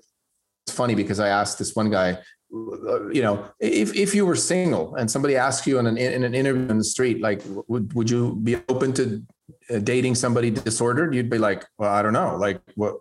It's 0.68 0.76
funny 0.76 0.94
because 0.94 1.20
I 1.20 1.30
asked 1.30 1.58
this 1.58 1.76
one 1.76 1.90
guy, 1.90 2.20
you 2.52 3.22
know, 3.22 3.46
if, 3.60 3.96
if 3.96 4.14
you 4.14 4.26
were 4.26 4.36
single 4.36 4.96
and 4.96 5.10
somebody 5.10 5.36
asked 5.36 5.66
you 5.66 5.80
in 5.80 5.88
an, 5.88 5.98
in 5.98 6.24
an 6.24 6.36
interview 6.36 6.68
in 6.68 6.78
the 6.78 6.84
street, 6.84 7.22
like, 7.22 7.42
would, 7.68 7.94
would 7.94 8.10
you 8.10 8.36
be 8.36 8.58
open 8.68 8.92
to 8.94 9.24
uh, 9.70 9.80
dating 9.80 10.16
somebody 10.16 10.50
disordered? 10.50 11.16
You'd 11.16 11.30
be 11.30 11.38
like, 11.38 11.66
well, 11.78 11.92
I 11.92 12.02
don't 12.02 12.14
know. 12.14 12.36
Like 12.36 12.62
what, 12.76 12.96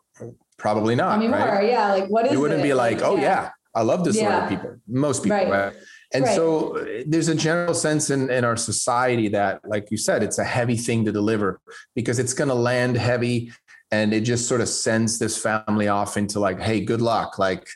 probably 0.57 0.95
not. 0.95 1.19
Anymore. 1.19 1.41
Right? 1.41 1.71
Yeah. 1.71 1.93
Like 1.93 2.09
what 2.09 2.27
is 2.27 2.33
You 2.33 2.41
wouldn't 2.41 2.61
it? 2.61 2.63
be 2.63 2.75
like, 2.75 3.03
oh 3.03 3.17
yeah, 3.17 3.23
yeah 3.23 3.51
I 3.75 3.83
love 3.83 4.05
disordered 4.05 4.43
yeah. 4.43 4.49
people. 4.49 4.77
Most 4.87 5.23
people. 5.25 5.39
Right. 5.39 5.51
right? 5.51 5.73
And 6.13 6.25
right. 6.25 6.35
so 6.35 6.77
uh, 6.79 7.03
there's 7.07 7.29
a 7.29 7.35
general 7.35 7.75
sense 7.75 8.11
in, 8.11 8.31
in 8.31 8.45
our 8.45 8.57
society 8.57 9.29
that, 9.29 9.61
like 9.65 9.91
you 9.91 9.97
said, 9.97 10.23
it's 10.23 10.39
a 10.39 10.45
heavy 10.45 10.77
thing 10.77 11.05
to 11.05 11.13
deliver 11.13 11.61
because 11.95 12.19
it's 12.19 12.35
going 12.35 12.49
to 12.49 12.55
land 12.55 12.97
heavy 12.97 13.53
and 13.93 14.13
it 14.13 14.21
just 14.21 14.47
sort 14.49 14.61
of 14.61 14.69
sends 14.69 15.19
this 15.19 15.37
family 15.37 15.89
off 15.89 16.17
into 16.17 16.39
like, 16.39 16.61
hey, 16.61 16.81
good 16.81 17.01
luck. 17.01 17.39
Like, 17.39 17.69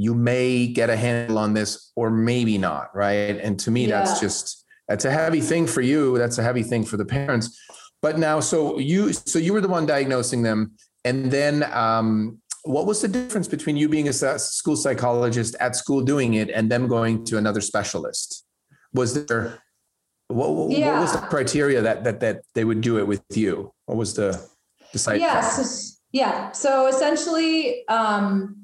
you 0.00 0.14
may 0.14 0.66
get 0.66 0.88
a 0.88 0.96
handle 0.96 1.38
on 1.38 1.52
this 1.52 1.92
or 1.94 2.10
maybe 2.10 2.56
not 2.56 2.88
right? 2.94 3.38
And 3.38 3.58
to 3.60 3.70
me 3.70 3.86
yeah. 3.86 3.98
that's 3.98 4.18
just 4.18 4.64
that's 4.88 5.04
a 5.04 5.10
heavy 5.10 5.40
thing 5.40 5.66
for 5.66 5.82
you. 5.82 6.18
That's 6.18 6.38
a 6.38 6.42
heavy 6.42 6.62
thing 6.62 6.84
for 6.84 6.96
the 6.96 7.04
parents. 7.04 7.56
But 8.02 8.18
now 8.18 8.40
so 8.40 8.78
you 8.78 9.12
so 9.12 9.38
you 9.38 9.52
were 9.52 9.60
the 9.60 9.68
one 9.68 9.86
diagnosing 9.86 10.42
them. 10.42 10.72
And 11.04 11.30
then 11.30 11.62
um, 11.72 12.40
what 12.64 12.86
was 12.86 13.00
the 13.02 13.08
difference 13.08 13.46
between 13.46 13.76
you 13.76 13.88
being 13.88 14.08
a 14.08 14.12
school 14.12 14.76
psychologist 14.76 15.54
at 15.60 15.76
school 15.76 16.00
doing 16.02 16.34
it 16.34 16.50
and 16.50 16.70
them 16.70 16.88
going 16.88 17.24
to 17.26 17.36
another 17.36 17.60
specialist? 17.60 18.44
Was 18.94 19.26
there 19.26 19.62
what, 20.28 20.70
yeah. 20.70 20.92
what 20.92 21.02
was 21.02 21.12
the 21.12 21.18
criteria 21.18 21.82
that 21.82 22.04
that 22.04 22.20
that 22.20 22.42
they 22.54 22.64
would 22.64 22.80
do 22.80 22.98
it 22.98 23.06
with 23.06 23.22
you? 23.34 23.72
What 23.84 23.98
was 23.98 24.14
the 24.14 24.40
the 24.92 25.18
yeah 25.18 25.40
so, 25.42 25.96
yeah. 26.12 26.52
So 26.52 26.88
essentially 26.88 27.86
um 27.88 28.59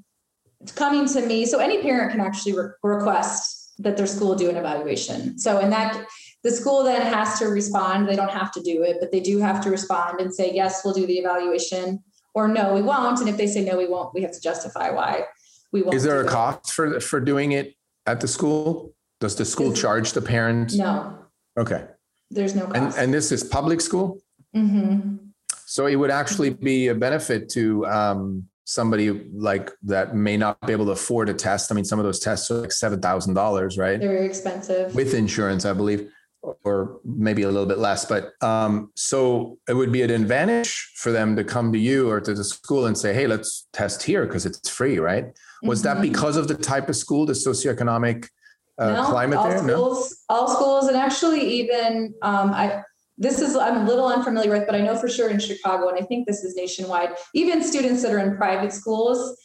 coming 0.72 1.06
to 1.08 1.26
me. 1.26 1.46
So 1.46 1.58
any 1.58 1.82
parent 1.82 2.12
can 2.12 2.20
actually 2.20 2.56
re- 2.56 2.70
request 2.82 3.74
that 3.78 3.96
their 3.96 4.06
school 4.06 4.34
do 4.34 4.48
an 4.48 4.56
evaluation. 4.56 5.38
So 5.38 5.58
in 5.60 5.70
that, 5.70 6.06
the 6.42 6.50
school 6.50 6.82
then 6.84 7.02
has 7.02 7.38
to 7.38 7.46
respond. 7.46 8.08
They 8.08 8.16
don't 8.16 8.30
have 8.30 8.52
to 8.52 8.62
do 8.62 8.82
it, 8.82 8.96
but 9.00 9.12
they 9.12 9.20
do 9.20 9.38
have 9.38 9.60
to 9.64 9.70
respond 9.70 10.20
and 10.20 10.34
say, 10.34 10.52
yes, 10.54 10.82
we'll 10.84 10.94
do 10.94 11.06
the 11.06 11.18
evaluation 11.18 12.02
or 12.34 12.48
no, 12.48 12.74
we 12.74 12.82
won't. 12.82 13.18
And 13.20 13.28
if 13.28 13.36
they 13.36 13.46
say 13.46 13.64
no, 13.64 13.76
we 13.76 13.88
won't, 13.88 14.14
we 14.14 14.20
have 14.22 14.32
to 14.32 14.40
justify 14.40 14.90
why 14.90 15.24
we 15.72 15.82
won't. 15.82 15.94
Is 15.94 16.04
there 16.04 16.20
a 16.20 16.28
cost 16.28 16.72
for, 16.72 17.00
for 17.00 17.18
doing 17.18 17.52
it 17.52 17.74
at 18.06 18.20
the 18.20 18.28
school? 18.28 18.94
Does 19.20 19.36
the 19.36 19.44
school 19.44 19.72
is, 19.72 19.80
charge 19.80 20.12
the 20.12 20.22
parent? 20.22 20.74
No. 20.74 21.18
Okay. 21.58 21.86
There's 22.30 22.54
no 22.54 22.66
cost. 22.66 22.76
And, 22.76 23.04
and 23.04 23.14
this 23.14 23.32
is 23.32 23.42
public 23.42 23.80
school? 23.80 24.20
Mm-hmm. 24.54 25.16
So 25.64 25.86
it 25.86 25.96
would 25.96 26.10
actually 26.10 26.50
be 26.50 26.88
a 26.88 26.94
benefit 26.94 27.48
to 27.50 27.86
um, 27.86 28.48
somebody 28.66 29.10
like 29.32 29.70
that 29.84 30.14
may 30.14 30.36
not 30.36 30.60
be 30.66 30.72
able 30.72 30.84
to 30.86 30.90
afford 30.90 31.28
a 31.28 31.34
test. 31.34 31.72
I 31.72 31.74
mean, 31.74 31.84
some 31.84 31.98
of 31.98 32.04
those 32.04 32.18
tests 32.18 32.50
are 32.50 32.56
like 32.62 32.72
seven 32.72 33.00
thousand 33.00 33.34
dollars, 33.34 33.78
right? 33.78 33.98
They're 33.98 34.10
very 34.10 34.26
expensive 34.26 34.94
with 34.94 35.14
insurance, 35.14 35.64
I 35.64 35.72
believe, 35.72 36.10
or 36.42 37.00
maybe 37.04 37.42
a 37.42 37.46
little 37.48 37.66
bit 37.66 37.78
less. 37.78 38.04
But 38.04 38.32
um, 38.42 38.90
so 38.94 39.58
it 39.68 39.74
would 39.74 39.92
be 39.92 40.02
an 40.02 40.10
advantage 40.10 40.92
for 40.96 41.12
them 41.12 41.36
to 41.36 41.44
come 41.44 41.72
to 41.72 41.78
you 41.78 42.10
or 42.10 42.20
to 42.20 42.34
the 42.34 42.44
school 42.44 42.86
and 42.86 42.98
say, 42.98 43.14
"Hey, 43.14 43.26
let's 43.26 43.68
test 43.72 44.02
here 44.02 44.26
because 44.26 44.44
it's 44.44 44.68
free," 44.68 44.98
right? 44.98 45.26
Was 45.62 45.82
mm-hmm. 45.82 46.00
that 46.00 46.02
because 46.02 46.36
of 46.36 46.48
the 46.48 46.56
type 46.56 46.88
of 46.88 46.96
school, 46.96 47.24
the 47.24 47.32
socioeconomic 47.32 48.28
uh, 48.78 48.92
no, 48.92 49.04
climate 49.04 49.38
all 49.38 49.48
there? 49.48 49.58
Schools, 49.58 50.24
no, 50.28 50.36
all 50.36 50.48
schools, 50.48 50.88
and 50.88 50.96
actually 50.96 51.40
even 51.40 52.14
um, 52.22 52.50
I 52.52 52.82
this 53.18 53.40
is 53.40 53.56
I'm 53.56 53.78
a 53.78 53.84
little 53.84 54.06
unfamiliar 54.06 54.50
with, 54.50 54.66
but 54.66 54.74
I 54.74 54.80
know 54.80 54.96
for 54.96 55.08
sure 55.08 55.30
in 55.30 55.38
Chicago, 55.38 55.88
and 55.88 55.98
I 55.98 56.06
think 56.06 56.26
this 56.26 56.44
is 56.44 56.54
nationwide, 56.54 57.10
even 57.34 57.62
students 57.62 58.02
that 58.02 58.12
are 58.12 58.18
in 58.18 58.36
private 58.36 58.72
schools, 58.72 59.38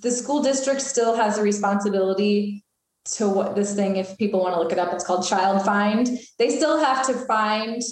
the 0.00 0.10
school 0.10 0.42
district 0.42 0.82
still 0.82 1.16
has 1.16 1.38
a 1.38 1.42
responsibility 1.42 2.64
to 3.04 3.28
what 3.28 3.54
this 3.54 3.74
thing, 3.74 3.96
if 3.96 4.16
people 4.18 4.40
want 4.40 4.54
to 4.54 4.60
look 4.60 4.72
it 4.72 4.78
up, 4.78 4.92
it's 4.92 5.04
called 5.04 5.26
child 5.26 5.64
find. 5.64 6.18
They 6.38 6.50
still 6.50 6.78
have 6.78 7.06
to 7.06 7.14
find 7.14 7.82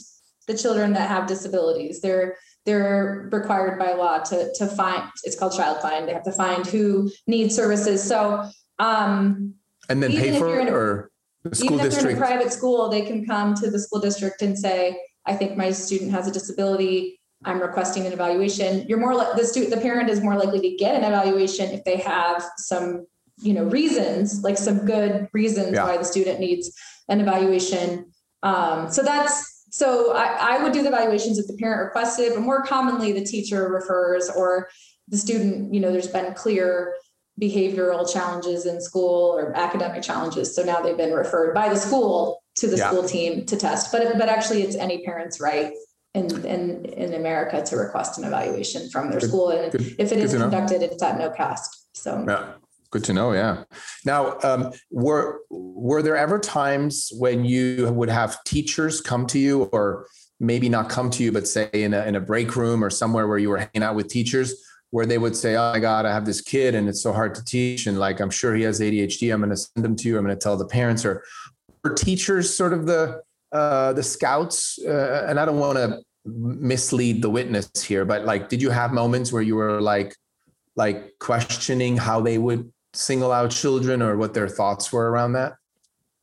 the 0.46 0.56
children 0.56 0.92
that 0.92 1.09
have 1.09 1.26
disabilities. 1.26 2.00
They're 2.00 2.36
they're 2.66 3.30
required 3.32 3.78
by 3.78 3.94
law 3.94 4.18
to 4.18 4.52
to 4.54 4.66
find 4.66 5.02
it's 5.24 5.38
called 5.38 5.56
child 5.56 5.80
find 5.80 6.06
they 6.06 6.12
have 6.12 6.22
to 6.22 6.32
find 6.32 6.66
who 6.66 7.11
needs 7.26 7.56
services 7.56 8.02
so 8.06 8.46
um 8.78 9.54
and 9.88 10.02
then 10.02 10.11
pay 10.11 10.38
for 10.38 10.61
it 10.61 10.68
or 10.68 11.11
the 11.45 11.55
school 11.55 11.74
even 11.74 11.84
district 11.84 11.95
if 11.97 12.03
they're 12.03 12.11
in 12.11 12.16
a 12.16 12.36
private 12.36 12.53
school 12.53 12.89
they 12.89 13.03
can 13.03 13.24
come 13.26 13.55
to 13.55 13.70
the 13.70 13.78
school 13.78 14.01
district 14.01 14.43
and 14.43 14.59
say 14.59 14.99
i 15.26 15.34
think 15.34 15.57
my 15.57 15.70
student 15.70 16.11
has 16.11 16.26
a 16.26 16.32
disability. 16.32 17.18
I'm 17.45 17.61
requesting 17.61 18.05
an 18.05 18.12
evaluation. 18.12 18.84
You're 18.89 18.99
more 18.99 19.14
like 19.14 19.36
the 19.36 19.45
student 19.45 19.72
the 19.72 19.80
parent 19.80 20.11
is 20.11 20.20
more 20.20 20.34
likely 20.34 20.61
to 20.61 20.76
get 20.76 20.97
an 20.97 21.05
evaluation 21.05 21.70
if 21.70 21.84
they 21.84 21.97
have 21.99 22.45
some 22.57 23.07
you 23.41 23.55
know 23.55 23.64
reasons 23.64 24.43
like 24.43 24.59
some 24.59 24.84
good 24.84 25.28
reasons 25.32 25.74
yeah. 25.74 25.84
why 25.84 25.97
the 25.97 26.05
student 26.05 26.41
needs 26.41 26.72
an 27.09 27.20
evaluation. 27.20 28.12
Um, 28.43 28.91
so 28.91 29.03
that's 29.03 29.66
so 29.70 30.14
I, 30.14 30.57
I 30.57 30.62
would 30.62 30.72
do 30.72 30.82
the 30.82 30.89
evaluations 30.89 31.39
if 31.39 31.47
the 31.47 31.57
parent 31.57 31.84
requested, 31.84 32.32
but 32.34 32.41
more 32.41 32.62
commonly 32.64 33.12
the 33.12 33.24
teacher 33.24 33.68
refers 33.68 34.28
or 34.30 34.68
the 35.09 35.16
student, 35.16 35.72
you 35.72 35.80
know, 35.80 35.93
there's 35.93 36.09
been 36.09 36.34
clear 36.34 36.95
behavioral 37.41 38.11
challenges 38.11 38.66
in 38.66 38.80
school 38.80 39.36
or 39.36 39.57
academic 39.57 40.03
challenges. 40.03 40.55
So 40.55 40.62
now 40.62 40.80
they've 40.80 40.97
been 40.97 41.12
referred 41.12 41.55
by 41.55 41.68
the 41.68 41.76
school 41.76 42.43
to 42.57 42.66
the 42.66 42.76
yeah. 42.76 42.89
school 42.89 43.05
team 43.05 43.47
to 43.47 43.57
test. 43.57 43.93
But 43.93 44.18
but 44.18 44.28
actually 44.28 44.62
it's 44.62 44.76
any 44.76 45.05
parent's 45.05 45.41
right 45.41 45.72
in 46.14 46.45
in, 46.45 46.84
in 46.86 47.14
America 47.14 47.62
to 47.62 47.76
request 47.76 48.18
an 48.18 48.24
evaluation 48.24 48.91
from 48.91 49.11
their 49.11 49.20
good, 49.20 49.28
school. 49.28 49.51
And 49.51 49.72
good, 49.72 49.95
if 49.99 50.12
it 50.12 50.18
is 50.18 50.34
conducted, 50.34 50.80
know. 50.80 50.86
it's 50.86 51.03
at 51.03 51.18
no 51.18 51.30
cost. 51.30 51.97
So 51.97 52.24
yeah. 52.26 52.55
Good 52.91 53.05
to 53.05 53.12
know. 53.12 53.32
Yeah. 53.32 53.64
Now, 54.07 54.39
um, 54.43 54.72
were 54.91 55.41
were 55.51 56.01
there 56.01 56.16
ever 56.16 56.39
times 56.39 57.12
when 57.18 57.45
you 57.45 57.93
would 57.93 58.09
have 58.09 58.43
teachers 58.45 59.03
come 59.03 59.26
to 59.26 59.39
you, 59.39 59.64
or 59.64 60.07
maybe 60.41 60.70
not 60.70 60.89
come 60.89 61.11
to 61.11 61.22
you, 61.22 61.30
but 61.30 61.47
say 61.47 61.68
in 61.72 61.93
a 61.93 62.07
in 62.07 62.16
a 62.16 62.20
break 62.20 62.57
room 62.57 62.82
or 62.82 62.89
somewhere 62.89 63.28
where 63.28 63.36
you 63.36 63.51
were 63.51 63.59
hanging 63.59 63.82
out 63.82 63.95
with 63.95 64.09
teachers, 64.09 64.55
where 64.91 65.07
they 65.07 65.18
would 65.18 65.36
say, 65.36 65.57
"Oh 65.57 65.72
my 65.72 65.80
God, 65.80 66.07
I 66.07 66.12
have 66.12 66.24
this 66.24 66.41
kid, 66.41 66.74
and 66.74 66.89
it's 66.89 67.03
so 67.03 67.12
hard 67.12 67.34
to 67.36 67.45
teach, 67.45 67.86
and 67.86 67.99
like 67.99 68.20
I'm 68.20 68.30
sure 68.30 68.55
he 68.55 68.62
has 68.62 68.80
ADHD. 68.80 69.32
I'm 69.32 69.41
going 69.41 69.51
to 69.51 69.57
send 69.57 69.84
him 69.84 69.97
to 69.97 70.09
you. 70.09 70.18
I'm 70.18 70.24
going 70.24 70.36
to 70.36 70.43
tell 70.43 70.57
the 70.57 70.66
parents." 70.66 71.05
Or 71.05 71.24
were 71.84 71.95
teachers 71.95 72.55
sort 72.55 72.72
of 72.72 72.86
the 72.86 73.22
uh, 73.53 73.93
the 73.93 74.03
scouts? 74.03 74.78
Uh, 74.84 75.26
and 75.28 75.39
I 75.39 75.45
don't 75.45 75.59
want 75.59 75.78
to 75.78 76.01
mislead 76.24 77.22
the 77.22 77.30
witness 77.30 77.70
here, 77.82 78.05
but 78.05 78.24
like, 78.24 78.49
did 78.49 78.61
you 78.61 78.70
have 78.70 78.93
moments 78.93 79.32
where 79.32 79.43
you 79.43 79.57
were 79.57 79.80
like? 79.80 80.14
like 80.78 81.18
questioning 81.18 81.97
how 81.97 82.20
they 82.20 82.39
would 82.39 82.72
single 82.95 83.32
out 83.32 83.51
children 83.51 84.01
or 84.01 84.16
what 84.16 84.32
their 84.32 84.49
thoughts 84.49 84.91
were 84.93 85.11
around 85.11 85.32
that? 85.32 85.55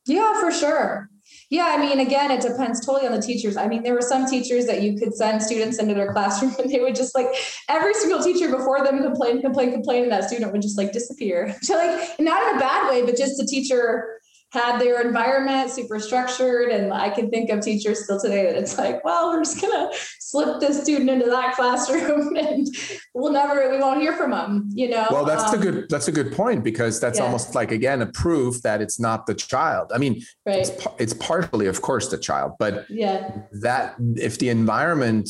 Yeah, 0.06 0.40
for 0.40 0.50
sure. 0.50 1.10
Yeah, 1.48 1.66
I 1.66 1.76
mean, 1.76 2.00
again, 2.00 2.32
it 2.32 2.40
depends 2.40 2.84
totally 2.84 3.06
on 3.06 3.14
the 3.14 3.22
teachers. 3.22 3.56
I 3.56 3.68
mean, 3.68 3.84
there 3.84 3.94
were 3.94 4.02
some 4.02 4.26
teachers 4.26 4.66
that 4.66 4.82
you 4.82 4.98
could 4.98 5.14
send 5.14 5.40
students 5.40 5.78
into 5.78 5.94
their 5.94 6.12
classroom 6.12 6.54
and 6.58 6.68
they 6.70 6.80
would 6.80 6.96
just 6.96 7.14
like 7.14 7.28
every 7.68 7.94
single 7.94 8.22
teacher 8.22 8.50
before 8.50 8.82
them 8.82 9.00
complain, 9.02 9.40
complain, 9.40 9.72
complain, 9.72 10.04
and 10.04 10.12
that 10.12 10.24
student 10.24 10.50
would 10.52 10.62
just 10.62 10.76
like 10.76 10.92
disappear. 10.92 11.54
So 11.62 11.74
like 11.74 12.20
not 12.20 12.42
in 12.42 12.56
a 12.56 12.60
bad 12.60 12.88
way, 12.88 13.04
but 13.04 13.16
just 13.16 13.42
a 13.42 13.46
teacher 13.46 14.20
had 14.52 14.78
their 14.78 15.00
environment 15.00 15.70
super 15.70 15.98
structured. 15.98 16.70
And 16.70 16.92
I 16.92 17.10
can 17.10 17.30
think 17.30 17.50
of 17.50 17.60
teachers 17.60 18.04
still 18.04 18.20
today 18.20 18.44
that 18.46 18.56
it's 18.56 18.78
like, 18.78 19.04
well, 19.04 19.30
we're 19.30 19.42
just 19.42 19.60
gonna 19.60 19.90
slip 20.20 20.60
this 20.60 20.82
student 20.82 21.10
into 21.10 21.26
that 21.26 21.54
classroom 21.56 22.36
and 22.36 22.66
we'll 23.14 23.32
never 23.32 23.70
we 23.70 23.78
won't 23.78 24.00
hear 24.00 24.12
from 24.12 24.30
them, 24.30 24.68
you 24.72 24.88
know. 24.88 25.06
Well, 25.10 25.24
that's 25.24 25.52
um, 25.52 25.60
a 25.60 25.62
good 25.62 25.88
that's 25.88 26.08
a 26.08 26.12
good 26.12 26.32
point 26.32 26.62
because 26.62 27.00
that's 27.00 27.18
yeah. 27.18 27.24
almost 27.24 27.54
like 27.54 27.72
again 27.72 28.02
a 28.02 28.06
proof 28.06 28.62
that 28.62 28.80
it's 28.80 29.00
not 29.00 29.26
the 29.26 29.34
child. 29.34 29.90
I 29.92 29.98
mean, 29.98 30.22
right. 30.44 30.58
it's, 30.58 30.86
it's 30.98 31.14
partially, 31.14 31.66
of 31.66 31.82
course, 31.82 32.08
the 32.08 32.18
child, 32.18 32.52
but 32.58 32.88
yeah, 32.88 33.42
that 33.52 33.96
if 34.16 34.38
the 34.38 34.48
environment 34.48 35.28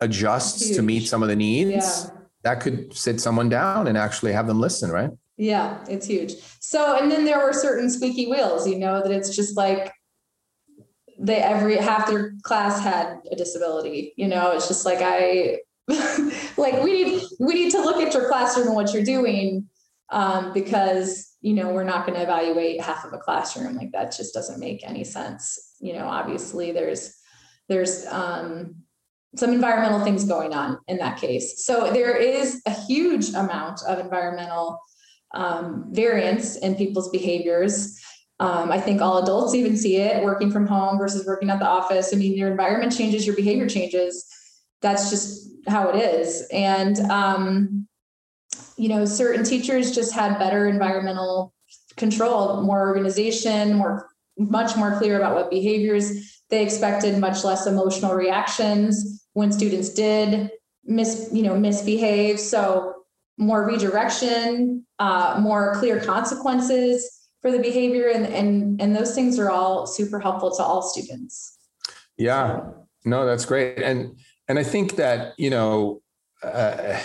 adjusts 0.00 0.76
to 0.76 0.82
meet 0.82 1.08
some 1.08 1.22
of 1.22 1.28
the 1.28 1.36
needs, 1.36 2.04
yeah. 2.04 2.10
that 2.44 2.60
could 2.60 2.94
sit 2.94 3.20
someone 3.20 3.48
down 3.48 3.86
and 3.88 3.98
actually 3.98 4.32
have 4.32 4.46
them 4.46 4.60
listen, 4.60 4.90
right? 4.90 5.10
Yeah, 5.38 5.84
it's 5.88 6.06
huge. 6.06 6.34
So, 6.60 6.98
and 6.98 7.10
then 7.10 7.24
there 7.24 7.38
were 7.38 7.52
certain 7.52 7.88
squeaky 7.88 8.26
wheels, 8.26 8.68
you 8.68 8.76
know, 8.76 9.00
that 9.00 9.12
it's 9.12 9.34
just 9.34 9.56
like 9.56 9.92
they 11.18 11.36
every 11.36 11.76
half 11.76 12.08
their 12.08 12.34
class 12.42 12.82
had 12.82 13.18
a 13.30 13.36
disability, 13.36 14.14
you 14.16 14.26
know, 14.26 14.50
it's 14.50 14.66
just 14.66 14.84
like 14.84 14.98
I 15.00 15.60
like 16.58 16.82
we 16.82 17.04
need 17.04 17.22
we 17.38 17.54
need 17.54 17.70
to 17.70 17.80
look 17.80 17.96
at 18.04 18.12
your 18.12 18.28
classroom 18.28 18.66
and 18.66 18.76
what 18.76 18.92
you're 18.92 19.04
doing 19.04 19.68
um, 20.10 20.52
because 20.52 21.36
you 21.40 21.54
know 21.54 21.70
we're 21.70 21.84
not 21.84 22.04
going 22.04 22.16
to 22.16 22.22
evaluate 22.22 22.80
half 22.80 23.04
of 23.04 23.12
a 23.12 23.18
classroom 23.18 23.76
like 23.76 23.92
that 23.92 24.14
just 24.14 24.34
doesn't 24.34 24.60
make 24.60 24.86
any 24.86 25.04
sense 25.04 25.76
you 25.80 25.92
know 25.94 26.06
obviously 26.06 26.72
there's 26.72 27.16
there's 27.68 28.04
um, 28.06 28.74
some 29.36 29.52
environmental 29.52 30.04
things 30.04 30.24
going 30.24 30.52
on 30.52 30.78
in 30.88 30.98
that 30.98 31.18
case 31.18 31.64
so 31.64 31.90
there 31.90 32.16
is 32.16 32.60
a 32.66 32.72
huge 32.86 33.30
amount 33.30 33.80
of 33.86 33.98
environmental 33.98 34.78
um, 35.34 35.86
variance 35.90 36.56
in 36.56 36.74
people's 36.74 37.10
behaviors. 37.10 37.98
Um, 38.40 38.70
I 38.70 38.80
think 38.80 39.00
all 39.00 39.18
adults 39.18 39.54
even 39.54 39.76
see 39.76 39.96
it 39.96 40.22
working 40.22 40.50
from 40.50 40.66
home 40.66 40.96
versus 40.96 41.26
working 41.26 41.50
at 41.50 41.58
the 41.58 41.66
office. 41.66 42.10
I 42.12 42.16
mean, 42.16 42.36
your 42.36 42.50
environment 42.50 42.96
changes, 42.96 43.26
your 43.26 43.34
behavior 43.34 43.68
changes. 43.68 44.26
That's 44.80 45.10
just 45.10 45.50
how 45.66 45.88
it 45.88 45.96
is. 45.96 46.46
And, 46.52 46.98
um, 47.10 47.88
you 48.76 48.88
know, 48.88 49.04
certain 49.04 49.44
teachers 49.44 49.92
just 49.92 50.14
had 50.14 50.38
better 50.38 50.68
environmental 50.68 51.52
control, 51.96 52.62
more 52.62 52.88
organization, 52.88 53.74
more, 53.74 54.08
much 54.38 54.76
more 54.76 54.96
clear 54.98 55.16
about 55.16 55.34
what 55.34 55.50
behaviors 55.50 56.40
they 56.48 56.62
expected, 56.62 57.18
much 57.18 57.42
less 57.42 57.66
emotional 57.66 58.14
reactions 58.14 59.26
when 59.32 59.50
students 59.50 59.90
did 59.90 60.50
mis, 60.84 61.28
you 61.32 61.42
know, 61.42 61.58
misbehave. 61.58 62.38
So 62.38 62.97
more 63.38 63.64
redirection, 63.64 64.84
uh, 64.98 65.38
more 65.40 65.74
clear 65.76 66.00
consequences 66.00 67.28
for 67.40 67.50
the 67.50 67.58
behavior, 67.58 68.08
and 68.08 68.26
and 68.26 68.80
and 68.80 68.94
those 68.94 69.14
things 69.14 69.38
are 69.38 69.50
all 69.50 69.86
super 69.86 70.18
helpful 70.18 70.54
to 70.56 70.62
all 70.62 70.82
students. 70.82 71.56
Yeah, 72.16 72.60
no, 73.04 73.24
that's 73.24 73.44
great, 73.44 73.78
and 73.78 74.18
and 74.48 74.58
I 74.58 74.64
think 74.64 74.96
that 74.96 75.34
you 75.38 75.50
know. 75.50 76.02
Uh, 76.42 77.00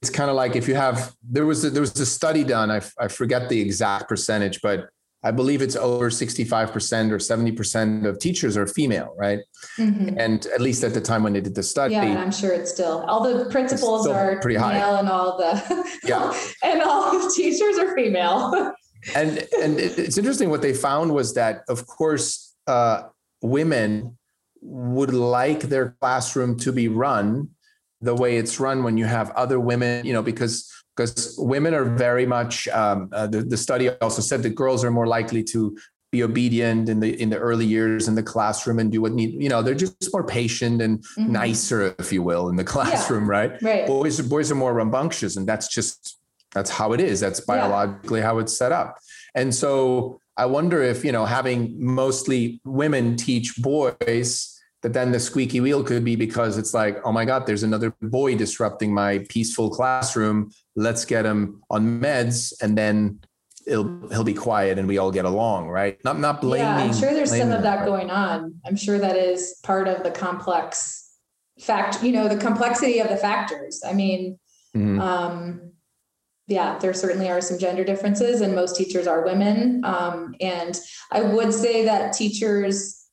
it's 0.00 0.10
kind 0.10 0.28
of 0.28 0.36
like 0.36 0.54
if 0.54 0.68
you 0.68 0.74
have 0.74 1.14
there 1.22 1.46
was 1.46 1.64
a, 1.64 1.70
there 1.70 1.80
was 1.80 1.98
a 1.98 2.04
study 2.04 2.44
done 2.44 2.70
I, 2.70 2.82
I 2.98 3.08
forget 3.08 3.48
the 3.48 3.58
exact 3.58 4.06
percentage 4.06 4.60
but 4.60 4.90
I 5.24 5.30
believe 5.30 5.62
it's 5.62 5.74
over 5.74 6.10
65% 6.10 7.10
or 7.10 7.16
70% 7.16 8.06
of 8.06 8.18
teachers 8.18 8.58
are 8.58 8.66
female, 8.66 9.14
right? 9.16 9.38
Mm-hmm. 9.78 10.18
And 10.18 10.44
at 10.46 10.60
least 10.60 10.84
at 10.84 10.92
the 10.92 11.00
time 11.00 11.22
when 11.22 11.32
they 11.32 11.40
did 11.40 11.54
the 11.54 11.62
study. 11.62 11.94
Yeah, 11.94 12.04
and 12.04 12.18
I'm 12.18 12.30
sure 12.30 12.52
it's 12.52 12.70
still 12.70 13.00
all 13.08 13.22
the 13.22 13.46
principals 13.50 14.06
are 14.06 14.38
pretty 14.40 14.56
high. 14.56 14.74
male 14.74 14.96
and 14.96 15.08
all 15.08 15.38
the 15.38 15.90
yeah. 16.04 16.38
and 16.62 16.82
all 16.82 17.18
the 17.18 17.32
teachers 17.34 17.78
are 17.78 17.94
female. 17.96 18.74
and 19.16 19.38
and 19.62 19.78
it's 19.78 20.18
interesting 20.18 20.50
what 20.50 20.60
they 20.60 20.74
found 20.74 21.12
was 21.12 21.32
that 21.34 21.62
of 21.70 21.86
course 21.86 22.54
uh, 22.66 23.04
women 23.40 24.18
would 24.60 25.14
like 25.14 25.60
their 25.60 25.96
classroom 26.00 26.58
to 26.58 26.72
be 26.72 26.88
run 26.88 27.48
the 28.04 28.14
way 28.14 28.36
it's 28.36 28.60
run 28.60 28.84
when 28.84 28.96
you 28.96 29.04
have 29.04 29.30
other 29.30 29.58
women, 29.58 30.04
you 30.06 30.12
know, 30.12 30.22
because 30.22 30.70
because 30.96 31.34
women 31.38 31.74
are 31.74 31.84
very 31.84 32.26
much 32.26 32.68
um, 32.68 33.08
uh, 33.12 33.26
the, 33.26 33.42
the 33.42 33.56
study 33.56 33.90
also 33.90 34.22
said 34.22 34.42
that 34.42 34.50
girls 34.50 34.84
are 34.84 34.90
more 34.90 35.06
likely 35.06 35.42
to 35.42 35.76
be 36.12 36.22
obedient 36.22 36.88
in 36.88 37.00
the 37.00 37.20
in 37.20 37.28
the 37.28 37.38
early 37.38 37.66
years 37.66 38.06
in 38.06 38.14
the 38.14 38.22
classroom 38.22 38.78
and 38.78 38.92
do 38.92 39.02
what 39.02 39.12
need 39.12 39.34
you 39.42 39.48
know 39.48 39.62
they're 39.62 39.74
just 39.74 40.12
more 40.12 40.22
patient 40.22 40.80
and 40.80 41.00
mm-hmm. 41.00 41.32
nicer 41.32 41.96
if 41.98 42.12
you 42.12 42.22
will 42.22 42.48
in 42.48 42.54
the 42.54 42.62
classroom 42.62 43.24
yeah, 43.24 43.30
right? 43.30 43.62
Right. 43.62 43.86
Boys 43.86 44.20
boys 44.20 44.52
are 44.52 44.54
more 44.54 44.72
rambunctious 44.72 45.36
and 45.36 45.46
that's 45.46 45.66
just 45.66 46.18
that's 46.52 46.70
how 46.70 46.92
it 46.92 47.00
is. 47.00 47.18
That's 47.18 47.40
biologically 47.40 48.20
yeah. 48.20 48.26
how 48.26 48.38
it's 48.38 48.56
set 48.56 48.70
up. 48.70 48.98
And 49.34 49.52
so 49.54 50.20
i 50.36 50.44
wonder 50.44 50.82
if 50.82 51.04
you 51.04 51.12
know 51.12 51.24
having 51.24 51.76
mostly 51.78 52.60
women 52.64 53.16
teach 53.16 53.54
boys 53.56 54.53
that 54.84 54.92
then 54.92 55.12
the 55.12 55.18
squeaky 55.18 55.60
wheel 55.60 55.82
could 55.82 56.04
be 56.04 56.14
because 56.14 56.58
it's 56.58 56.74
like, 56.74 57.00
oh 57.06 57.10
my 57.10 57.24
God, 57.24 57.46
there's 57.46 57.62
another 57.62 57.94
boy 58.02 58.36
disrupting 58.36 58.92
my 58.92 59.24
peaceful 59.30 59.70
classroom. 59.70 60.50
Let's 60.76 61.06
get 61.06 61.24
him 61.24 61.62
on 61.70 62.02
meds 62.02 62.52
and 62.60 62.76
then 62.76 63.20
he'll 63.64 64.06
he'll 64.10 64.24
be 64.24 64.34
quiet 64.34 64.78
and 64.78 64.86
we 64.86 64.98
all 64.98 65.10
get 65.10 65.24
along, 65.24 65.68
right? 65.68 65.98
Not 66.04 66.18
not 66.18 66.42
blaming. 66.42 66.66
Yeah, 66.66 66.76
I'm 66.76 66.92
sure 66.92 67.14
there's 67.14 67.34
some 67.34 67.50
of 67.50 67.62
that 67.62 67.86
going 67.86 68.10
on. 68.10 68.60
I'm 68.66 68.76
sure 68.76 68.98
that 68.98 69.16
is 69.16 69.58
part 69.62 69.88
of 69.88 70.02
the 70.02 70.10
complex 70.10 71.16
fact, 71.58 72.02
you 72.02 72.12
know, 72.12 72.28
the 72.28 72.36
complexity 72.36 72.98
of 72.98 73.08
the 73.08 73.16
factors. 73.16 73.82
I 73.88 73.94
mean, 73.94 74.38
mm-hmm. 74.76 75.00
um, 75.00 75.72
yeah, 76.46 76.76
there 76.78 76.92
certainly 76.92 77.30
are 77.30 77.40
some 77.40 77.58
gender 77.58 77.84
differences, 77.84 78.42
and 78.42 78.54
most 78.54 78.76
teachers 78.76 79.06
are 79.06 79.24
women. 79.24 79.82
Um, 79.82 80.34
and 80.42 80.78
I 81.10 81.22
would 81.22 81.54
say 81.54 81.86
that 81.86 82.12
teachers 82.12 83.03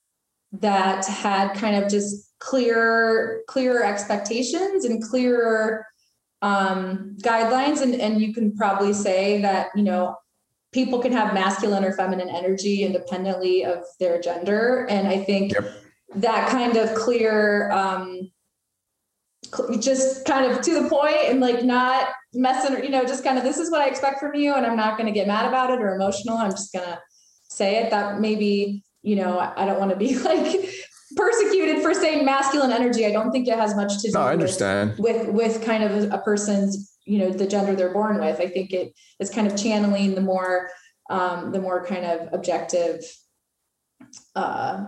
that 0.54 1.06
had 1.06 1.54
kind 1.54 1.82
of 1.82 1.90
just 1.90 2.32
clear 2.40 3.44
clearer 3.48 3.84
expectations 3.84 4.86
and 4.86 5.04
clearer 5.04 5.86
um, 6.42 7.16
guidelines 7.22 7.82
and, 7.82 7.96
and 7.96 8.20
you 8.20 8.34
can 8.34 8.56
probably 8.56 8.94
say 8.94 9.42
that 9.42 9.68
you 9.76 9.84
know 9.84 10.16
people 10.74 11.00
can 11.00 11.12
have 11.12 11.34
masculine 11.34 11.86
or 11.86 11.94
feminine 11.94 12.30
energy 12.30 12.84
independently 12.84 13.64
of 13.64 13.84
their 14.00 14.20
gender 14.20 14.88
and 14.90 15.08
i 15.08 15.24
think 15.24 15.54
yep. 15.54 15.72
that 16.16 16.50
kind 16.50 16.78
of 16.78 16.94
clear 16.96 17.70
um, 17.72 18.32
just 19.80 20.26
kind 20.26 20.52
of 20.52 20.62
to 20.62 20.82
the 20.82 20.90
point 20.90 21.18
and 21.28 21.40
like 21.40 21.64
not 21.64 22.10
messing, 22.34 22.84
you 22.84 22.90
know, 22.90 23.04
just 23.04 23.24
kind 23.24 23.38
of 23.38 23.44
this 23.44 23.58
is 23.58 23.70
what 23.70 23.82
I 23.82 23.88
expect 23.88 24.20
from 24.20 24.36
you, 24.36 24.54
and 24.54 24.66
I'm 24.66 24.78
not 24.78 24.98
going 24.98 25.08
to 25.08 25.18
get 25.18 25.28
mad 25.28 25.46
about 25.46 25.72
it 25.72 25.82
or 25.82 25.96
emotional. 25.96 26.38
I'm 26.38 26.52
just 26.52 26.74
gonna 26.74 27.00
say 27.44 27.78
it. 27.78 27.90
That 27.90 28.20
maybe 28.20 28.84
you 29.04 29.16
know 29.16 29.40
I 29.40 29.66
don't 29.66 29.80
want 29.80 29.92
to 29.92 29.98
be 29.98 30.18
like 30.32 30.70
persecuted 31.16 31.82
for 31.82 31.94
saying 31.94 32.26
masculine 32.26 32.72
energy. 32.72 33.06
I 33.06 33.12
don't 33.12 33.32
think 33.32 33.48
it 33.48 33.58
has 33.58 33.76
much 33.76 34.02
to 34.02 34.08
do. 34.08 34.14
No, 34.14 34.22
I 34.22 34.34
understand. 34.34 34.96
With, 34.98 35.28
with 35.28 35.56
with 35.56 35.66
kind 35.66 35.84
of 35.84 36.12
a 36.12 36.20
person's 36.20 36.98
you 37.06 37.20
know 37.20 37.32
the 37.32 37.48
gender 37.48 37.76
they're 37.76 37.94
born 37.94 38.20
with. 38.20 38.40
I 38.40 38.48
think 38.48 38.72
it 38.72 38.94
is 39.20 39.30
kind 39.30 39.48
of 39.48 39.62
channeling 39.62 40.16
the 40.16 40.22
more 40.22 40.70
um, 41.10 41.52
the 41.52 41.60
more 41.60 41.86
kind 41.86 42.06
of 42.06 42.30
objective 42.34 43.04
uh, 44.36 44.86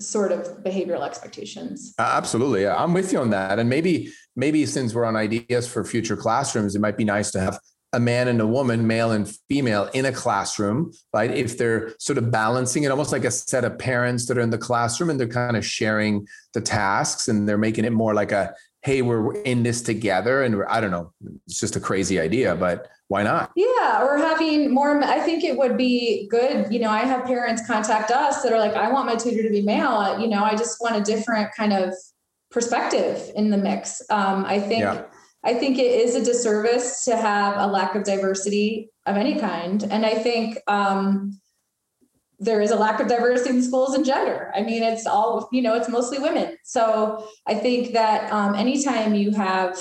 sort 0.00 0.32
of 0.32 0.62
behavioral 0.62 1.04
expectations. 1.04 1.94
Absolutely. 1.98 2.62
Yeah, 2.62 2.76
I'm 2.76 2.92
with 2.92 3.12
you 3.12 3.20
on 3.20 3.30
that. 3.30 3.58
And 3.58 3.68
maybe, 3.68 4.12
maybe 4.36 4.66
since 4.66 4.94
we're 4.94 5.04
on 5.04 5.16
ideas 5.16 5.66
for 5.66 5.84
future 5.84 6.16
classrooms, 6.16 6.74
it 6.74 6.80
might 6.80 6.96
be 6.96 7.04
nice 7.04 7.30
to 7.32 7.40
have 7.40 7.58
a 7.92 8.00
man 8.00 8.28
and 8.28 8.40
a 8.40 8.46
woman, 8.46 8.86
male 8.86 9.10
and 9.10 9.30
female, 9.48 9.88
in 9.92 10.06
a 10.06 10.12
classroom, 10.12 10.92
right? 11.12 11.30
If 11.30 11.58
they're 11.58 11.94
sort 11.98 12.18
of 12.18 12.30
balancing 12.30 12.84
it, 12.84 12.90
almost 12.90 13.12
like 13.12 13.24
a 13.24 13.30
set 13.30 13.64
of 13.64 13.78
parents 13.78 14.26
that 14.26 14.38
are 14.38 14.40
in 14.40 14.50
the 14.50 14.58
classroom 14.58 15.10
and 15.10 15.20
they're 15.20 15.28
kind 15.28 15.56
of 15.56 15.66
sharing 15.66 16.26
the 16.54 16.60
tasks 16.60 17.28
and 17.28 17.46
they're 17.46 17.58
making 17.58 17.84
it 17.84 17.92
more 17.92 18.14
like 18.14 18.32
a, 18.32 18.54
hey, 18.80 19.02
we're 19.02 19.34
in 19.42 19.62
this 19.62 19.82
together. 19.82 20.42
And 20.42 20.62
I 20.68 20.80
don't 20.80 20.90
know, 20.90 21.12
it's 21.46 21.60
just 21.60 21.76
a 21.76 21.80
crazy 21.80 22.18
idea, 22.18 22.56
but 22.56 22.88
why 23.08 23.22
not? 23.22 23.52
Yeah, 23.56 24.02
or 24.02 24.16
having 24.16 24.72
more. 24.72 25.04
I 25.04 25.20
think 25.20 25.44
it 25.44 25.58
would 25.58 25.76
be 25.76 26.26
good. 26.28 26.72
You 26.72 26.80
know, 26.80 26.88
I 26.88 27.00
have 27.00 27.26
parents 27.26 27.66
contact 27.66 28.10
us 28.10 28.42
that 28.42 28.54
are 28.54 28.58
like, 28.58 28.72
I 28.72 28.90
want 28.90 29.06
my 29.06 29.16
tutor 29.16 29.42
to 29.42 29.50
be 29.50 29.60
male. 29.60 30.18
You 30.18 30.28
know, 30.28 30.42
I 30.44 30.56
just 30.56 30.80
want 30.80 30.96
a 30.96 31.02
different 31.02 31.54
kind 31.54 31.74
of 31.74 31.92
perspective 32.50 33.30
in 33.36 33.50
the 33.50 33.58
mix. 33.58 34.00
Um, 34.08 34.46
I 34.46 34.58
think. 34.58 34.80
Yeah. 34.80 35.04
I 35.44 35.54
think 35.54 35.78
it 35.78 36.00
is 36.00 36.14
a 36.14 36.24
disservice 36.24 37.04
to 37.04 37.16
have 37.16 37.56
a 37.56 37.66
lack 37.66 37.94
of 37.94 38.04
diversity 38.04 38.90
of 39.06 39.16
any 39.16 39.38
kind. 39.38 39.82
And 39.90 40.06
I 40.06 40.14
think 40.14 40.58
um, 40.68 41.40
there 42.38 42.60
is 42.60 42.70
a 42.70 42.76
lack 42.76 43.00
of 43.00 43.08
diversity 43.08 43.56
in 43.56 43.62
schools 43.62 43.94
and 43.94 44.04
gender. 44.04 44.52
I 44.54 44.62
mean, 44.62 44.82
it's 44.82 45.06
all, 45.06 45.48
you 45.52 45.62
know, 45.62 45.74
it's 45.74 45.88
mostly 45.88 46.18
women. 46.18 46.56
So 46.64 47.26
I 47.46 47.54
think 47.54 47.92
that 47.92 48.32
um, 48.32 48.54
anytime 48.54 49.14
you 49.14 49.32
have 49.32 49.78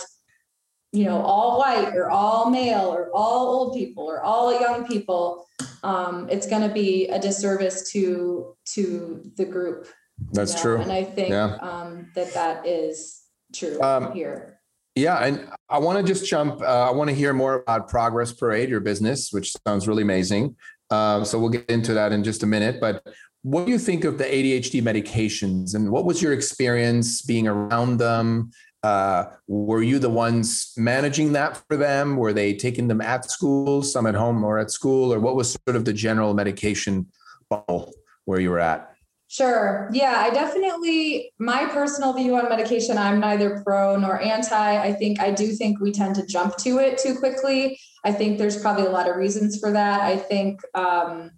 you 0.93 1.05
know, 1.05 1.22
all 1.22 1.57
white 1.57 1.95
or 1.95 2.09
all 2.09 2.49
male 2.49 2.93
or 2.93 3.09
all 3.14 3.47
old 3.47 3.74
people 3.76 4.03
or 4.03 4.22
all 4.22 4.59
young 4.59 4.86
people, 4.86 5.47
um, 5.84 6.28
it's 6.30 6.47
going 6.47 6.68
to 6.68 6.74
be 6.74 7.07
a 7.07 7.20
disservice 7.20 7.91
to 7.91 8.55
to 8.74 9.32
the 9.38 9.45
group. 9.45 9.88
That's 10.34 10.51
you 10.51 10.57
know? 10.57 10.64
true, 10.64 10.82
and 10.82 10.91
I 10.91 11.03
think 11.03 11.30
yeah. 11.30 11.55
um, 11.62 12.12
that 12.16 12.34
that 12.34 12.68
is 12.68 13.22
true 13.53 13.82
um, 13.82 14.12
here. 14.12 14.59
Yeah, 14.95 15.23
and 15.23 15.49
I 15.69 15.79
want 15.79 15.99
to 15.99 16.03
just 16.03 16.29
jump. 16.29 16.61
Uh, 16.61 16.89
I 16.89 16.91
want 16.91 17.09
to 17.09 17.15
hear 17.15 17.33
more 17.33 17.61
about 17.61 17.87
Progress 17.87 18.33
Parade, 18.33 18.69
your 18.69 18.81
business, 18.81 19.31
which 19.31 19.53
sounds 19.65 19.87
really 19.87 20.03
amazing. 20.03 20.55
Uh, 20.89 21.23
so 21.23 21.39
we'll 21.39 21.49
get 21.49 21.69
into 21.69 21.93
that 21.93 22.11
in 22.11 22.23
just 22.23 22.43
a 22.43 22.45
minute. 22.45 22.81
But 22.81 23.01
what 23.43 23.65
do 23.65 23.71
you 23.71 23.79
think 23.79 24.03
of 24.03 24.17
the 24.17 24.25
ADHD 24.25 24.81
medications, 24.81 25.75
and 25.75 25.89
what 25.89 26.03
was 26.03 26.21
your 26.21 26.33
experience 26.33 27.21
being 27.21 27.47
around 27.47 27.97
them? 27.97 28.51
Uh, 28.83 29.25
were 29.47 29.81
you 29.81 29.99
the 29.99 30.09
ones 30.09 30.73
managing 30.75 31.33
that 31.33 31.61
for 31.67 31.77
them? 31.77 32.17
Were 32.17 32.33
they 32.33 32.53
taking 32.53 32.87
them 32.87 32.99
at 32.99 33.29
school, 33.29 33.83
some 33.83 34.07
at 34.07 34.15
home 34.15 34.43
or 34.43 34.59
at 34.59 34.71
school, 34.71 35.13
or 35.13 35.19
what 35.19 35.35
was 35.35 35.57
sort 35.65 35.77
of 35.77 35.85
the 35.85 35.93
general 35.93 36.33
medication 36.33 37.07
bubble 37.49 37.93
where 38.25 38.41
you 38.41 38.49
were 38.49 38.59
at? 38.59 38.90
Sure. 39.32 39.89
Yeah, 39.93 40.15
I 40.17 40.29
definitely, 40.29 41.32
my 41.39 41.65
personal 41.67 42.11
view 42.11 42.36
on 42.36 42.49
medication, 42.49 42.97
I'm 42.97 43.21
neither 43.21 43.61
pro 43.63 43.95
nor 43.95 44.21
anti. 44.21 44.77
I 44.84 44.91
think, 44.91 45.21
I 45.21 45.32
do 45.32 45.53
think 45.53 45.79
we 45.79 45.93
tend 45.93 46.15
to 46.15 46.25
jump 46.25 46.57
to 46.57 46.79
it 46.79 46.97
too 46.97 47.15
quickly. 47.15 47.79
I 48.03 48.11
think 48.11 48.38
there's 48.38 48.61
probably 48.61 48.88
a 48.88 48.89
lot 48.89 49.09
of 49.09 49.15
reasons 49.15 49.57
for 49.57 49.71
that. 49.71 50.01
I 50.01 50.17
think, 50.17 50.59
um, 50.75 51.32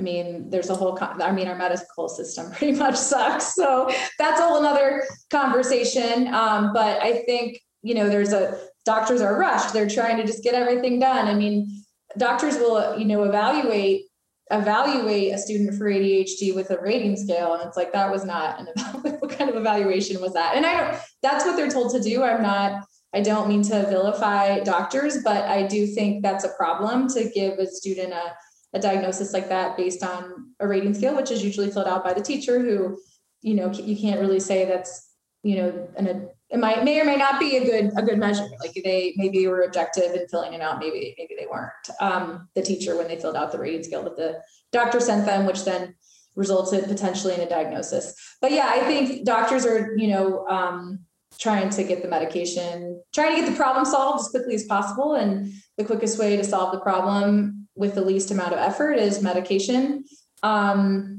I 0.00 0.02
mean, 0.02 0.50
there's 0.50 0.70
a 0.70 0.74
whole, 0.74 0.98
I 1.00 1.30
mean, 1.30 1.46
our 1.46 1.54
medical 1.54 2.08
system 2.08 2.50
pretty 2.52 2.76
much 2.76 2.96
sucks. 2.96 3.54
So 3.54 3.88
that's 4.18 4.40
a 4.40 4.42
whole 4.42 4.58
another 4.58 5.04
conversation. 5.30 6.34
Um, 6.34 6.72
but 6.74 7.00
I 7.00 7.22
think, 7.26 7.60
you 7.82 7.94
know, 7.94 8.08
there's 8.08 8.32
a, 8.32 8.58
doctors 8.84 9.20
are 9.20 9.38
rushed. 9.38 9.72
They're 9.72 9.88
trying 9.88 10.16
to 10.16 10.26
just 10.26 10.42
get 10.42 10.54
everything 10.54 10.98
done. 10.98 11.28
I 11.28 11.34
mean, 11.34 11.84
doctors 12.18 12.56
will, 12.56 12.98
you 12.98 13.04
know, 13.04 13.22
evaluate, 13.22 14.05
evaluate 14.50 15.32
a 15.32 15.38
student 15.38 15.76
for 15.76 15.86
ADHD 15.86 16.54
with 16.54 16.70
a 16.70 16.78
rating 16.80 17.16
scale. 17.16 17.54
And 17.54 17.66
it's 17.66 17.76
like, 17.76 17.92
that 17.92 18.10
was 18.10 18.24
not 18.24 18.60
an, 18.60 18.68
what 19.18 19.30
kind 19.30 19.50
of 19.50 19.56
evaluation 19.56 20.20
was 20.20 20.34
that? 20.34 20.56
And 20.56 20.64
I 20.64 20.80
don't, 20.80 21.02
that's 21.22 21.44
what 21.44 21.56
they're 21.56 21.70
told 21.70 21.92
to 21.92 22.00
do. 22.00 22.22
I'm 22.22 22.42
not, 22.42 22.84
I 23.12 23.20
don't 23.20 23.48
mean 23.48 23.62
to 23.62 23.86
vilify 23.86 24.60
doctors, 24.60 25.22
but 25.24 25.44
I 25.46 25.66
do 25.66 25.86
think 25.86 26.22
that's 26.22 26.44
a 26.44 26.50
problem 26.50 27.08
to 27.08 27.28
give 27.30 27.58
a 27.58 27.66
student 27.66 28.12
a, 28.12 28.34
a 28.74 28.80
diagnosis 28.80 29.32
like 29.32 29.48
that 29.48 29.76
based 29.76 30.02
on 30.02 30.52
a 30.60 30.68
rating 30.68 30.94
scale, 30.94 31.16
which 31.16 31.30
is 31.30 31.42
usually 31.42 31.70
filled 31.70 31.88
out 31.88 32.04
by 32.04 32.12
the 32.12 32.20
teacher 32.20 32.60
who, 32.60 32.98
you 33.42 33.54
know, 33.54 33.72
you 33.72 33.96
can't 33.96 34.20
really 34.20 34.40
say 34.40 34.64
that's, 34.64 35.12
you 35.42 35.56
know, 35.56 35.88
an, 35.96 36.28
it 36.50 36.58
might, 36.58 36.84
may 36.84 37.00
or 37.00 37.04
may 37.04 37.16
not 37.16 37.40
be 37.40 37.56
a 37.56 37.64
good, 37.64 37.92
a 37.96 38.02
good 38.02 38.18
measure. 38.18 38.46
Like 38.60 38.72
they, 38.84 39.14
maybe 39.16 39.46
were 39.48 39.62
objective 39.62 40.14
in 40.14 40.28
filling 40.28 40.52
it 40.52 40.60
out. 40.60 40.78
Maybe, 40.78 41.14
maybe 41.18 41.34
they 41.38 41.46
weren't, 41.46 41.72
um, 42.00 42.48
the 42.54 42.62
teacher 42.62 42.96
when 42.96 43.08
they 43.08 43.18
filled 43.18 43.36
out 43.36 43.50
the 43.50 43.58
rating 43.58 43.82
scale 43.82 44.04
that 44.04 44.16
the 44.16 44.40
doctor 44.72 45.00
sent 45.00 45.26
them, 45.26 45.46
which 45.46 45.64
then 45.64 45.94
resulted 46.36 46.84
potentially 46.84 47.34
in 47.34 47.40
a 47.40 47.48
diagnosis. 47.48 48.14
But 48.40 48.52
yeah, 48.52 48.68
I 48.70 48.80
think 48.80 49.24
doctors 49.24 49.66
are, 49.66 49.96
you 49.96 50.08
know, 50.08 50.46
um, 50.46 51.00
trying 51.38 51.70
to 51.70 51.82
get 51.82 52.02
the 52.02 52.08
medication, 52.08 53.02
trying 53.12 53.34
to 53.34 53.40
get 53.40 53.50
the 53.50 53.56
problem 53.56 53.84
solved 53.84 54.20
as 54.20 54.28
quickly 54.28 54.54
as 54.54 54.64
possible. 54.64 55.14
And 55.14 55.52
the 55.76 55.84
quickest 55.84 56.18
way 56.18 56.36
to 56.36 56.44
solve 56.44 56.72
the 56.72 56.80
problem 56.80 57.68
with 57.74 57.94
the 57.94 58.04
least 58.04 58.30
amount 58.30 58.52
of 58.52 58.58
effort 58.58 58.94
is 58.94 59.22
medication. 59.22 60.04
Um, 60.42 61.15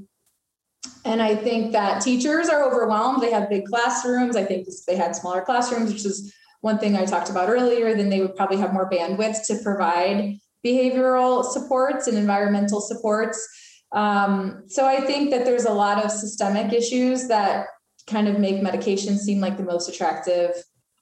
and 1.07 1.21
I 1.21 1.35
think 1.35 1.71
that 1.71 2.01
teachers 2.01 2.49
are 2.49 2.63
overwhelmed. 2.63 3.23
They 3.23 3.31
have 3.31 3.49
big 3.49 3.65
classrooms. 3.65 4.35
I 4.35 4.43
think 4.43 4.67
if 4.67 4.85
they 4.85 4.95
had 4.95 5.15
smaller 5.15 5.41
classrooms, 5.41 5.91
which 5.91 6.05
is 6.05 6.33
one 6.61 6.77
thing 6.79 6.95
I 6.95 7.05
talked 7.05 7.29
about 7.29 7.49
earlier. 7.49 7.95
Then 7.95 8.09
they 8.09 8.21
would 8.21 8.35
probably 8.35 8.57
have 8.57 8.73
more 8.73 8.89
bandwidth 8.89 9.45
to 9.47 9.57
provide 9.63 10.37
behavioral 10.65 11.43
supports 11.43 12.07
and 12.07 12.17
environmental 12.17 12.81
supports. 12.81 13.47
Um, 13.93 14.63
so 14.67 14.85
I 14.85 14.99
think 15.01 15.31
that 15.31 15.45
there's 15.45 15.65
a 15.65 15.73
lot 15.73 16.03
of 16.03 16.11
systemic 16.11 16.73
issues 16.73 17.27
that 17.29 17.67
kind 18.05 18.27
of 18.27 18.39
make 18.39 18.61
medication 18.61 19.17
seem 19.17 19.39
like 19.39 19.57
the 19.57 19.63
most 19.63 19.87
attractive 19.87 20.51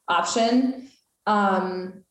option. 0.07 0.89
Um, 1.25 2.03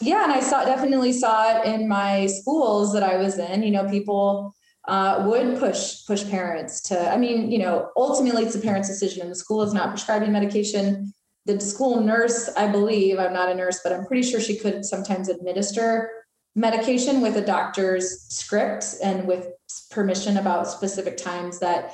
yeah, 0.00 0.24
and 0.24 0.32
I 0.32 0.40
saw 0.40 0.64
definitely 0.64 1.12
saw 1.12 1.58
it 1.58 1.66
in 1.66 1.88
my 1.88 2.26
schools 2.26 2.92
that 2.92 3.02
I 3.02 3.16
was 3.16 3.38
in. 3.38 3.62
You 3.62 3.70
know, 3.70 3.88
people 3.88 4.54
uh, 4.88 5.24
would 5.26 5.58
push 5.58 6.06
push 6.06 6.28
parents 6.28 6.80
to. 6.82 7.12
I 7.12 7.16
mean, 7.16 7.50
you 7.50 7.58
know, 7.58 7.90
ultimately 7.96 8.44
it's 8.44 8.54
the 8.54 8.60
parent's 8.60 8.88
decision. 8.88 9.22
And 9.22 9.30
the 9.30 9.34
school 9.36 9.62
is 9.62 9.74
not 9.74 9.90
prescribing 9.90 10.32
medication. 10.32 11.12
The 11.46 11.60
school 11.60 12.00
nurse, 12.00 12.50
I 12.56 12.70
believe, 12.70 13.18
I'm 13.18 13.32
not 13.32 13.50
a 13.50 13.54
nurse, 13.54 13.80
but 13.82 13.92
I'm 13.92 14.06
pretty 14.06 14.22
sure 14.22 14.40
she 14.40 14.56
could 14.56 14.84
sometimes 14.84 15.28
administer 15.28 16.10
medication 16.54 17.20
with 17.20 17.36
a 17.36 17.44
doctor's 17.44 18.22
script 18.28 18.96
and 19.02 19.26
with 19.26 19.48
permission 19.90 20.36
about 20.36 20.66
specific 20.66 21.16
times 21.16 21.60
that 21.60 21.92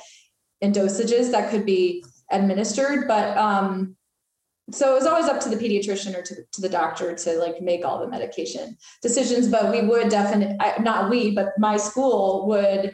and 0.61 0.73
dosages 0.73 1.31
that 1.31 1.51
could 1.51 1.65
be 1.65 2.03
administered. 2.31 3.07
But 3.07 3.37
um, 3.37 3.96
so 4.69 4.91
it 4.91 4.95
was 4.95 5.05
always 5.05 5.27
up 5.27 5.39
to 5.39 5.49
the 5.49 5.55
pediatrician 5.55 6.17
or 6.17 6.21
to, 6.21 6.35
to 6.51 6.61
the 6.61 6.69
doctor 6.69 7.15
to 7.15 7.37
like 7.37 7.61
make 7.61 7.85
all 7.85 7.99
the 7.99 8.07
medication 8.07 8.77
decisions 9.01 9.47
but 9.47 9.71
we 9.71 9.81
would 9.81 10.09
definitely 10.09 10.57
not 10.81 11.09
we 11.09 11.31
but 11.31 11.49
my 11.57 11.77
school 11.77 12.47
would 12.47 12.93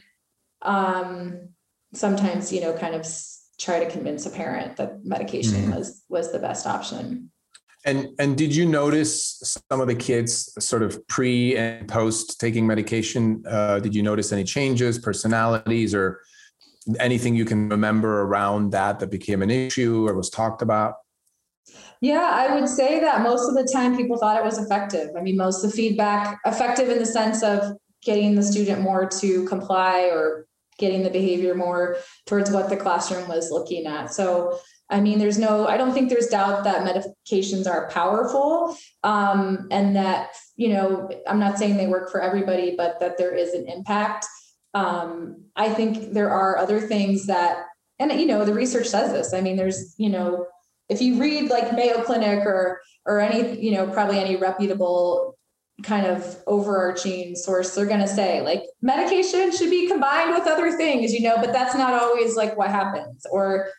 um, 0.62 1.50
sometimes 1.94 2.52
you 2.52 2.62
know 2.62 2.74
kind 2.74 2.96
of 2.96 3.06
try 3.60 3.80
to 3.80 3.90
convince 3.90 4.26
a 4.26 4.30
parent 4.30 4.76
that 4.78 5.06
medication 5.06 5.54
mm-hmm. 5.54 5.76
was 5.76 6.04
was 6.10 6.32
the 6.32 6.40
best 6.40 6.66
option. 6.66 7.32
And 7.86 8.10
and 8.18 8.38
did 8.38 8.56
you 8.56 8.66
notice 8.66 9.62
some 9.70 9.82
of 9.82 9.88
the 9.88 9.96
kids 9.96 10.54
sort 10.64 10.84
of 10.84 11.06
pre 11.08 11.58
and 11.58 11.88
post 11.88 12.40
taking 12.40 12.66
medication? 12.66 13.44
Uh, 13.48 13.80
did 13.80 13.94
you 13.94 14.04
notice 14.04 14.32
any 14.32 14.44
changes 14.44 14.98
personalities 14.98 15.94
or 15.94 16.22
anything 17.00 17.36
you 17.36 17.46
can 17.46 17.70
remember 17.70 18.22
around 18.22 18.72
that 18.72 19.00
that 19.00 19.10
became 19.10 19.42
an 19.42 19.50
issue 19.50 20.08
or 20.08 20.14
was 20.16 20.30
talked 20.30 20.62
about 20.62 20.96
yeah, 22.04 22.30
I 22.34 22.54
would 22.54 22.68
say 22.68 23.00
that 23.00 23.22
most 23.22 23.48
of 23.48 23.56
the 23.56 23.64
time 23.72 23.96
people 23.96 24.18
thought 24.18 24.36
it 24.36 24.44
was 24.44 24.58
effective. 24.58 25.12
I 25.18 25.22
mean, 25.22 25.38
most 25.38 25.64
of 25.64 25.72
the 25.72 25.78
feedback 25.78 26.38
effective 26.46 26.90
in 26.90 27.00
the 27.00 27.06
sense 27.06 27.42
of 27.42 27.78
getting 28.04 28.36
the 28.36 28.44
student 28.44 28.82
more 28.82 29.08
to 29.08 29.46
comply 29.46 30.10
or 30.12 30.46
getting 30.78 31.04
the 31.04 31.10
behavior 31.10 31.56
more 31.56 31.96
towards 32.26 32.52
what 32.52 32.68
the 32.68 32.76
classroom 32.76 33.30
was 33.30 33.52
looking 33.52 33.86
at. 33.86 34.14
So, 34.14 34.60
I 34.90 35.00
mean, 35.00 35.18
there's 35.18 35.40
no, 35.40 35.66
I 35.66 35.78
don't 35.78 35.94
think 35.94 36.10
there's 36.10 36.28
doubt 36.28 36.66
that 36.66 36.84
medications 36.86 37.68
are 37.68 37.90
powerful 37.90 38.78
um, 39.06 39.70
and 39.72 39.96
that, 39.96 40.32
you 40.58 40.74
know, 40.74 41.10
I'm 41.26 41.40
not 41.40 41.58
saying 41.58 41.78
they 41.78 41.88
work 41.88 42.12
for 42.12 42.22
everybody, 42.22 42.76
but 42.76 43.00
that 43.00 43.18
there 43.18 43.34
is 43.34 43.54
an 43.54 43.70
impact. 43.70 44.26
Um, 44.74 45.46
I 45.56 45.70
think 45.70 46.12
there 46.12 46.32
are 46.32 46.58
other 46.58 46.82
things 46.82 47.28
that, 47.28 47.64
and, 47.98 48.12
you 48.12 48.26
know, 48.26 48.44
the 48.44 48.54
research 48.54 48.88
says 48.88 49.14
this. 49.14 49.34
I 49.34 49.40
mean, 49.40 49.56
there's, 49.56 49.96
you 49.98 50.10
know, 50.10 50.48
if 50.90 51.02
you 51.02 51.20
read 51.20 51.50
like 51.50 51.74
Mayo 51.74 52.04
Clinic 52.04 52.40
or 52.46 52.82
or 53.06 53.20
any, 53.20 53.60
you 53.60 53.72
know, 53.72 53.88
probably 53.88 54.20
any 54.20 54.36
reputable 54.36 55.38
kind 55.82 56.06
of 56.06 56.38
overarching 56.48 57.36
source, 57.36 57.74
they're 57.74 57.86
going 57.86 58.00
to 58.00 58.08
say 58.08 58.42
like 58.42 58.64
medication 58.82 59.52
should 59.52 59.70
be 59.70 59.88
combined 59.88 60.34
with 60.34 60.48
other 60.48 60.78
things, 60.78 61.14
you 61.14 61.22
know, 61.22 61.36
but 61.38 61.52
that's 61.52 61.76
not 61.76 61.94
always 62.02 62.36
like 62.36 62.56
what 62.56 62.70
happens. 62.70 63.26
Or, 63.32 63.70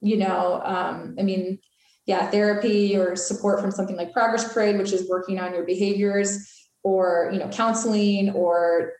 you 0.00 0.16
know, 0.16 0.62
um, 0.64 1.16
I 1.18 1.22
mean, 1.22 1.58
yeah, 2.06 2.30
therapy 2.30 2.96
or 2.96 3.16
support 3.16 3.60
from 3.60 3.70
something 3.70 3.96
like 3.96 4.12
Progress 4.12 4.52
Parade, 4.52 4.78
which 4.78 4.92
is 4.92 5.08
working 5.08 5.38
on 5.38 5.54
your 5.54 5.64
behaviors, 5.64 6.68
or 6.82 7.30
you 7.32 7.38
know, 7.38 7.48
counseling, 7.48 8.30
or 8.30 8.94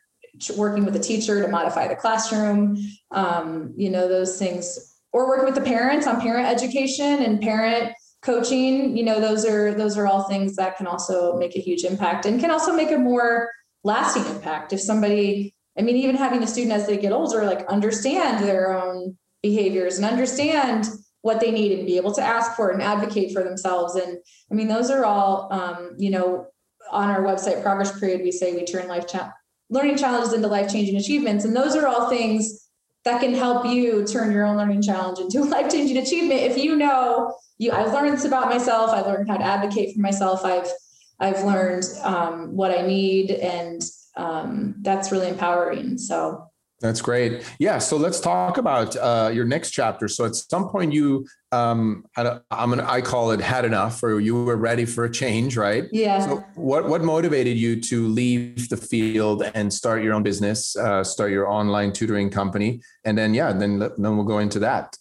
working 0.55 0.85
with 0.85 0.95
a 0.95 0.99
teacher 0.99 1.41
to 1.41 1.47
modify 1.47 1.87
the 1.87 1.95
classroom. 1.95 2.77
Um, 3.11 3.73
you 3.75 3.89
know, 3.89 4.07
those 4.07 4.37
things, 4.37 4.90
or 5.13 5.27
working 5.27 5.45
with 5.45 5.55
the 5.55 5.61
parents 5.61 6.07
on 6.07 6.21
parent 6.21 6.47
education 6.47 7.23
and 7.23 7.41
parent 7.41 7.93
coaching 8.21 8.95
you 8.95 9.03
know 9.03 9.19
those 9.19 9.45
are 9.45 9.73
those 9.73 9.97
are 9.97 10.05
all 10.05 10.23
things 10.23 10.55
that 10.55 10.77
can 10.77 10.85
also 10.85 11.37
make 11.37 11.55
a 11.55 11.59
huge 11.59 11.83
impact 11.83 12.25
and 12.25 12.39
can 12.39 12.51
also 12.51 12.71
make 12.73 12.91
a 12.91 12.97
more 12.97 13.49
lasting 13.83 14.25
impact. 14.27 14.73
If 14.73 14.81
somebody 14.81 15.55
i 15.77 15.81
mean 15.81 15.95
even 15.95 16.15
having 16.15 16.43
a 16.43 16.47
student 16.47 16.73
as 16.73 16.85
they 16.85 16.97
get 16.97 17.13
older 17.13 17.45
like 17.45 17.65
understand 17.67 18.43
their 18.43 18.73
own 18.73 19.17
behaviors 19.41 19.97
and 19.97 20.05
understand 20.05 20.87
what 21.21 21.39
they 21.39 21.51
need 21.51 21.71
and 21.71 21.85
be 21.85 21.97
able 21.97 22.13
to 22.13 22.21
ask 22.21 22.55
for 22.55 22.69
and 22.69 22.81
advocate 22.81 23.31
for 23.33 23.43
themselves. 23.43 23.95
And 23.95 24.17
i 24.51 24.53
mean 24.53 24.67
those 24.67 24.89
are 24.91 25.05
all 25.05 25.51
um, 25.51 25.95
you 25.97 26.11
know 26.11 26.47
on 26.91 27.09
our 27.09 27.23
website 27.23 27.63
Progress 27.63 27.97
Parade 27.97 28.21
we 28.21 28.31
say 28.31 28.53
we 28.53 28.65
turn 28.65 28.87
life 28.87 29.07
cha- 29.07 29.33
learning 29.71 29.97
challenges 29.97 30.33
into 30.33 30.47
life 30.47 30.71
changing 30.71 30.97
achievements. 30.97 31.45
And 31.45 31.55
those 31.55 31.75
are 31.75 31.87
all 31.87 32.09
things 32.09 32.60
that 33.03 33.19
can 33.19 33.33
help 33.33 33.65
you 33.65 34.05
turn 34.05 34.31
your 34.31 34.45
own 34.45 34.57
learning 34.57 34.81
challenge 34.81 35.19
into 35.19 35.39
a 35.39 35.45
life 35.45 35.71
changing 35.71 35.97
achievement 35.97 36.41
if 36.41 36.57
you 36.57 36.75
know 36.75 37.35
you 37.57 37.71
I've 37.71 37.93
learned 37.93 38.13
this 38.13 38.25
about 38.25 38.49
myself. 38.49 38.89
I've 38.89 39.05
learned 39.05 39.29
how 39.29 39.37
to 39.37 39.43
advocate 39.43 39.93
for 39.93 40.01
myself. 40.01 40.43
I've 40.43 40.67
I've 41.19 41.43
learned 41.43 41.85
um, 42.03 42.55
what 42.55 42.75
I 42.75 42.81
need, 42.85 43.29
and 43.29 43.83
um, 44.17 44.75
that's 44.81 45.11
really 45.11 45.27
empowering. 45.27 45.99
So 45.99 46.47
that's 46.81 47.01
great. 47.01 47.43
Yeah. 47.59 47.77
So 47.77 47.95
let's 47.95 48.19
talk 48.19 48.57
about 48.57 48.95
uh, 48.97 49.29
your 49.31 49.45
next 49.45 49.71
chapter. 49.71 50.07
So 50.07 50.25
at 50.25 50.35
some 50.35 50.67
point, 50.67 50.91
you, 50.91 51.27
um, 51.51 52.05
I'm 52.17 52.41
gonna, 52.49 52.85
I 52.87 53.01
call 53.01 53.31
it 53.31 53.39
had 53.39 53.65
enough, 53.65 54.01
or 54.03 54.19
you 54.19 54.43
were 54.43 54.57
ready 54.57 54.85
for 54.85 55.05
a 55.05 55.11
change, 55.11 55.57
right? 55.57 55.85
Yeah. 55.91 56.19
So 56.19 56.43
what 56.55 56.89
what 56.89 57.03
motivated 57.03 57.57
you 57.57 57.79
to 57.81 58.07
leave 58.07 58.69
the 58.69 58.77
field 58.77 59.43
and 59.53 59.71
start 59.71 60.03
your 60.03 60.13
own 60.13 60.23
business, 60.23 60.75
uh, 60.75 61.03
start 61.03 61.31
your 61.31 61.47
online 61.47 61.93
tutoring 61.93 62.29
company, 62.29 62.81
and 63.05 63.17
then 63.17 63.33
yeah, 63.33 63.53
then 63.53 63.79
then 63.79 64.15
we'll 64.17 64.25
go 64.25 64.39
into 64.39 64.59
that. 64.59 64.97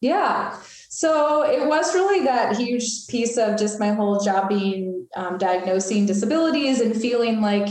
Yeah. 0.00 0.56
So 0.88 1.42
it 1.42 1.66
was 1.66 1.94
really 1.94 2.24
that 2.24 2.56
huge 2.56 3.06
piece 3.08 3.36
of 3.36 3.58
just 3.58 3.80
my 3.80 3.90
whole 3.90 4.20
job 4.20 4.48
being 4.48 5.06
um, 5.16 5.36
diagnosing 5.38 6.06
disabilities 6.06 6.80
and 6.80 6.94
feeling 6.96 7.40
like 7.40 7.68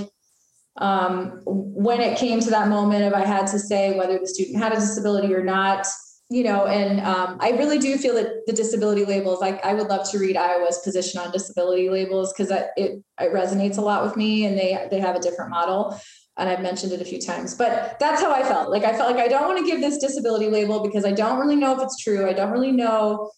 um, 0.77 1.41
when 1.45 2.01
it 2.01 2.17
came 2.17 2.39
to 2.41 2.49
that 2.49 2.67
moment 2.67 3.03
of 3.03 3.13
I 3.13 3.25
had 3.25 3.47
to 3.47 3.59
say 3.59 3.97
whether 3.97 4.19
the 4.19 4.27
student 4.27 4.57
had 4.57 4.73
a 4.73 4.75
disability 4.75 5.33
or 5.33 5.43
not, 5.43 5.87
you 6.29 6.43
know, 6.43 6.65
and 6.65 6.99
um, 7.01 7.37
I 7.39 7.51
really 7.51 7.77
do 7.77 7.97
feel 7.97 8.15
that 8.15 8.45
the 8.47 8.53
disability 8.53 9.05
labels, 9.05 9.39
like 9.39 9.63
I 9.63 9.73
would 9.73 9.87
love 9.87 10.09
to 10.11 10.19
read 10.19 10.35
Iowa's 10.35 10.79
position 10.79 11.21
on 11.21 11.31
disability 11.31 11.89
labels 11.89 12.33
because 12.33 12.51
it, 12.51 12.67
it 12.75 13.03
resonates 13.33 13.77
a 13.77 13.81
lot 13.81 14.03
with 14.03 14.17
me 14.17 14.45
and 14.45 14.57
they, 14.57 14.87
they 14.89 14.99
have 14.99 15.15
a 15.15 15.19
different 15.19 15.51
model 15.51 15.99
and 16.37 16.49
I've 16.49 16.61
mentioned 16.61 16.91
it 16.91 17.01
a 17.01 17.05
few 17.05 17.21
times, 17.21 17.53
but 17.53 17.97
that's 17.99 18.21
how 18.21 18.33
I 18.33 18.43
felt. 18.43 18.69
Like 18.69 18.83
I 18.83 18.91
felt 18.97 19.15
like 19.15 19.23
I 19.23 19.29
don't 19.29 19.47
want 19.47 19.59
to 19.59 19.65
give 19.65 19.79
this 19.79 19.97
disability 19.97 20.49
label 20.49 20.83
because 20.83 21.05
I 21.05 21.11
don't 21.11 21.39
really 21.39 21.55
know 21.55 21.77
if 21.77 21.81
it's 21.81 22.03
true. 22.03 22.27
I 22.27 22.33
don't 22.33 22.51
really 22.51 22.73
know 22.73 23.31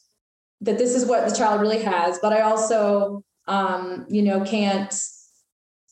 that 0.61 0.79
this 0.79 0.95
is 0.95 1.05
what 1.05 1.29
the 1.29 1.35
child 1.35 1.61
really 1.61 1.83
has, 1.83 2.17
but 2.19 2.33
I 2.33 2.41
also, 2.41 3.23
um, 3.47 4.07
you 4.09 4.23
know, 4.23 4.43
can't 4.43 4.91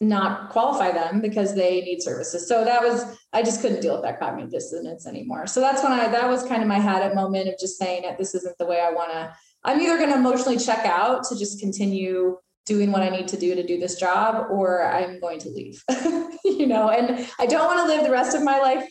not 0.02 0.50
qualify 0.50 0.91
them 0.91 1.22
because 1.22 1.56
they 1.56 1.82
need 1.82 2.02
services. 2.02 2.48
So 2.48 2.66
that 2.66 2.82
was 2.82 3.18
I 3.32 3.41
just 3.41 3.62
couldn't 3.62 3.82
deal 3.82 3.93
with 3.93 4.04
that 4.04 4.20
cognitive 4.20 4.52
dissonance 4.52 5.08
anymore. 5.08 5.48
So 5.48 5.62
that's 5.62 5.84
when 5.84 5.93
I 5.93 6.08
that 6.10 6.28
was 6.28 6.43
kind 6.43 6.62
of 6.62 6.68
my 6.68 6.80
had 6.80 7.10
it 7.10 7.16
moment 7.16 7.48
of 7.48 7.56
just 7.60 7.78
saying 7.78 8.04
that 8.04 8.18
this 8.18 8.36
isn't 8.36 8.58
the 8.58 8.66
way 8.66 8.82
I 8.82 8.91
want 8.91 9.12
to. 9.12 9.34
I'm 9.64 9.80
either 9.82 9.98
going 9.98 10.12
to 10.12 10.18
emotionally 10.18 10.58
check 10.58 10.86
out 10.86 11.24
to 11.26 11.38
just 11.38 11.60
continue 11.60 12.38
doing 12.66 12.91
what 12.91 13.04
I 13.04 13.10
need 13.10 13.28
to 13.30 13.38
do 13.38 13.56
to 13.56 13.66
do 13.66 13.80
this 13.80 13.96
job, 13.96 14.48
or 14.50 14.84
I'm 14.84 15.20
going 15.20 15.39
to 15.39 15.50
leave. 15.50 15.84
you 16.43 16.68
know, 16.68 16.89
and 16.89 17.28
I 17.39 17.46
don't 17.46 17.66
want 17.66 17.80
to 17.80 17.96
live 17.96 18.04
the 18.04 18.12
rest 18.12 18.36
of 18.36 18.43
my 18.43 18.60
life 18.60 18.88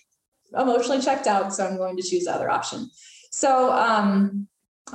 emotionally 0.56 1.00
checked 1.00 1.26
out, 1.26 1.52
so 1.52 1.66
I'm 1.66 1.76
going 1.76 1.96
to 1.96 2.02
choose 2.02 2.24
the 2.24 2.32
other 2.32 2.50
option. 2.50 2.88
So 3.30 3.72
um, 3.72 4.46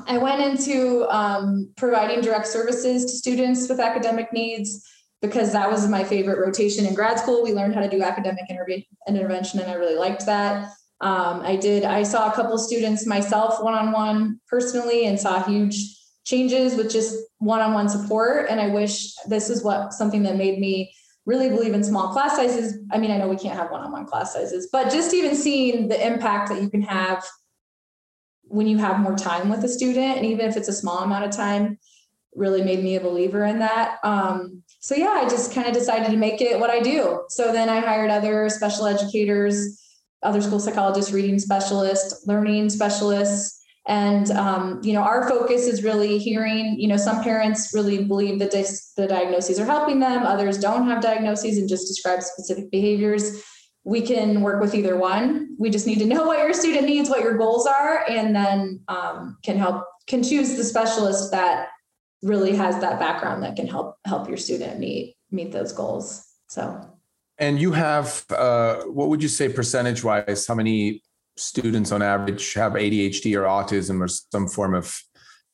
I 0.07 0.17
went 0.17 0.41
into 0.41 1.05
um, 1.09 1.71
providing 1.75 2.21
direct 2.21 2.47
services 2.47 3.05
to 3.05 3.11
students 3.11 3.67
with 3.67 3.79
academic 3.79 4.31
needs 4.31 4.85
because 5.21 5.51
that 5.53 5.69
was 5.69 5.87
my 5.87 6.03
favorite 6.03 6.39
rotation 6.39 6.85
in 6.85 6.93
grad 6.93 7.19
school. 7.19 7.43
We 7.43 7.53
learned 7.53 7.75
how 7.75 7.81
to 7.81 7.89
do 7.89 8.01
academic 8.01 8.45
and 8.49 8.59
intervention, 9.07 9.59
and 9.59 9.69
I 9.69 9.75
really 9.75 9.95
liked 9.95 10.25
that. 10.25 10.69
Um, 11.01 11.41
I 11.41 11.55
did. 11.55 11.83
I 11.83 12.03
saw 12.03 12.29
a 12.29 12.33
couple 12.33 12.57
students 12.57 13.05
myself 13.05 13.63
one 13.63 13.73
on 13.73 13.91
one 13.91 14.39
personally, 14.49 15.05
and 15.05 15.19
saw 15.19 15.43
huge 15.43 15.99
changes 16.29 16.75
with 16.75 16.91
just 16.91 17.15
one-on-one 17.39 17.89
support 17.89 18.45
and 18.49 18.61
i 18.61 18.67
wish 18.67 19.15
this 19.27 19.49
is 19.49 19.63
what 19.63 19.93
something 19.93 20.21
that 20.23 20.35
made 20.35 20.59
me 20.59 20.93
really 21.25 21.49
believe 21.49 21.73
in 21.73 21.83
small 21.83 22.09
class 22.09 22.35
sizes 22.35 22.77
i 22.91 22.97
mean 22.97 23.09
i 23.09 23.17
know 23.17 23.27
we 23.27 23.35
can't 23.35 23.57
have 23.57 23.71
one-on-one 23.71 24.05
class 24.05 24.33
sizes 24.33 24.69
but 24.71 24.91
just 24.91 25.13
even 25.13 25.35
seeing 25.35 25.87
the 25.87 26.05
impact 26.05 26.49
that 26.49 26.61
you 26.61 26.69
can 26.69 26.83
have 26.83 27.25
when 28.43 28.67
you 28.67 28.77
have 28.77 28.99
more 28.99 29.15
time 29.15 29.49
with 29.49 29.63
a 29.63 29.67
student 29.67 30.17
and 30.17 30.25
even 30.25 30.47
if 30.47 30.55
it's 30.55 30.67
a 30.67 30.73
small 30.73 30.99
amount 30.99 31.25
of 31.25 31.31
time 31.31 31.79
really 32.35 32.61
made 32.61 32.83
me 32.83 32.95
a 32.95 33.01
believer 33.01 33.43
in 33.45 33.59
that 33.59 33.97
um, 34.03 34.61
so 34.79 34.95
yeah 34.95 35.21
i 35.21 35.27
just 35.27 35.53
kind 35.53 35.67
of 35.67 35.73
decided 35.73 36.09
to 36.09 36.17
make 36.17 36.41
it 36.41 36.59
what 36.59 36.69
i 36.69 36.79
do 36.79 37.23
so 37.29 37.51
then 37.51 37.69
i 37.69 37.79
hired 37.79 38.09
other 38.09 38.49
special 38.49 38.85
educators 38.85 39.81
other 40.23 40.41
school 40.41 40.59
psychologists 40.59 41.11
reading 41.11 41.39
specialists 41.39 42.25
learning 42.27 42.69
specialists 42.69 43.59
and 43.89 44.29
um, 44.31 44.79
you 44.83 44.93
know, 44.93 45.01
our 45.01 45.27
focus 45.27 45.65
is 45.65 45.83
really 45.83 46.19
hearing. 46.19 46.79
You 46.79 46.87
know, 46.87 46.95
some 46.95 47.23
parents 47.23 47.73
really 47.73 48.03
believe 48.03 48.37
that 48.37 48.51
dis- 48.51 48.93
the 48.95 49.07
diagnoses 49.07 49.59
are 49.59 49.65
helping 49.65 49.99
them. 49.99 50.27
Others 50.27 50.59
don't 50.59 50.85
have 50.85 51.01
diagnoses 51.01 51.57
and 51.57 51.67
just 51.67 51.87
describe 51.87 52.21
specific 52.21 52.69
behaviors. 52.69 53.43
We 53.83 54.01
can 54.01 54.41
work 54.41 54.61
with 54.61 54.75
either 54.75 54.95
one. 54.95 55.55
We 55.57 55.71
just 55.71 55.87
need 55.87 55.97
to 55.99 56.05
know 56.05 56.23
what 56.27 56.37
your 56.37 56.53
student 56.53 56.85
needs, 56.85 57.09
what 57.09 57.23
your 57.23 57.35
goals 57.35 57.65
are, 57.65 58.05
and 58.07 58.35
then 58.35 58.81
um, 58.87 59.37
can 59.43 59.57
help 59.57 59.83
can 60.05 60.21
choose 60.21 60.55
the 60.55 60.63
specialist 60.63 61.31
that 61.31 61.69
really 62.21 62.55
has 62.55 62.79
that 62.81 62.99
background 62.99 63.43
that 63.43 63.55
can 63.55 63.67
help 63.67 63.97
help 64.05 64.27
your 64.27 64.37
student 64.37 64.79
meet 64.79 65.15
meet 65.31 65.51
those 65.51 65.71
goals. 65.71 66.25
So. 66.49 66.95
And 67.37 67.57
you 67.57 67.71
have, 67.71 68.25
uh, 68.31 68.81
what 68.83 69.07
would 69.07 69.23
you 69.23 69.29
say 69.29 69.47
percentage 69.47 70.03
wise? 70.03 70.45
How 70.45 70.55
many 70.55 71.01
students 71.39 71.91
on 71.91 72.01
average 72.01 72.53
have 72.53 72.73
ADHD 72.73 73.35
or 73.35 73.43
autism 73.43 74.01
or 74.01 74.07
some 74.07 74.47
form 74.47 74.73
of 74.73 74.99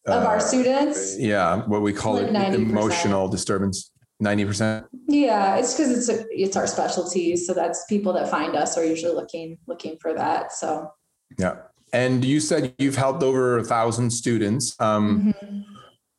uh, 0.07 0.13
of 0.13 0.25
our 0.25 0.37
uh, 0.37 0.39
students. 0.39 1.17
Yeah, 1.17 1.63
what 1.65 1.81
we 1.81 1.93
call 1.93 2.15
like 2.15 2.27
it 2.27 2.33
90%. 2.33 2.53
emotional 2.55 3.27
disturbance. 3.27 3.91
Ninety 4.19 4.45
percent. 4.45 4.85
Yeah, 5.07 5.57
it's 5.57 5.75
because 5.75 5.91
it's 5.91 6.09
a, 6.09 6.25
it's 6.29 6.55
our 6.55 6.67
specialty, 6.67 7.35
so 7.35 7.53
that's 7.53 7.83
people 7.89 8.13
that 8.13 8.29
find 8.29 8.55
us 8.55 8.77
are 8.77 8.85
usually 8.85 9.13
looking 9.13 9.57
looking 9.67 9.97
for 9.99 10.13
that. 10.13 10.53
So. 10.53 10.89
Yeah, 11.37 11.55
and 11.91 12.23
you 12.23 12.39
said 12.39 12.73
you've 12.77 12.95
helped 12.95 13.23
over 13.23 13.57
a 13.57 13.63
thousand 13.63 14.11
students. 14.11 14.79
Um, 14.79 15.33
mm-hmm. 15.33 15.74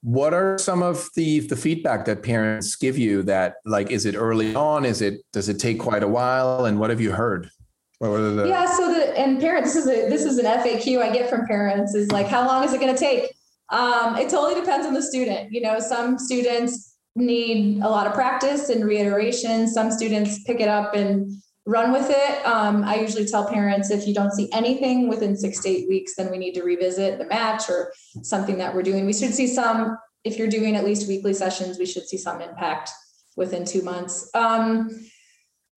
What 0.06 0.32
are 0.34 0.56
some 0.56 0.84
of 0.84 1.08
the 1.16 1.40
the 1.40 1.56
feedback 1.56 2.04
that 2.04 2.22
parents 2.22 2.76
give 2.76 2.96
you? 2.96 3.24
That 3.24 3.54
like, 3.64 3.90
is 3.90 4.06
it 4.06 4.14
early 4.14 4.54
on? 4.54 4.84
Is 4.84 5.02
it 5.02 5.14
does 5.32 5.48
it 5.48 5.58
take 5.58 5.80
quite 5.80 6.04
a 6.04 6.06
while? 6.06 6.66
And 6.66 6.78
what 6.78 6.90
have 6.90 7.00
you 7.00 7.10
heard? 7.10 7.50
The- 7.98 8.46
yeah. 8.46 8.66
So 8.66 8.94
the 8.94 9.18
and 9.18 9.40
parents, 9.40 9.74
this 9.74 9.84
is 9.84 9.90
a 9.90 10.08
this 10.08 10.24
is 10.24 10.38
an 10.38 10.44
FAQ 10.44 11.02
I 11.02 11.12
get 11.12 11.28
from 11.28 11.44
parents 11.48 11.92
is 11.96 12.12
like, 12.12 12.28
how 12.28 12.46
long 12.46 12.62
is 12.62 12.72
it 12.72 12.80
going 12.80 12.94
to 12.94 13.00
take? 13.00 13.32
Um, 13.70 14.14
it 14.14 14.28
totally 14.30 14.54
depends 14.54 14.86
on 14.86 14.94
the 14.94 15.02
student. 15.02 15.50
You 15.50 15.60
know, 15.62 15.80
some 15.80 16.20
students 16.20 16.94
need 17.16 17.78
a 17.82 17.88
lot 17.88 18.06
of 18.06 18.14
practice 18.14 18.68
and 18.68 18.84
reiteration. 18.84 19.66
Some 19.66 19.90
students 19.90 20.44
pick 20.44 20.60
it 20.60 20.68
up 20.68 20.94
and 20.94 21.32
run 21.66 21.92
with 21.92 22.08
it. 22.08 22.46
Um, 22.46 22.84
I 22.84 22.96
usually 22.96 23.26
tell 23.26 23.48
parents 23.48 23.90
if 23.90 24.06
you 24.06 24.14
don't 24.14 24.32
see 24.32 24.48
anything 24.52 25.08
within 25.08 25.36
six 25.36 25.60
to 25.60 25.68
eight 25.68 25.88
weeks, 25.88 26.14
then 26.14 26.30
we 26.30 26.38
need 26.38 26.54
to 26.54 26.62
revisit 26.62 27.18
the 27.18 27.26
match 27.26 27.68
or 27.68 27.92
something 28.22 28.56
that 28.58 28.74
we're 28.74 28.84
doing. 28.84 29.04
We 29.04 29.12
should 29.12 29.34
see 29.34 29.48
some, 29.48 29.98
if 30.22 30.38
you're 30.38 30.48
doing 30.48 30.76
at 30.76 30.84
least 30.84 31.08
weekly 31.08 31.34
sessions, 31.34 31.78
we 31.78 31.86
should 31.86 32.06
see 32.08 32.18
some 32.18 32.40
impact 32.40 32.90
within 33.36 33.64
two 33.64 33.82
months. 33.82 34.30
Um, 34.34 35.08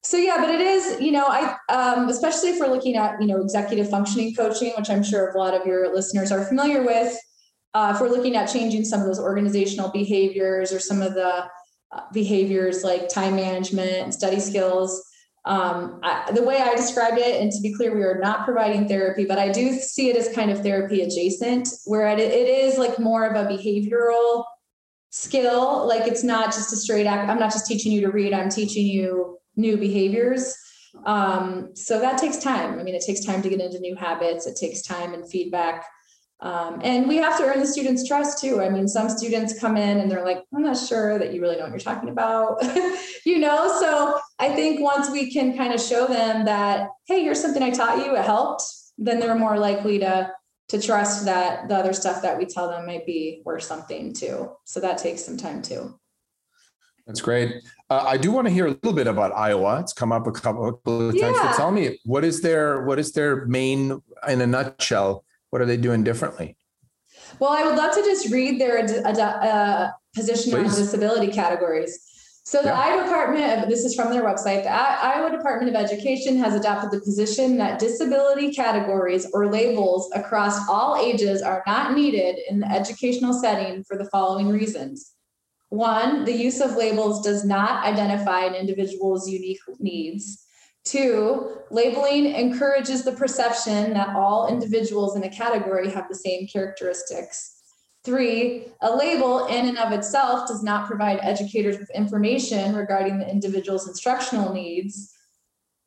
so 0.04 0.16
yeah, 0.16 0.38
but 0.38 0.50
it 0.50 0.62
is, 0.62 1.02
you 1.02 1.12
know, 1.12 1.26
I 1.28 1.58
um, 1.70 2.08
especially 2.08 2.52
if 2.52 2.60
we're 2.60 2.74
looking 2.74 2.96
at, 2.96 3.20
you 3.20 3.28
know, 3.28 3.42
executive 3.42 3.90
functioning 3.90 4.34
coaching, 4.34 4.72
which 4.78 4.90
I'm 4.90 5.04
sure 5.04 5.32
a 5.32 5.38
lot 5.38 5.54
of 5.54 5.66
your 5.66 5.94
listeners 5.94 6.32
are 6.32 6.46
familiar 6.46 6.86
with. 6.86 7.18
Uh, 7.74 7.92
if 7.94 8.02
we're 8.02 8.10
looking 8.10 8.36
at 8.36 8.46
changing 8.46 8.86
some 8.86 9.02
of 9.02 9.08
those 9.08 9.20
organizational 9.20 9.90
behaviors 9.90 10.72
or 10.72 10.80
some 10.80 11.02
of 11.02 11.16
the 11.16 11.46
uh, 11.92 12.02
behaviors 12.14 12.84
like 12.84 13.10
time 13.10 13.36
management 13.36 13.92
and 13.92 14.14
study 14.14 14.40
skills, 14.40 15.04
um, 15.50 16.00
I, 16.04 16.32
the 16.32 16.44
way 16.44 16.58
I 16.62 16.76
described 16.76 17.18
it, 17.18 17.42
and 17.42 17.52
to 17.52 17.60
be 17.60 17.74
clear, 17.74 17.96
we 17.96 18.04
are 18.04 18.20
not 18.20 18.46
providing 18.46 18.88
therapy, 18.88 19.26
but 19.26 19.40
I 19.40 19.52
do 19.52 19.74
see 19.74 20.10
it 20.10 20.16
as 20.16 20.32
kind 20.34 20.52
of 20.52 20.62
therapy 20.62 21.02
adjacent, 21.02 21.68
where 21.86 22.08
it, 22.08 22.20
it 22.20 22.48
is 22.48 22.78
like 22.78 23.00
more 23.00 23.26
of 23.26 23.36
a 23.36 23.50
behavioral 23.50 24.44
skill. 25.10 25.88
Like 25.88 26.08
it's 26.08 26.24
not 26.24 26.54
just 26.54 26.72
a 26.72 26.76
straight 26.76 27.08
act. 27.08 27.28
I'm 27.28 27.40
not 27.40 27.52
just 27.52 27.66
teaching 27.66 27.92
you 27.92 28.02
to 28.02 28.12
read. 28.12 28.32
I'm 28.32 28.50
teaching 28.50 28.86
you 28.86 29.40
new 29.56 29.76
behaviors. 29.76 30.56
Um, 31.08 31.72
so 31.74 32.00
that 32.00 32.20
takes 32.20 32.38
time. 32.38 32.80
I 32.80 32.84
mean, 32.84 32.94
it 32.94 33.04
takes 33.04 33.26
time 33.26 33.42
to 33.42 33.50
get 33.50 33.60
into 33.60 33.80
new 33.80 33.96
habits. 33.96 34.46
It 34.46 34.56
takes 34.56 34.84
time 34.84 35.16
and 35.16 35.28
feedback. 35.28 35.84
Um, 36.42 36.80
and 36.84 37.08
we 37.08 37.18
have 37.18 37.38
to 37.38 37.44
earn 37.44 37.60
the 37.60 37.68
students' 37.68 38.08
trust 38.08 38.40
too. 38.40 38.62
I 38.62 38.70
mean, 38.70 38.88
some 38.88 39.10
students 39.10 39.60
come 39.60 39.76
in 39.76 40.00
and 40.00 40.10
they're 40.10 40.24
like, 40.24 40.44
I'm 40.56 40.62
not 40.62 40.78
sure 40.78 41.20
that 41.20 41.34
you 41.34 41.42
really 41.42 41.58
know 41.58 41.64
what 41.64 41.72
you're 41.72 41.80
talking 41.80 42.10
about, 42.10 42.64
you 43.26 43.40
know? 43.40 43.68
So 43.80 44.18
I 44.40 44.54
think 44.56 44.80
once 44.80 45.10
we 45.10 45.32
can 45.32 45.58
kind 45.58 45.74
of 45.74 45.82
show 45.82 46.08
them 46.08 46.46
that, 46.46 46.88
hey, 47.08 47.24
here's 47.24 47.42
something 47.42 47.62
I 47.62 47.72
taught 47.72 48.06
you, 48.06 48.16
it 48.16 48.24
helped, 48.24 48.64
then 48.98 49.20
they're 49.20 49.36
more 49.36 49.58
likely 49.58 50.00
to 50.00 50.32
to 50.70 50.80
trust 50.80 51.26
that 51.26 51.68
the 51.68 51.76
other 51.76 51.94
stuff 51.94 52.22
that 52.22 52.38
we 52.38 52.46
tell 52.46 52.70
them 52.70 52.86
might 52.86 53.04
be 53.06 53.42
worth 53.44 53.64
something 53.64 54.14
too. 54.14 54.52
So 54.66 54.80
that 54.80 55.00
takes 55.00 55.26
some 55.26 55.36
time 55.36 55.64
too. 55.64 56.00
That's 57.08 57.22
great. 57.22 57.64
Uh, 57.90 58.04
I 58.06 58.18
do 58.18 58.32
want 58.32 58.46
to 58.46 58.54
hear 58.54 58.68
a 58.68 58.70
little 58.70 58.94
bit 58.94 59.08
about 59.08 59.36
Iowa. 59.36 59.80
It's 59.80 59.94
come 59.94 60.12
up 60.12 60.28
a 60.28 60.32
couple 60.32 60.70
of 60.70 61.20
times. 61.20 61.20
Yeah. 61.20 61.32
But 61.42 61.56
tell 61.56 61.72
me, 61.72 62.00
what 62.06 62.24
is 62.24 62.42
their 62.42 62.84
what 62.84 63.00
is 63.00 63.14
their 63.14 63.48
main, 63.48 64.00
in 64.28 64.42
a 64.42 64.48
nutshell, 64.48 65.26
what 65.50 65.62
are 65.62 65.66
they 65.66 65.78
doing 65.78 66.04
differently? 66.04 66.58
Well, 67.40 67.52
I 67.52 67.64
would 67.64 67.76
love 67.76 67.94
to 67.96 68.02
just 68.02 68.32
read 68.32 68.60
their 68.60 68.80
uh, 69.06 69.90
position 70.16 70.52
Please. 70.52 70.74
on 70.74 70.82
disability 70.82 71.32
categories. 71.32 72.06
So 72.44 72.64
the 72.64 72.70
yeah. 72.70 72.80
Iowa 72.80 73.04
Department 73.04 73.64
of 73.64 73.70
this 73.70 73.86
is 73.86 73.94
from 73.94 74.12
their 74.12 74.24
website. 74.24 74.64
The 74.64 74.72
Iowa 74.72 75.30
Department 75.30 75.76
of 75.76 75.80
Education 75.80 76.36
has 76.40 76.56
adopted 76.56 76.90
the 76.90 77.00
position 77.06 77.58
that 77.58 77.78
disability 77.78 78.52
categories 78.52 79.28
or 79.34 79.52
labels 79.52 80.10
across 80.16 80.68
all 80.68 80.96
ages 80.96 81.44
are 81.44 81.62
not 81.68 81.94
needed 81.94 82.40
in 82.50 82.60
the 82.60 82.66
educational 82.66 83.34
setting 83.34 83.84
for 83.84 83.98
the 83.98 84.10
following 84.10 84.50
reasons. 84.50 85.14
One, 85.70 86.26
the 86.26 86.34
use 86.34 86.60
of 86.60 86.76
labels 86.76 87.24
does 87.24 87.46
not 87.46 87.86
identify 87.86 88.46
an 88.46 88.56
individual's 88.56 89.30
unique 89.30 89.60
needs. 89.78 90.44
Two, 90.86 91.58
labeling 91.70 92.26
encourages 92.34 93.04
the 93.04 93.12
perception 93.12 93.94
that 93.94 94.16
all 94.16 94.48
individuals 94.48 95.16
in 95.16 95.24
a 95.24 95.30
category 95.30 95.90
have 95.92 96.08
the 96.10 96.16
same 96.16 96.48
characteristics. 96.48 97.56
Three, 98.04 98.68
a 98.82 98.96
label 98.96 99.46
in 99.48 99.68
and 99.68 99.78
of 99.78 99.92
itself 99.92 100.48
does 100.48 100.64
not 100.64 100.88
provide 100.88 101.20
educators 101.22 101.78
with 101.78 101.90
information 101.92 102.76
regarding 102.76 103.20
the 103.20 103.30
individual's 103.30 103.88
instructional 103.88 104.54
needs. 104.54 105.14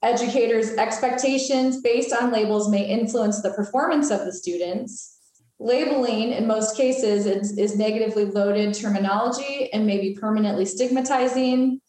Educators' 0.03 0.73
expectations 0.73 1.81
based 1.81 2.13
on 2.13 2.31
labels 2.31 2.69
may 2.71 2.87
influence 2.87 3.41
the 3.41 3.53
performance 3.53 4.11
of 4.11 4.25
the 4.25 4.33
students. 4.33 5.19
Labeling, 5.59 6.33
in 6.33 6.47
most 6.47 6.77
cases, 6.77 7.25
is, 7.25 7.57
is 7.57 7.77
negatively 7.77 8.25
loaded 8.25 8.75
terminology 8.75 9.73
and 9.73 9.87
may 9.87 10.01
be 10.01 10.15
permanently 10.15 10.65
stigmatizing. 10.65 11.81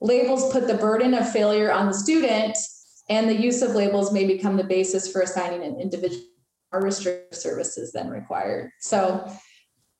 Labels 0.00 0.52
put 0.52 0.66
the 0.66 0.74
burden 0.74 1.14
of 1.14 1.30
failure 1.30 1.72
on 1.72 1.86
the 1.86 1.94
student, 1.94 2.56
and 3.08 3.28
the 3.28 3.34
use 3.34 3.62
of 3.62 3.74
labels 3.74 4.12
may 4.12 4.26
become 4.26 4.56
the 4.56 4.64
basis 4.64 5.10
for 5.10 5.22
assigning 5.22 5.62
an 5.62 5.80
individual 5.80 6.24
or 6.72 6.82
restrictive 6.82 7.38
services 7.38 7.92
then 7.92 8.08
required. 8.08 8.70
So, 8.80 9.26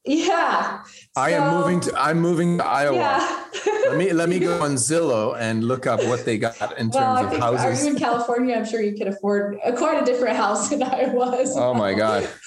yeah. 0.09 0.83
I 1.17 1.31
so, 1.33 1.37
am 1.37 1.55
moving 1.55 1.81
to 1.81 2.01
I'm 2.01 2.21
moving 2.21 2.59
to 2.59 2.65
Iowa. 2.65 2.97
Yeah. 2.97 3.47
let 3.89 3.99
me 3.99 4.13
let 4.13 4.29
me 4.29 4.39
go 4.39 4.63
on 4.63 4.73
Zillow 4.73 5.37
and 5.39 5.65
look 5.65 5.87
up 5.87 6.03
what 6.05 6.25
they 6.25 6.39
got 6.39 6.79
in 6.79 6.89
well, 6.91 7.23
terms 7.23 7.35
of 7.35 7.41
houses. 7.41 7.83
Are 7.83 7.85
you 7.85 7.93
in 7.93 7.99
California? 7.99 8.57
I'm 8.57 8.65
sure 8.65 8.81
you 8.81 8.97
could 8.97 9.09
afford 9.09 9.59
a, 9.65 9.73
quite 9.73 10.03
a 10.03 10.05
different 10.05 10.37
house 10.37 10.71
than 10.71 10.83
I 10.83 11.07
was. 11.13 11.57
Oh 11.57 11.75
my 11.75 11.93
God. 11.93 12.29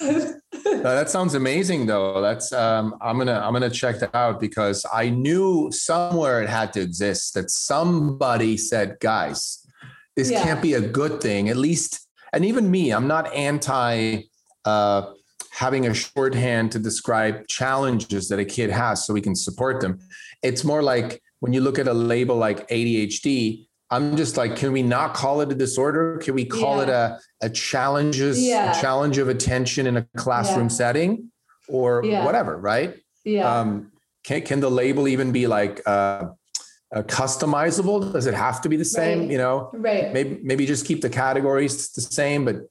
that 0.64 1.08
sounds 1.08 1.34
amazing 1.34 1.86
though. 1.86 2.20
That's 2.20 2.52
um, 2.52 2.96
I'm 3.00 3.18
gonna 3.18 3.38
I'm 3.38 3.52
gonna 3.52 3.70
check 3.70 4.00
that 4.00 4.14
out 4.14 4.40
because 4.40 4.84
I 4.92 5.10
knew 5.10 5.70
somewhere 5.70 6.42
it 6.42 6.48
had 6.48 6.72
to 6.74 6.80
exist 6.80 7.34
that 7.34 7.50
somebody 7.50 8.56
said, 8.56 8.98
guys, 9.00 9.64
this 10.16 10.30
yeah. 10.30 10.42
can't 10.42 10.62
be 10.62 10.74
a 10.74 10.80
good 10.80 11.20
thing. 11.20 11.48
At 11.48 11.56
least, 11.56 12.08
and 12.32 12.44
even 12.44 12.70
me, 12.70 12.90
I'm 12.90 13.06
not 13.06 13.32
anti 13.32 14.22
uh, 14.64 15.12
having 15.52 15.86
a 15.86 15.92
shorthand 15.92 16.72
to 16.72 16.78
describe 16.78 17.46
challenges 17.46 18.28
that 18.28 18.38
a 18.38 18.44
kid 18.44 18.70
has 18.70 19.06
so 19.06 19.12
we 19.12 19.20
can 19.20 19.36
support 19.36 19.82
them. 19.82 19.98
It's 20.42 20.64
more 20.64 20.82
like 20.82 21.22
when 21.40 21.52
you 21.52 21.60
look 21.60 21.78
at 21.78 21.86
a 21.86 21.92
label 21.92 22.36
like 22.36 22.66
ADHD, 22.68 23.66
I'm 23.90 24.16
just 24.16 24.38
like, 24.38 24.56
can 24.56 24.72
we 24.72 24.82
not 24.82 25.12
call 25.12 25.42
it 25.42 25.52
a 25.52 25.54
disorder? 25.54 26.16
Can 26.18 26.34
we 26.34 26.46
call 26.46 26.78
yeah. 26.78 26.82
it 26.82 26.88
a, 26.88 27.18
a 27.42 27.50
challenges, 27.50 28.42
yeah. 28.42 28.76
a 28.76 28.80
challenge 28.80 29.18
of 29.18 29.28
attention 29.28 29.86
in 29.86 29.98
a 29.98 30.06
classroom 30.16 30.64
yeah. 30.64 30.68
setting 30.68 31.30
or 31.68 32.02
whatever, 32.02 32.56
right? 32.56 32.96
Yeah. 33.24 33.60
Um, 33.60 33.92
can, 34.24 34.40
can 34.42 34.60
the 34.60 34.70
label 34.70 35.06
even 35.06 35.32
be 35.32 35.46
like 35.46 35.82
uh, 35.84 36.28
uh, 36.94 37.02
customizable? 37.02 38.10
Does 38.10 38.24
it 38.24 38.32
have 38.32 38.62
to 38.62 38.70
be 38.70 38.76
the 38.76 38.86
same? 38.86 39.20
Right. 39.20 39.30
You 39.30 39.38
know, 39.38 39.70
right. 39.74 40.12
Maybe, 40.14 40.40
maybe 40.42 40.64
just 40.64 40.86
keep 40.86 41.02
the 41.02 41.10
categories 41.10 41.90
the 41.90 42.00
same, 42.00 42.46
but 42.46 42.62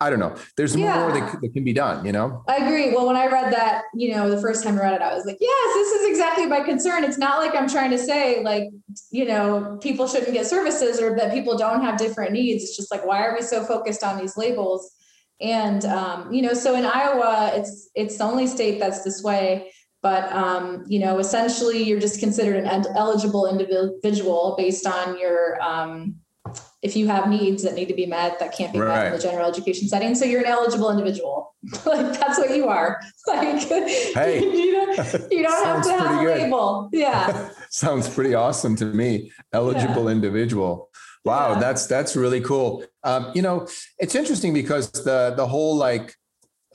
I 0.00 0.10
don't 0.10 0.18
know. 0.18 0.34
There's 0.56 0.74
yeah. 0.74 0.98
more 0.98 1.12
that, 1.12 1.40
that, 1.40 1.52
can 1.54 1.64
be 1.64 1.72
done, 1.72 2.04
you 2.04 2.12
know? 2.12 2.42
I 2.48 2.56
agree. 2.56 2.92
Well, 2.92 3.06
when 3.06 3.16
I 3.16 3.26
read 3.26 3.52
that, 3.52 3.84
you 3.94 4.14
know, 4.14 4.28
the 4.28 4.40
first 4.40 4.64
time 4.64 4.76
I 4.76 4.82
read 4.82 4.94
it, 4.94 5.02
I 5.02 5.14
was 5.14 5.24
like, 5.24 5.38
yes, 5.40 5.74
this 5.74 5.92
is 5.92 6.10
exactly 6.10 6.46
my 6.46 6.60
concern. 6.60 7.04
It's 7.04 7.16
not 7.16 7.38
like 7.38 7.54
I'm 7.54 7.68
trying 7.68 7.90
to 7.92 7.98
say, 7.98 8.42
like, 8.42 8.64
you 9.10 9.24
know, 9.24 9.78
people 9.80 10.08
shouldn't 10.08 10.32
get 10.32 10.46
services 10.46 11.00
or 11.00 11.16
that 11.16 11.32
people 11.32 11.56
don't 11.56 11.82
have 11.82 11.96
different 11.96 12.32
needs. 12.32 12.64
It's 12.64 12.76
just 12.76 12.90
like, 12.90 13.06
why 13.06 13.24
are 13.24 13.34
we 13.34 13.42
so 13.42 13.64
focused 13.64 14.02
on 14.02 14.18
these 14.18 14.36
labels? 14.36 14.90
And, 15.40 15.84
um, 15.84 16.32
you 16.32 16.42
know, 16.42 16.54
so 16.54 16.74
in 16.74 16.84
Iowa, 16.84 17.52
it's, 17.54 17.90
it's 17.94 18.18
the 18.18 18.24
only 18.24 18.46
state 18.46 18.80
that's 18.80 19.04
this 19.04 19.22
way. 19.22 19.70
But, 20.02 20.30
um, 20.32 20.84
you 20.86 20.98
know, 20.98 21.18
essentially 21.18 21.82
you're 21.82 22.00
just 22.00 22.20
considered 22.20 22.56
an 22.56 22.84
eligible 22.94 23.46
individual 23.46 24.54
based 24.58 24.86
on 24.86 25.18
your, 25.18 25.58
um, 25.62 26.16
if 26.84 26.94
you 26.94 27.06
have 27.08 27.30
needs 27.30 27.62
that 27.62 27.72
need 27.72 27.88
to 27.88 27.94
be 27.94 28.04
met 28.04 28.38
that 28.38 28.54
can't 28.54 28.70
be 28.70 28.78
right. 28.78 28.94
met 28.94 29.06
in 29.06 29.12
the 29.14 29.18
general 29.18 29.48
education 29.48 29.88
setting. 29.88 30.14
So 30.14 30.26
you're 30.26 30.42
an 30.42 30.46
eligible 30.46 30.90
individual. 30.90 31.54
like 31.86 32.20
that's 32.20 32.38
what 32.38 32.54
you 32.54 32.68
are. 32.68 33.00
Like 33.26 33.58
hey, 33.58 34.40
you 34.42 34.72
don't, 34.72 35.32
you 35.32 35.42
don't 35.42 35.64
have 35.64 35.82
to 35.82 35.90
have 35.92 36.20
a 36.20 36.24
label. 36.24 36.90
Yeah. 36.92 37.48
Sounds 37.70 38.06
pretty 38.06 38.34
awesome 38.34 38.76
to 38.76 38.84
me. 38.84 39.32
Eligible 39.54 40.04
yeah. 40.04 40.10
individual. 40.10 40.90
Wow, 41.24 41.54
yeah. 41.54 41.60
that's 41.60 41.86
that's 41.86 42.16
really 42.16 42.42
cool. 42.42 42.84
Um, 43.02 43.32
you 43.34 43.40
know, 43.40 43.66
it's 43.98 44.14
interesting 44.14 44.52
because 44.52 44.90
the 44.92 45.32
the 45.34 45.46
whole 45.46 45.74
like 45.74 46.14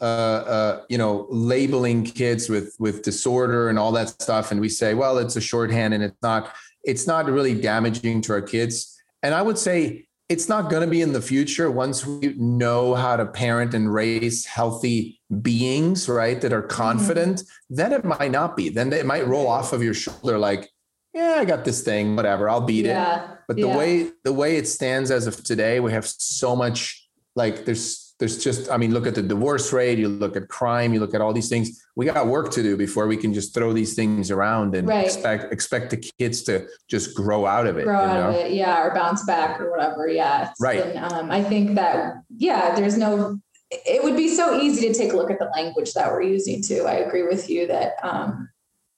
uh, 0.02 0.04
uh, 0.04 0.82
you 0.90 0.98
know 0.98 1.28
labeling 1.30 2.04
kids 2.04 2.50
with 2.50 2.76
with 2.80 3.04
disorder 3.04 3.70
and 3.70 3.78
all 3.78 3.92
that 3.92 4.10
stuff, 4.10 4.50
and 4.52 4.60
we 4.60 4.70
say, 4.70 4.96
well, 4.96 5.20
it's 5.20 5.36
a 5.36 5.42
shorthand 5.42 5.94
and 5.94 6.04
it's 6.04 6.18
not 6.24 6.52
it's 6.84 7.06
not 7.06 7.28
really 7.28 7.54
damaging 7.54 8.22
to 8.22 8.34
our 8.34 8.42
kids 8.42 8.99
and 9.24 9.34
I 9.34 9.42
would 9.42 9.58
say 9.58 10.08
it's 10.30 10.48
not 10.48 10.70
going 10.70 10.84
to 10.84 10.88
be 10.88 11.02
in 11.02 11.12
the 11.12 11.22
future 11.22 11.72
once 11.72 12.06
we 12.06 12.36
know 12.38 12.94
how 12.94 13.18
to 13.18 13.26
parent 13.26 13.74
and 13.74 13.92
raise 13.92 14.46
healthy 14.46 15.20
beings, 15.42 16.08
right? 16.08 16.40
That 16.40 16.54
are 16.54 16.62
mm-hmm. 16.62 16.70
confident, 16.70 17.40
mm-hmm. 17.40 17.76
then 17.76 17.92
it 17.94 18.06
might 18.06 18.32
not 18.32 18.56
be. 18.56 18.70
Then 18.70 18.94
it 18.94 19.06
might 19.06 19.28
roll 19.28 19.48
off 19.48 19.74
of 19.74 19.82
your 19.82 19.96
shoulder 19.96 20.38
like, 20.38 20.70
yeah, 21.14 21.38
I 21.40 21.46
got 21.46 21.66
this 21.66 21.82
thing, 21.82 22.16
whatever, 22.16 22.48
I'll 22.48 22.62
beat 22.62 22.86
yeah. 22.86 23.34
it. 23.34 23.38
But 23.48 23.56
the 23.58 23.68
yeah. 23.68 23.78
way 23.78 24.12
the 24.24 24.32
way 24.32 24.58
it 24.58 24.68
stands 24.68 25.10
as 25.10 25.26
of 25.26 25.44
today, 25.44 25.80
we 25.80 25.92
have 25.92 26.06
so 26.06 26.56
much 26.56 27.08
like 27.36 27.66
there's 27.66 28.09
there's 28.20 28.44
just, 28.44 28.70
I 28.70 28.76
mean, 28.76 28.94
look 28.94 29.08
at 29.08 29.16
the 29.16 29.22
divorce 29.22 29.72
rate, 29.72 29.98
you 29.98 30.10
look 30.10 30.36
at 30.36 30.50
crime, 30.50 30.94
you 30.94 31.00
look 31.00 31.16
at 31.16 31.22
all 31.22 31.32
these 31.32 31.48
things. 31.48 31.86
We 31.96 32.06
got 32.06 32.28
work 32.28 32.52
to 32.52 32.62
do 32.62 32.76
before 32.76 33.08
we 33.08 33.16
can 33.16 33.34
just 33.34 33.54
throw 33.54 33.72
these 33.72 33.96
things 33.96 34.30
around 34.30 34.76
and 34.76 34.88
right. 34.88 35.06
expect 35.06 35.54
expect 35.54 35.92
the 35.92 35.98
kids 36.20 36.44
to 36.44 36.68
just 36.90 37.16
grow 37.16 37.46
out 37.46 37.66
of 37.66 37.78
it. 37.78 37.86
Grow 37.86 37.98
out 37.98 38.14
know? 38.14 38.30
of 38.30 38.46
it, 38.46 38.52
yeah, 38.52 38.82
or 38.82 38.94
bounce 38.94 39.26
back 39.26 39.60
or 39.62 39.72
whatever. 39.72 40.10
Yeah. 40.10 40.52
Right. 40.60 40.82
And, 40.82 41.00
um, 41.00 41.32
I 41.32 41.42
think 41.42 41.76
that 41.76 42.16
yeah, 42.38 42.76
there's 42.76 42.98
no 42.98 43.40
it 43.72 44.04
would 44.04 44.18
be 44.18 44.28
so 44.36 44.60
easy 44.60 44.88
to 44.88 44.94
take 44.94 45.14
a 45.14 45.16
look 45.16 45.32
at 45.32 45.40
the 45.40 45.50
language 45.56 45.94
that 45.94 46.12
we're 46.12 46.24
using 46.24 46.62
too. 46.62 46.86
I 46.88 46.96
agree 46.96 47.24
with 47.24 47.50
you 47.50 47.68
that 47.68 47.94
um, 48.04 48.50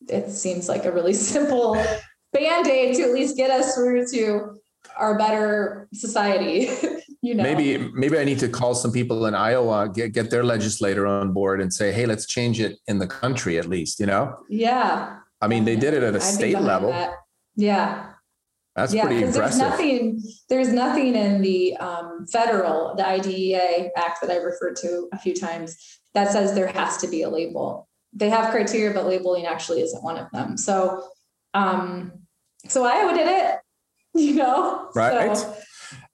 it 0.08 0.32
seems 0.32 0.68
like 0.68 0.86
a 0.86 0.92
really 0.92 1.14
simple 1.32 1.76
band-aid 2.34 2.96
to 2.96 3.04
at 3.04 3.12
least 3.12 3.38
get 3.38 3.52
us 3.52 3.76
through 3.76 4.08
to 4.08 4.62
our 4.98 5.18
better 5.18 5.88
society. 5.94 6.70
you 7.22 7.36
know, 7.36 7.44
maybe 7.44 7.78
maybe 7.94 8.18
I 8.18 8.24
need 8.24 8.40
to 8.40 8.50
call 8.50 8.74
some 8.74 8.92
people 8.92 9.28
in 9.28 9.36
Iowa, 9.36 9.90
get 9.90 10.14
get 10.14 10.32
their 10.32 10.44
legislator 10.44 11.06
on 11.06 11.34
board, 11.34 11.62
and 11.62 11.72
say, 11.72 11.92
hey, 11.92 12.06
let's 12.06 12.26
change 12.26 12.60
it 12.60 12.80
in 12.88 12.98
the 12.98 13.08
country 13.08 13.58
at 13.60 13.68
least. 13.68 14.00
You 14.00 14.08
know? 14.08 14.38
Yeah. 14.50 15.18
I 15.40 15.48
mean, 15.48 15.66
they 15.66 15.76
did 15.76 15.94
it 15.94 16.04
at 16.04 16.14
a 16.14 16.18
I'd 16.18 16.24
state 16.24 16.60
level. 16.60 16.90
That. 16.92 17.14
Yeah. 17.56 18.08
That's 18.76 18.94
yeah, 18.94 19.06
pretty 19.06 19.24
impressive. 19.24 19.42
There's 19.42 19.58
nothing, 19.58 20.24
there's 20.50 20.70
nothing 20.70 21.16
in 21.16 21.42
the 21.42 21.76
um, 21.78 22.26
federal, 22.32 22.96
the 22.96 23.06
IDEA 23.06 23.90
Act 23.98 24.22
that 24.22 24.30
I 24.30 24.38
referred 24.38 24.78
to 24.78 25.10
a 25.12 25.20
few 25.20 25.34
times 25.34 26.00
that 26.14 26.32
says 26.32 26.56
there 26.56 26.68
has 26.68 26.98
to 26.98 27.08
be 27.08 27.24
a 27.24 27.30
label. 27.30 27.90
They 28.14 28.30
have 28.30 28.52
criteria, 28.52 28.94
but 28.94 29.06
labeling 29.06 29.46
actually 29.46 29.82
isn't 29.82 30.04
one 30.04 30.18
of 30.18 30.32
them. 30.32 30.58
So, 30.58 31.06
um, 31.54 32.14
so 32.68 32.86
Iowa 32.86 33.14
did 33.14 33.28
it, 33.28 33.60
you 34.14 34.36
know? 34.36 34.90
Right. 34.96 35.36
So, 35.36 35.54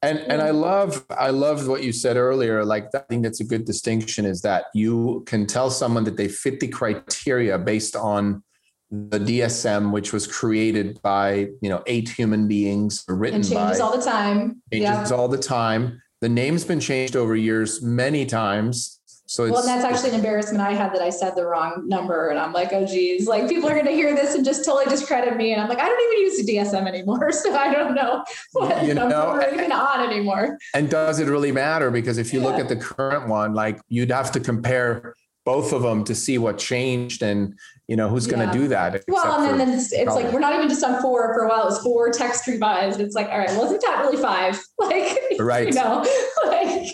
And 0.04 0.20
and 0.20 0.42
I 0.42 0.52
love 0.52 1.06
I 1.10 1.32
love 1.32 1.68
what 1.68 1.84
you 1.84 1.92
said 1.92 2.18
earlier. 2.18 2.64
Like 2.64 2.90
I 2.94 3.00
think 3.10 3.24
that's 3.24 3.40
a 3.40 3.44
good 3.44 3.66
distinction 3.66 4.26
is 4.26 4.42
that 4.42 4.66
you 4.74 5.24
can 5.26 5.48
tell 5.48 5.72
someone 5.72 6.04
that 6.04 6.18
they 6.18 6.28
fit 6.28 6.60
the 6.60 6.68
criteria 6.68 7.58
based 7.58 7.96
on 7.96 8.44
the 8.92 9.20
DSM, 9.20 9.92
which 9.92 10.14
was 10.14 10.28
created 10.28 11.02
by 11.02 11.50
you 11.62 11.70
know 11.70 11.82
eight 11.88 12.10
human 12.10 12.48
beings, 12.48 13.04
written 13.08 13.38
and 13.38 13.50
changes 13.50 13.80
by 13.80 13.84
all 13.84 13.98
the 13.98 14.04
time. 14.04 14.62
changes 14.72 15.12
all 15.12 15.28
the 15.28 15.38
time. 15.38 16.02
The 16.22 16.30
name's 16.30 16.64
been 16.64 16.80
changed 16.80 17.16
over 17.16 17.36
years 17.36 17.82
many 17.82 18.26
times. 18.26 18.97
So 19.30 19.44
it's, 19.44 19.52
well, 19.52 19.60
and 19.60 19.68
that's 19.68 19.84
actually 19.84 20.12
an 20.12 20.16
embarrassment 20.16 20.62
I 20.62 20.72
had 20.72 20.94
that 20.94 21.02
I 21.02 21.10
said 21.10 21.36
the 21.36 21.46
wrong 21.46 21.84
number, 21.86 22.30
and 22.30 22.40
I'm 22.40 22.54
like, 22.54 22.72
oh 22.72 22.86
geez, 22.86 23.28
like 23.28 23.50
people 23.50 23.68
are 23.68 23.74
going 23.74 23.86
to 23.86 23.92
hear 23.92 24.16
this 24.16 24.36
and 24.36 24.46
just 24.46 24.64
totally 24.64 24.86
discredit 24.86 25.36
me, 25.36 25.52
and 25.52 25.62
I'm 25.62 25.68
like, 25.68 25.80
I 25.80 25.86
don't 25.86 26.14
even 26.14 26.24
use 26.24 26.46
the 26.46 26.54
DSM 26.54 26.88
anymore, 26.88 27.32
so 27.34 27.54
I 27.54 27.74
don't 27.74 27.94
know 27.94 28.24
what 28.54 28.86
you 28.86 28.94
number 28.94 29.10
know, 29.10 29.32
we're 29.34 29.54
even 29.54 29.74
on 29.74 30.10
anymore. 30.10 30.58
And 30.74 30.90
does 30.90 31.20
it 31.20 31.28
really 31.28 31.52
matter? 31.52 31.92
Because 31.92 32.18
if 32.18 32.34
you 32.34 32.40
yeah. 32.40 32.48
look 32.48 32.60
at 32.60 32.70
the 32.70 32.78
current 32.78 33.28
one, 33.28 33.54
like 33.54 33.82
you'd 33.90 34.12
have 34.12 34.32
to 34.32 34.40
compare 34.40 35.14
both 35.44 35.74
of 35.74 35.82
them 35.82 36.06
to 36.06 36.16
see 36.16 36.38
what 36.38 36.58
changed 36.58 37.22
and 37.22 37.58
you 37.88 37.96
know 37.96 38.10
who's 38.10 38.28
going 38.28 38.46
to 38.46 38.58
do 38.58 38.68
that 38.68 39.02
well 39.08 39.50
and 39.50 39.58
then 39.58 39.70
it's, 39.70 39.94
it's 39.94 40.14
like 40.14 40.30
we're 40.34 40.42
not 40.42 40.54
even 40.54 40.68
just 40.68 40.84
on 40.84 41.02
four 41.02 41.34
for 41.34 41.44
a 41.46 41.48
while 41.48 41.62
it 41.62 41.66
was 41.66 41.82
four 41.82 42.10
text 42.12 42.46
revised 42.48 43.00
it's 43.00 43.16
like 43.16 43.30
all 43.30 43.40
right 43.40 43.58
wasn't 43.58 43.82
that 43.82 44.02
really 44.02 44.22
five 44.22 44.62
like 44.78 45.18
right 45.40 45.68
you 45.68 45.74
know 45.74 46.06
like 46.48 46.90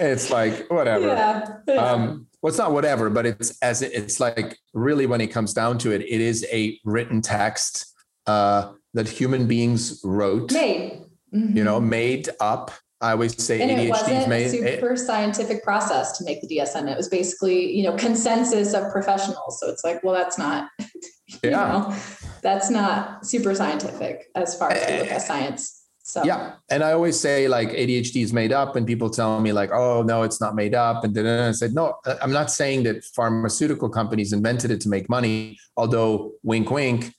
it's 0.00 0.30
like 0.30 0.66
whatever. 0.70 1.06
Yeah. 1.06 1.74
Um, 1.74 2.26
well, 2.42 2.48
it's 2.48 2.58
not 2.58 2.72
whatever, 2.72 3.10
but 3.10 3.26
it's 3.26 3.58
as 3.60 3.82
it, 3.82 3.92
it's 3.92 4.18
like 4.18 4.58
really 4.72 5.06
when 5.06 5.20
it 5.20 5.28
comes 5.28 5.52
down 5.52 5.78
to 5.78 5.92
it, 5.92 6.00
it 6.02 6.20
is 6.20 6.46
a 6.50 6.78
written 6.84 7.20
text 7.20 7.94
uh, 8.26 8.72
that 8.94 9.08
human 9.08 9.46
beings 9.46 10.00
wrote, 10.02 10.52
made, 10.52 11.02
mm-hmm. 11.34 11.56
you 11.56 11.64
know, 11.64 11.80
made 11.80 12.28
up. 12.40 12.70
I 13.02 13.12
always 13.12 13.42
say 13.42 13.62
and 13.62 13.70
ADHD 13.70 13.84
it 13.84 13.90
wasn't 13.90 14.28
made, 14.28 14.46
a 14.46 14.50
super 14.50 14.92
it, 14.92 14.98
scientific 14.98 15.64
process 15.64 16.18
to 16.18 16.24
make 16.24 16.42
the 16.42 16.56
DSM. 16.56 16.90
It 16.90 16.96
was 16.98 17.08
basically, 17.08 17.74
you 17.74 17.82
know, 17.82 17.96
consensus 17.96 18.74
of 18.74 18.92
professionals. 18.92 19.58
So 19.58 19.70
it's 19.70 19.84
like, 19.84 20.04
well, 20.04 20.12
that's 20.12 20.36
not, 20.36 20.68
yeah, 21.42 21.50
know, 21.50 21.96
that's 22.42 22.68
not 22.68 23.24
super 23.26 23.54
scientific 23.54 24.26
as 24.34 24.58
far 24.58 24.70
as 24.72 24.86
we 24.90 24.98
look 24.98 25.12
at 25.12 25.22
science. 25.22 25.79
So 26.10 26.24
yeah, 26.24 26.54
and 26.68 26.82
I 26.82 26.92
always 26.92 27.18
say 27.18 27.46
like 27.46 27.68
ADHD 27.70 28.24
is 28.24 28.32
made 28.32 28.52
up, 28.52 28.74
and 28.74 28.84
people 28.84 29.10
tell 29.10 29.40
me 29.40 29.52
like, 29.52 29.70
oh 29.70 30.02
no, 30.02 30.22
it's 30.22 30.40
not 30.40 30.56
made 30.56 30.74
up, 30.74 31.04
and 31.04 31.14
then 31.14 31.26
I 31.26 31.52
said 31.52 31.72
no, 31.72 31.94
uh, 32.04 32.16
I'm 32.20 32.32
not 32.32 32.50
saying 32.50 32.82
that 32.82 33.04
pharmaceutical 33.04 33.88
companies 33.88 34.32
invented 34.32 34.72
it 34.72 34.80
to 34.80 34.88
make 34.88 35.08
money. 35.08 35.56
Although 35.76 36.32
wink, 36.42 36.68
wink, 36.70 37.14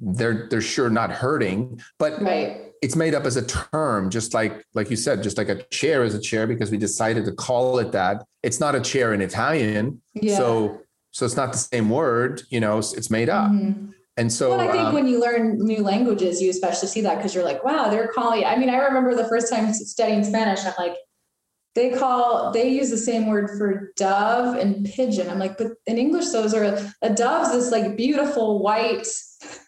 they're 0.00 0.48
they're 0.50 0.60
sure 0.60 0.90
not 0.90 1.12
hurting, 1.12 1.80
but 2.00 2.20
right. 2.20 2.72
it's 2.82 2.96
made 2.96 3.14
up 3.14 3.26
as 3.26 3.36
a 3.36 3.46
term, 3.46 4.10
just 4.10 4.34
like 4.34 4.64
like 4.74 4.90
you 4.90 4.96
said, 4.96 5.22
just 5.22 5.38
like 5.38 5.48
a 5.48 5.62
chair 5.64 6.02
is 6.02 6.14
a 6.16 6.20
chair 6.20 6.48
because 6.48 6.72
we 6.72 6.78
decided 6.78 7.24
to 7.26 7.32
call 7.32 7.78
it 7.78 7.92
that. 7.92 8.24
It's 8.42 8.58
not 8.58 8.74
a 8.74 8.80
chair 8.80 9.14
in 9.14 9.20
Italian, 9.20 10.02
yeah. 10.14 10.36
so 10.36 10.80
so 11.12 11.24
it's 11.24 11.36
not 11.36 11.52
the 11.52 11.58
same 11.58 11.90
word. 11.90 12.42
You 12.50 12.58
know, 12.58 12.78
it's 12.78 13.10
made 13.10 13.28
up. 13.28 13.52
Mm-hmm. 13.52 13.90
And 14.16 14.30
so 14.30 14.50
well, 14.50 14.60
I 14.60 14.70
think 14.70 14.84
um, 14.84 14.94
when 14.94 15.06
you 15.06 15.20
learn 15.20 15.58
new 15.58 15.82
languages, 15.82 16.40
you 16.42 16.50
especially 16.50 16.88
see 16.88 17.00
that 17.00 17.16
because 17.16 17.34
you're 17.34 17.44
like, 17.44 17.64
wow, 17.64 17.88
they're 17.88 18.08
calling. 18.08 18.44
I 18.44 18.56
mean, 18.56 18.68
I 18.68 18.76
remember 18.76 19.14
the 19.14 19.28
first 19.28 19.50
time 19.50 19.72
studying 19.72 20.22
Spanish, 20.22 20.64
I'm 20.64 20.74
like, 20.78 20.96
they 21.74 21.90
call 21.90 22.52
they 22.52 22.68
use 22.68 22.90
the 22.90 22.98
same 22.98 23.26
word 23.26 23.56
for 23.56 23.92
dove 23.96 24.56
and 24.56 24.84
pigeon. 24.84 25.30
I'm 25.30 25.38
like, 25.38 25.56
but 25.56 25.68
in 25.86 25.96
English, 25.96 26.28
those 26.28 26.52
are 26.52 26.92
a 27.00 27.10
dove's 27.10 27.52
this 27.52 27.72
like 27.72 27.96
beautiful 27.96 28.62
white, 28.62 29.06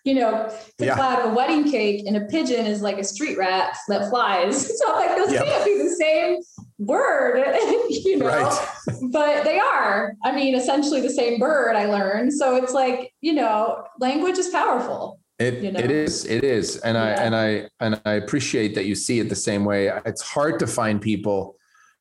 you 0.05 0.15
know, 0.15 0.53
the 0.79 0.87
yeah. 0.87 0.95
cloud 0.95 1.21
of 1.21 1.33
a 1.33 1.35
wedding 1.35 1.71
cake, 1.71 2.05
and 2.07 2.17
a 2.17 2.23
pigeon 2.27 2.67
is 2.67 2.83
like 2.83 2.99
a 2.99 3.05
street 3.05 3.39
rat 3.39 3.77
that 3.89 4.11
flies. 4.11 4.71
So 4.85 4.93
I'm 4.93 5.07
like, 5.07 5.17
those 5.17 5.29
can't 5.29 5.65
be 5.65 5.79
the 5.79 5.97
same 5.99 6.37
word, 6.79 7.45
you 7.89 8.19
know, 8.19 8.27
right. 8.27 8.69
but 9.13 9.45
they 9.45 9.59
are. 9.59 10.15
I 10.25 10.33
mean, 10.33 10.55
essentially 10.55 11.01
the 11.01 11.11
same 11.11 11.39
bird 11.39 11.77
I 11.77 11.87
learned. 11.87 12.33
So 12.33 12.57
it's 12.57 12.73
like, 12.73 13.13
you 13.21 13.35
know, 13.35 13.85
language 14.01 14.37
is 14.39 14.49
powerful. 14.49 15.21
It, 15.39 15.63
you 15.63 15.73
know? 15.73 15.81
it 15.81 15.91
is 15.91 16.25
it 16.27 16.45
is 16.45 16.77
and 16.79 16.95
yeah. 16.95 17.03
I 17.03 17.09
and 17.11 17.35
I 17.35 17.69
and 17.81 18.01
I 18.05 18.13
appreciate 18.13 18.77
that 18.77 18.85
you 18.85 18.95
see 18.95 19.19
it 19.19 19.29
the 19.29 19.35
same 19.35 19.65
way. 19.65 19.89
It's 20.07 20.23
hard 20.23 20.61
to 20.61 20.67
find 20.67 21.01
people 21.01 21.57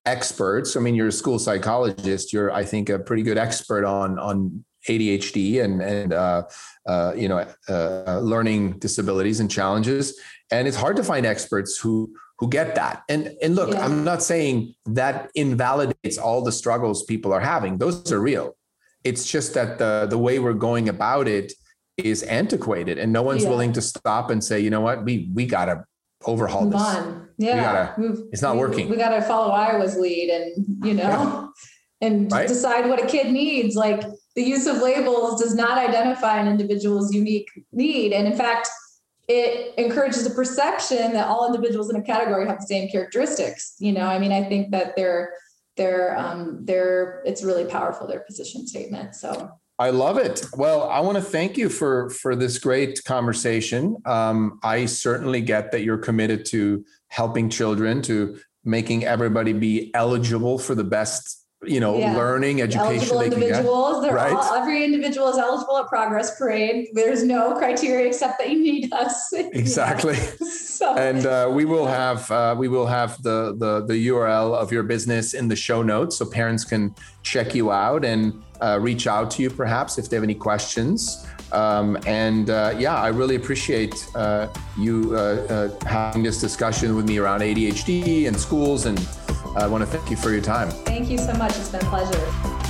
experts. 0.05 0.75
I 0.75 0.81
mean, 0.81 0.93
you're 0.93 1.07
a 1.07 1.11
school 1.11 1.39
psychologist. 1.39 2.31
You're 2.31 2.51
I 2.51 2.63
think 2.63 2.89
a 2.89 2.99
pretty 2.99 3.23
good 3.23 3.37
expert 3.37 3.85
on 3.85 4.19
on 4.19 4.63
ADHD 4.87 5.63
and 5.63 5.81
and 5.81 6.13
uh, 6.13 6.43
uh, 6.87 7.13
you 7.15 7.27
know 7.27 7.45
uh, 7.69 8.19
learning 8.19 8.79
disabilities 8.79 9.39
and 9.39 9.49
challenges. 9.49 10.19
And 10.51 10.67
it's 10.67 10.77
hard 10.77 10.95
to 10.97 11.03
find 11.03 11.25
experts 11.25 11.77
who 11.77 12.13
who 12.39 12.49
get 12.49 12.75
that. 12.75 13.03
And 13.09 13.35
and 13.41 13.55
look, 13.55 13.71
yeah. 13.71 13.85
I'm 13.85 14.03
not 14.03 14.23
saying 14.23 14.75
that 14.85 15.29
invalidates 15.35 16.17
all 16.17 16.43
the 16.43 16.51
struggles 16.51 17.03
people 17.03 17.33
are 17.33 17.39
having. 17.39 17.77
Those 17.77 18.11
are 18.11 18.19
real. 18.19 18.55
It's 19.03 19.29
just 19.29 19.53
that 19.53 19.77
the 19.77 20.07
the 20.09 20.17
way 20.17 20.39
we're 20.39 20.53
going 20.53 20.89
about 20.89 21.27
it 21.27 21.53
is 21.97 22.23
antiquated 22.23 22.97
and 22.97 23.13
no 23.13 23.21
one's 23.21 23.43
yeah. 23.43 23.49
willing 23.49 23.71
to 23.73 23.81
stop 23.81 24.31
and 24.31 24.43
say, 24.43 24.59
you 24.59 24.69
know 24.69 24.81
what, 24.81 25.03
we 25.03 25.29
we 25.33 25.45
gotta 25.45 25.85
overhaul 26.25 26.63
Move 26.63 26.73
this. 26.73 26.81
On. 26.81 27.29
Yeah. 27.37 27.55
We 27.97 28.07
gotta, 28.07 28.23
it's 28.31 28.41
not 28.41 28.55
we, 28.55 28.59
working. 28.61 28.89
We 28.89 28.97
gotta 28.97 29.21
follow 29.21 29.51
Iowa's 29.51 29.97
lead 29.97 30.29
and 30.29 30.85
you 30.85 30.93
know 30.93 31.03
yeah. 31.03 31.47
and 32.07 32.31
right? 32.31 32.47
decide 32.47 32.89
what 32.89 33.01
a 33.01 33.07
kid 33.07 33.31
needs. 33.31 33.75
Like 33.75 34.03
the 34.35 34.43
use 34.43 34.65
of 34.65 34.77
labels 34.77 35.41
does 35.41 35.53
not 35.55 35.77
identify 35.77 36.39
an 36.39 36.47
individual's 36.47 37.13
unique 37.13 37.49
need. 37.71 38.13
And 38.13 38.27
in 38.27 38.35
fact, 38.35 38.69
it 39.27 39.73
encourages 39.77 40.25
a 40.25 40.31
perception 40.31 41.13
that 41.13 41.27
all 41.27 41.47
individuals 41.47 41.89
in 41.89 41.95
a 41.95 42.01
category 42.01 42.47
have 42.47 42.59
the 42.59 42.67
same 42.67 42.89
characteristics. 42.89 43.75
You 43.79 43.93
know, 43.93 44.05
I 44.05 44.19
mean, 44.19 44.31
I 44.31 44.43
think 44.43 44.71
that 44.71 44.95
they're 44.95 45.33
they're 45.75 46.17
um 46.17 46.59
they're 46.65 47.23
it's 47.25 47.43
really 47.43 47.65
powerful 47.65 48.05
their 48.05 48.19
position 48.21 48.67
statement. 48.67 49.15
So 49.15 49.49
I 49.79 49.89
love 49.89 50.17
it. 50.17 50.45
Well, 50.55 50.89
I 50.89 50.99
want 50.99 51.17
to 51.17 51.23
thank 51.23 51.57
you 51.57 51.69
for 51.69 52.09
for 52.09 52.35
this 52.35 52.59
great 52.59 53.03
conversation. 53.05 53.97
Um, 54.05 54.59
I 54.61 54.85
certainly 54.85 55.41
get 55.41 55.71
that 55.71 55.83
you're 55.83 55.97
committed 55.97 56.45
to 56.47 56.85
helping 57.07 57.49
children, 57.49 58.01
to 58.03 58.39
making 58.63 59.03
everybody 59.03 59.53
be 59.53 59.91
eligible 59.93 60.59
for 60.59 60.75
the 60.75 60.83
best 60.83 61.42
you 61.65 61.79
know, 61.79 61.97
yeah. 61.97 62.15
learning, 62.15 62.61
education. 62.61 63.15
Eligible 63.15 63.21
individuals. 63.21 64.03
They're 64.03 64.13
right? 64.13 64.33
all, 64.33 64.53
every 64.53 64.83
individual 64.83 65.29
is 65.29 65.37
eligible 65.37 65.77
at 65.77 65.87
Progress 65.87 66.37
Parade. 66.37 66.89
There's 66.93 67.23
no 67.23 67.55
criteria 67.55 68.07
except 68.07 68.39
that 68.39 68.49
you 68.49 68.59
need 68.59 68.93
us. 68.93 69.33
Exactly. 69.53 70.15
so. 70.15 70.95
And 70.95 71.25
uh, 71.25 71.49
we 71.51 71.65
will 71.65 71.85
have 71.85 72.29
uh, 72.31 72.55
we 72.57 72.67
will 72.67 72.85
have 72.85 73.21
the, 73.21 73.55
the 73.57 73.85
the 73.85 74.07
URL 74.07 74.55
of 74.55 74.71
your 74.71 74.83
business 74.83 75.33
in 75.33 75.47
the 75.47 75.55
show 75.55 75.81
notes, 75.81 76.17
so 76.17 76.25
parents 76.25 76.63
can 76.63 76.93
check 77.23 77.53
you 77.55 77.71
out 77.71 78.03
and 78.03 78.41
uh, 78.61 78.79
reach 78.81 79.07
out 79.07 79.29
to 79.31 79.43
you 79.43 79.49
perhaps 79.49 79.97
if 79.97 80.09
they 80.09 80.15
have 80.15 80.23
any 80.23 80.35
questions. 80.35 81.25
Um, 81.53 81.97
and 82.07 82.49
uh, 82.49 82.75
yeah, 82.77 82.95
I 82.95 83.09
really 83.09 83.35
appreciate 83.35 84.09
uh, 84.15 84.47
you 84.77 85.15
uh, 85.15 85.69
uh, 85.79 85.85
having 85.87 86.23
this 86.23 86.39
discussion 86.39 86.95
with 86.95 87.07
me 87.07 87.19
around 87.19 87.41
ADHD 87.41 88.27
and 88.27 88.39
schools. 88.39 88.85
And 88.85 88.99
I 89.55 89.67
want 89.67 89.83
to 89.83 89.89
thank 89.89 90.09
you 90.09 90.17
for 90.17 90.31
your 90.31 90.41
time. 90.41 90.69
Thank 90.69 91.09
you 91.09 91.17
so 91.17 91.33
much. 91.33 91.55
It's 91.57 91.69
been 91.69 91.85
a 91.85 91.89
pleasure. 91.89 92.62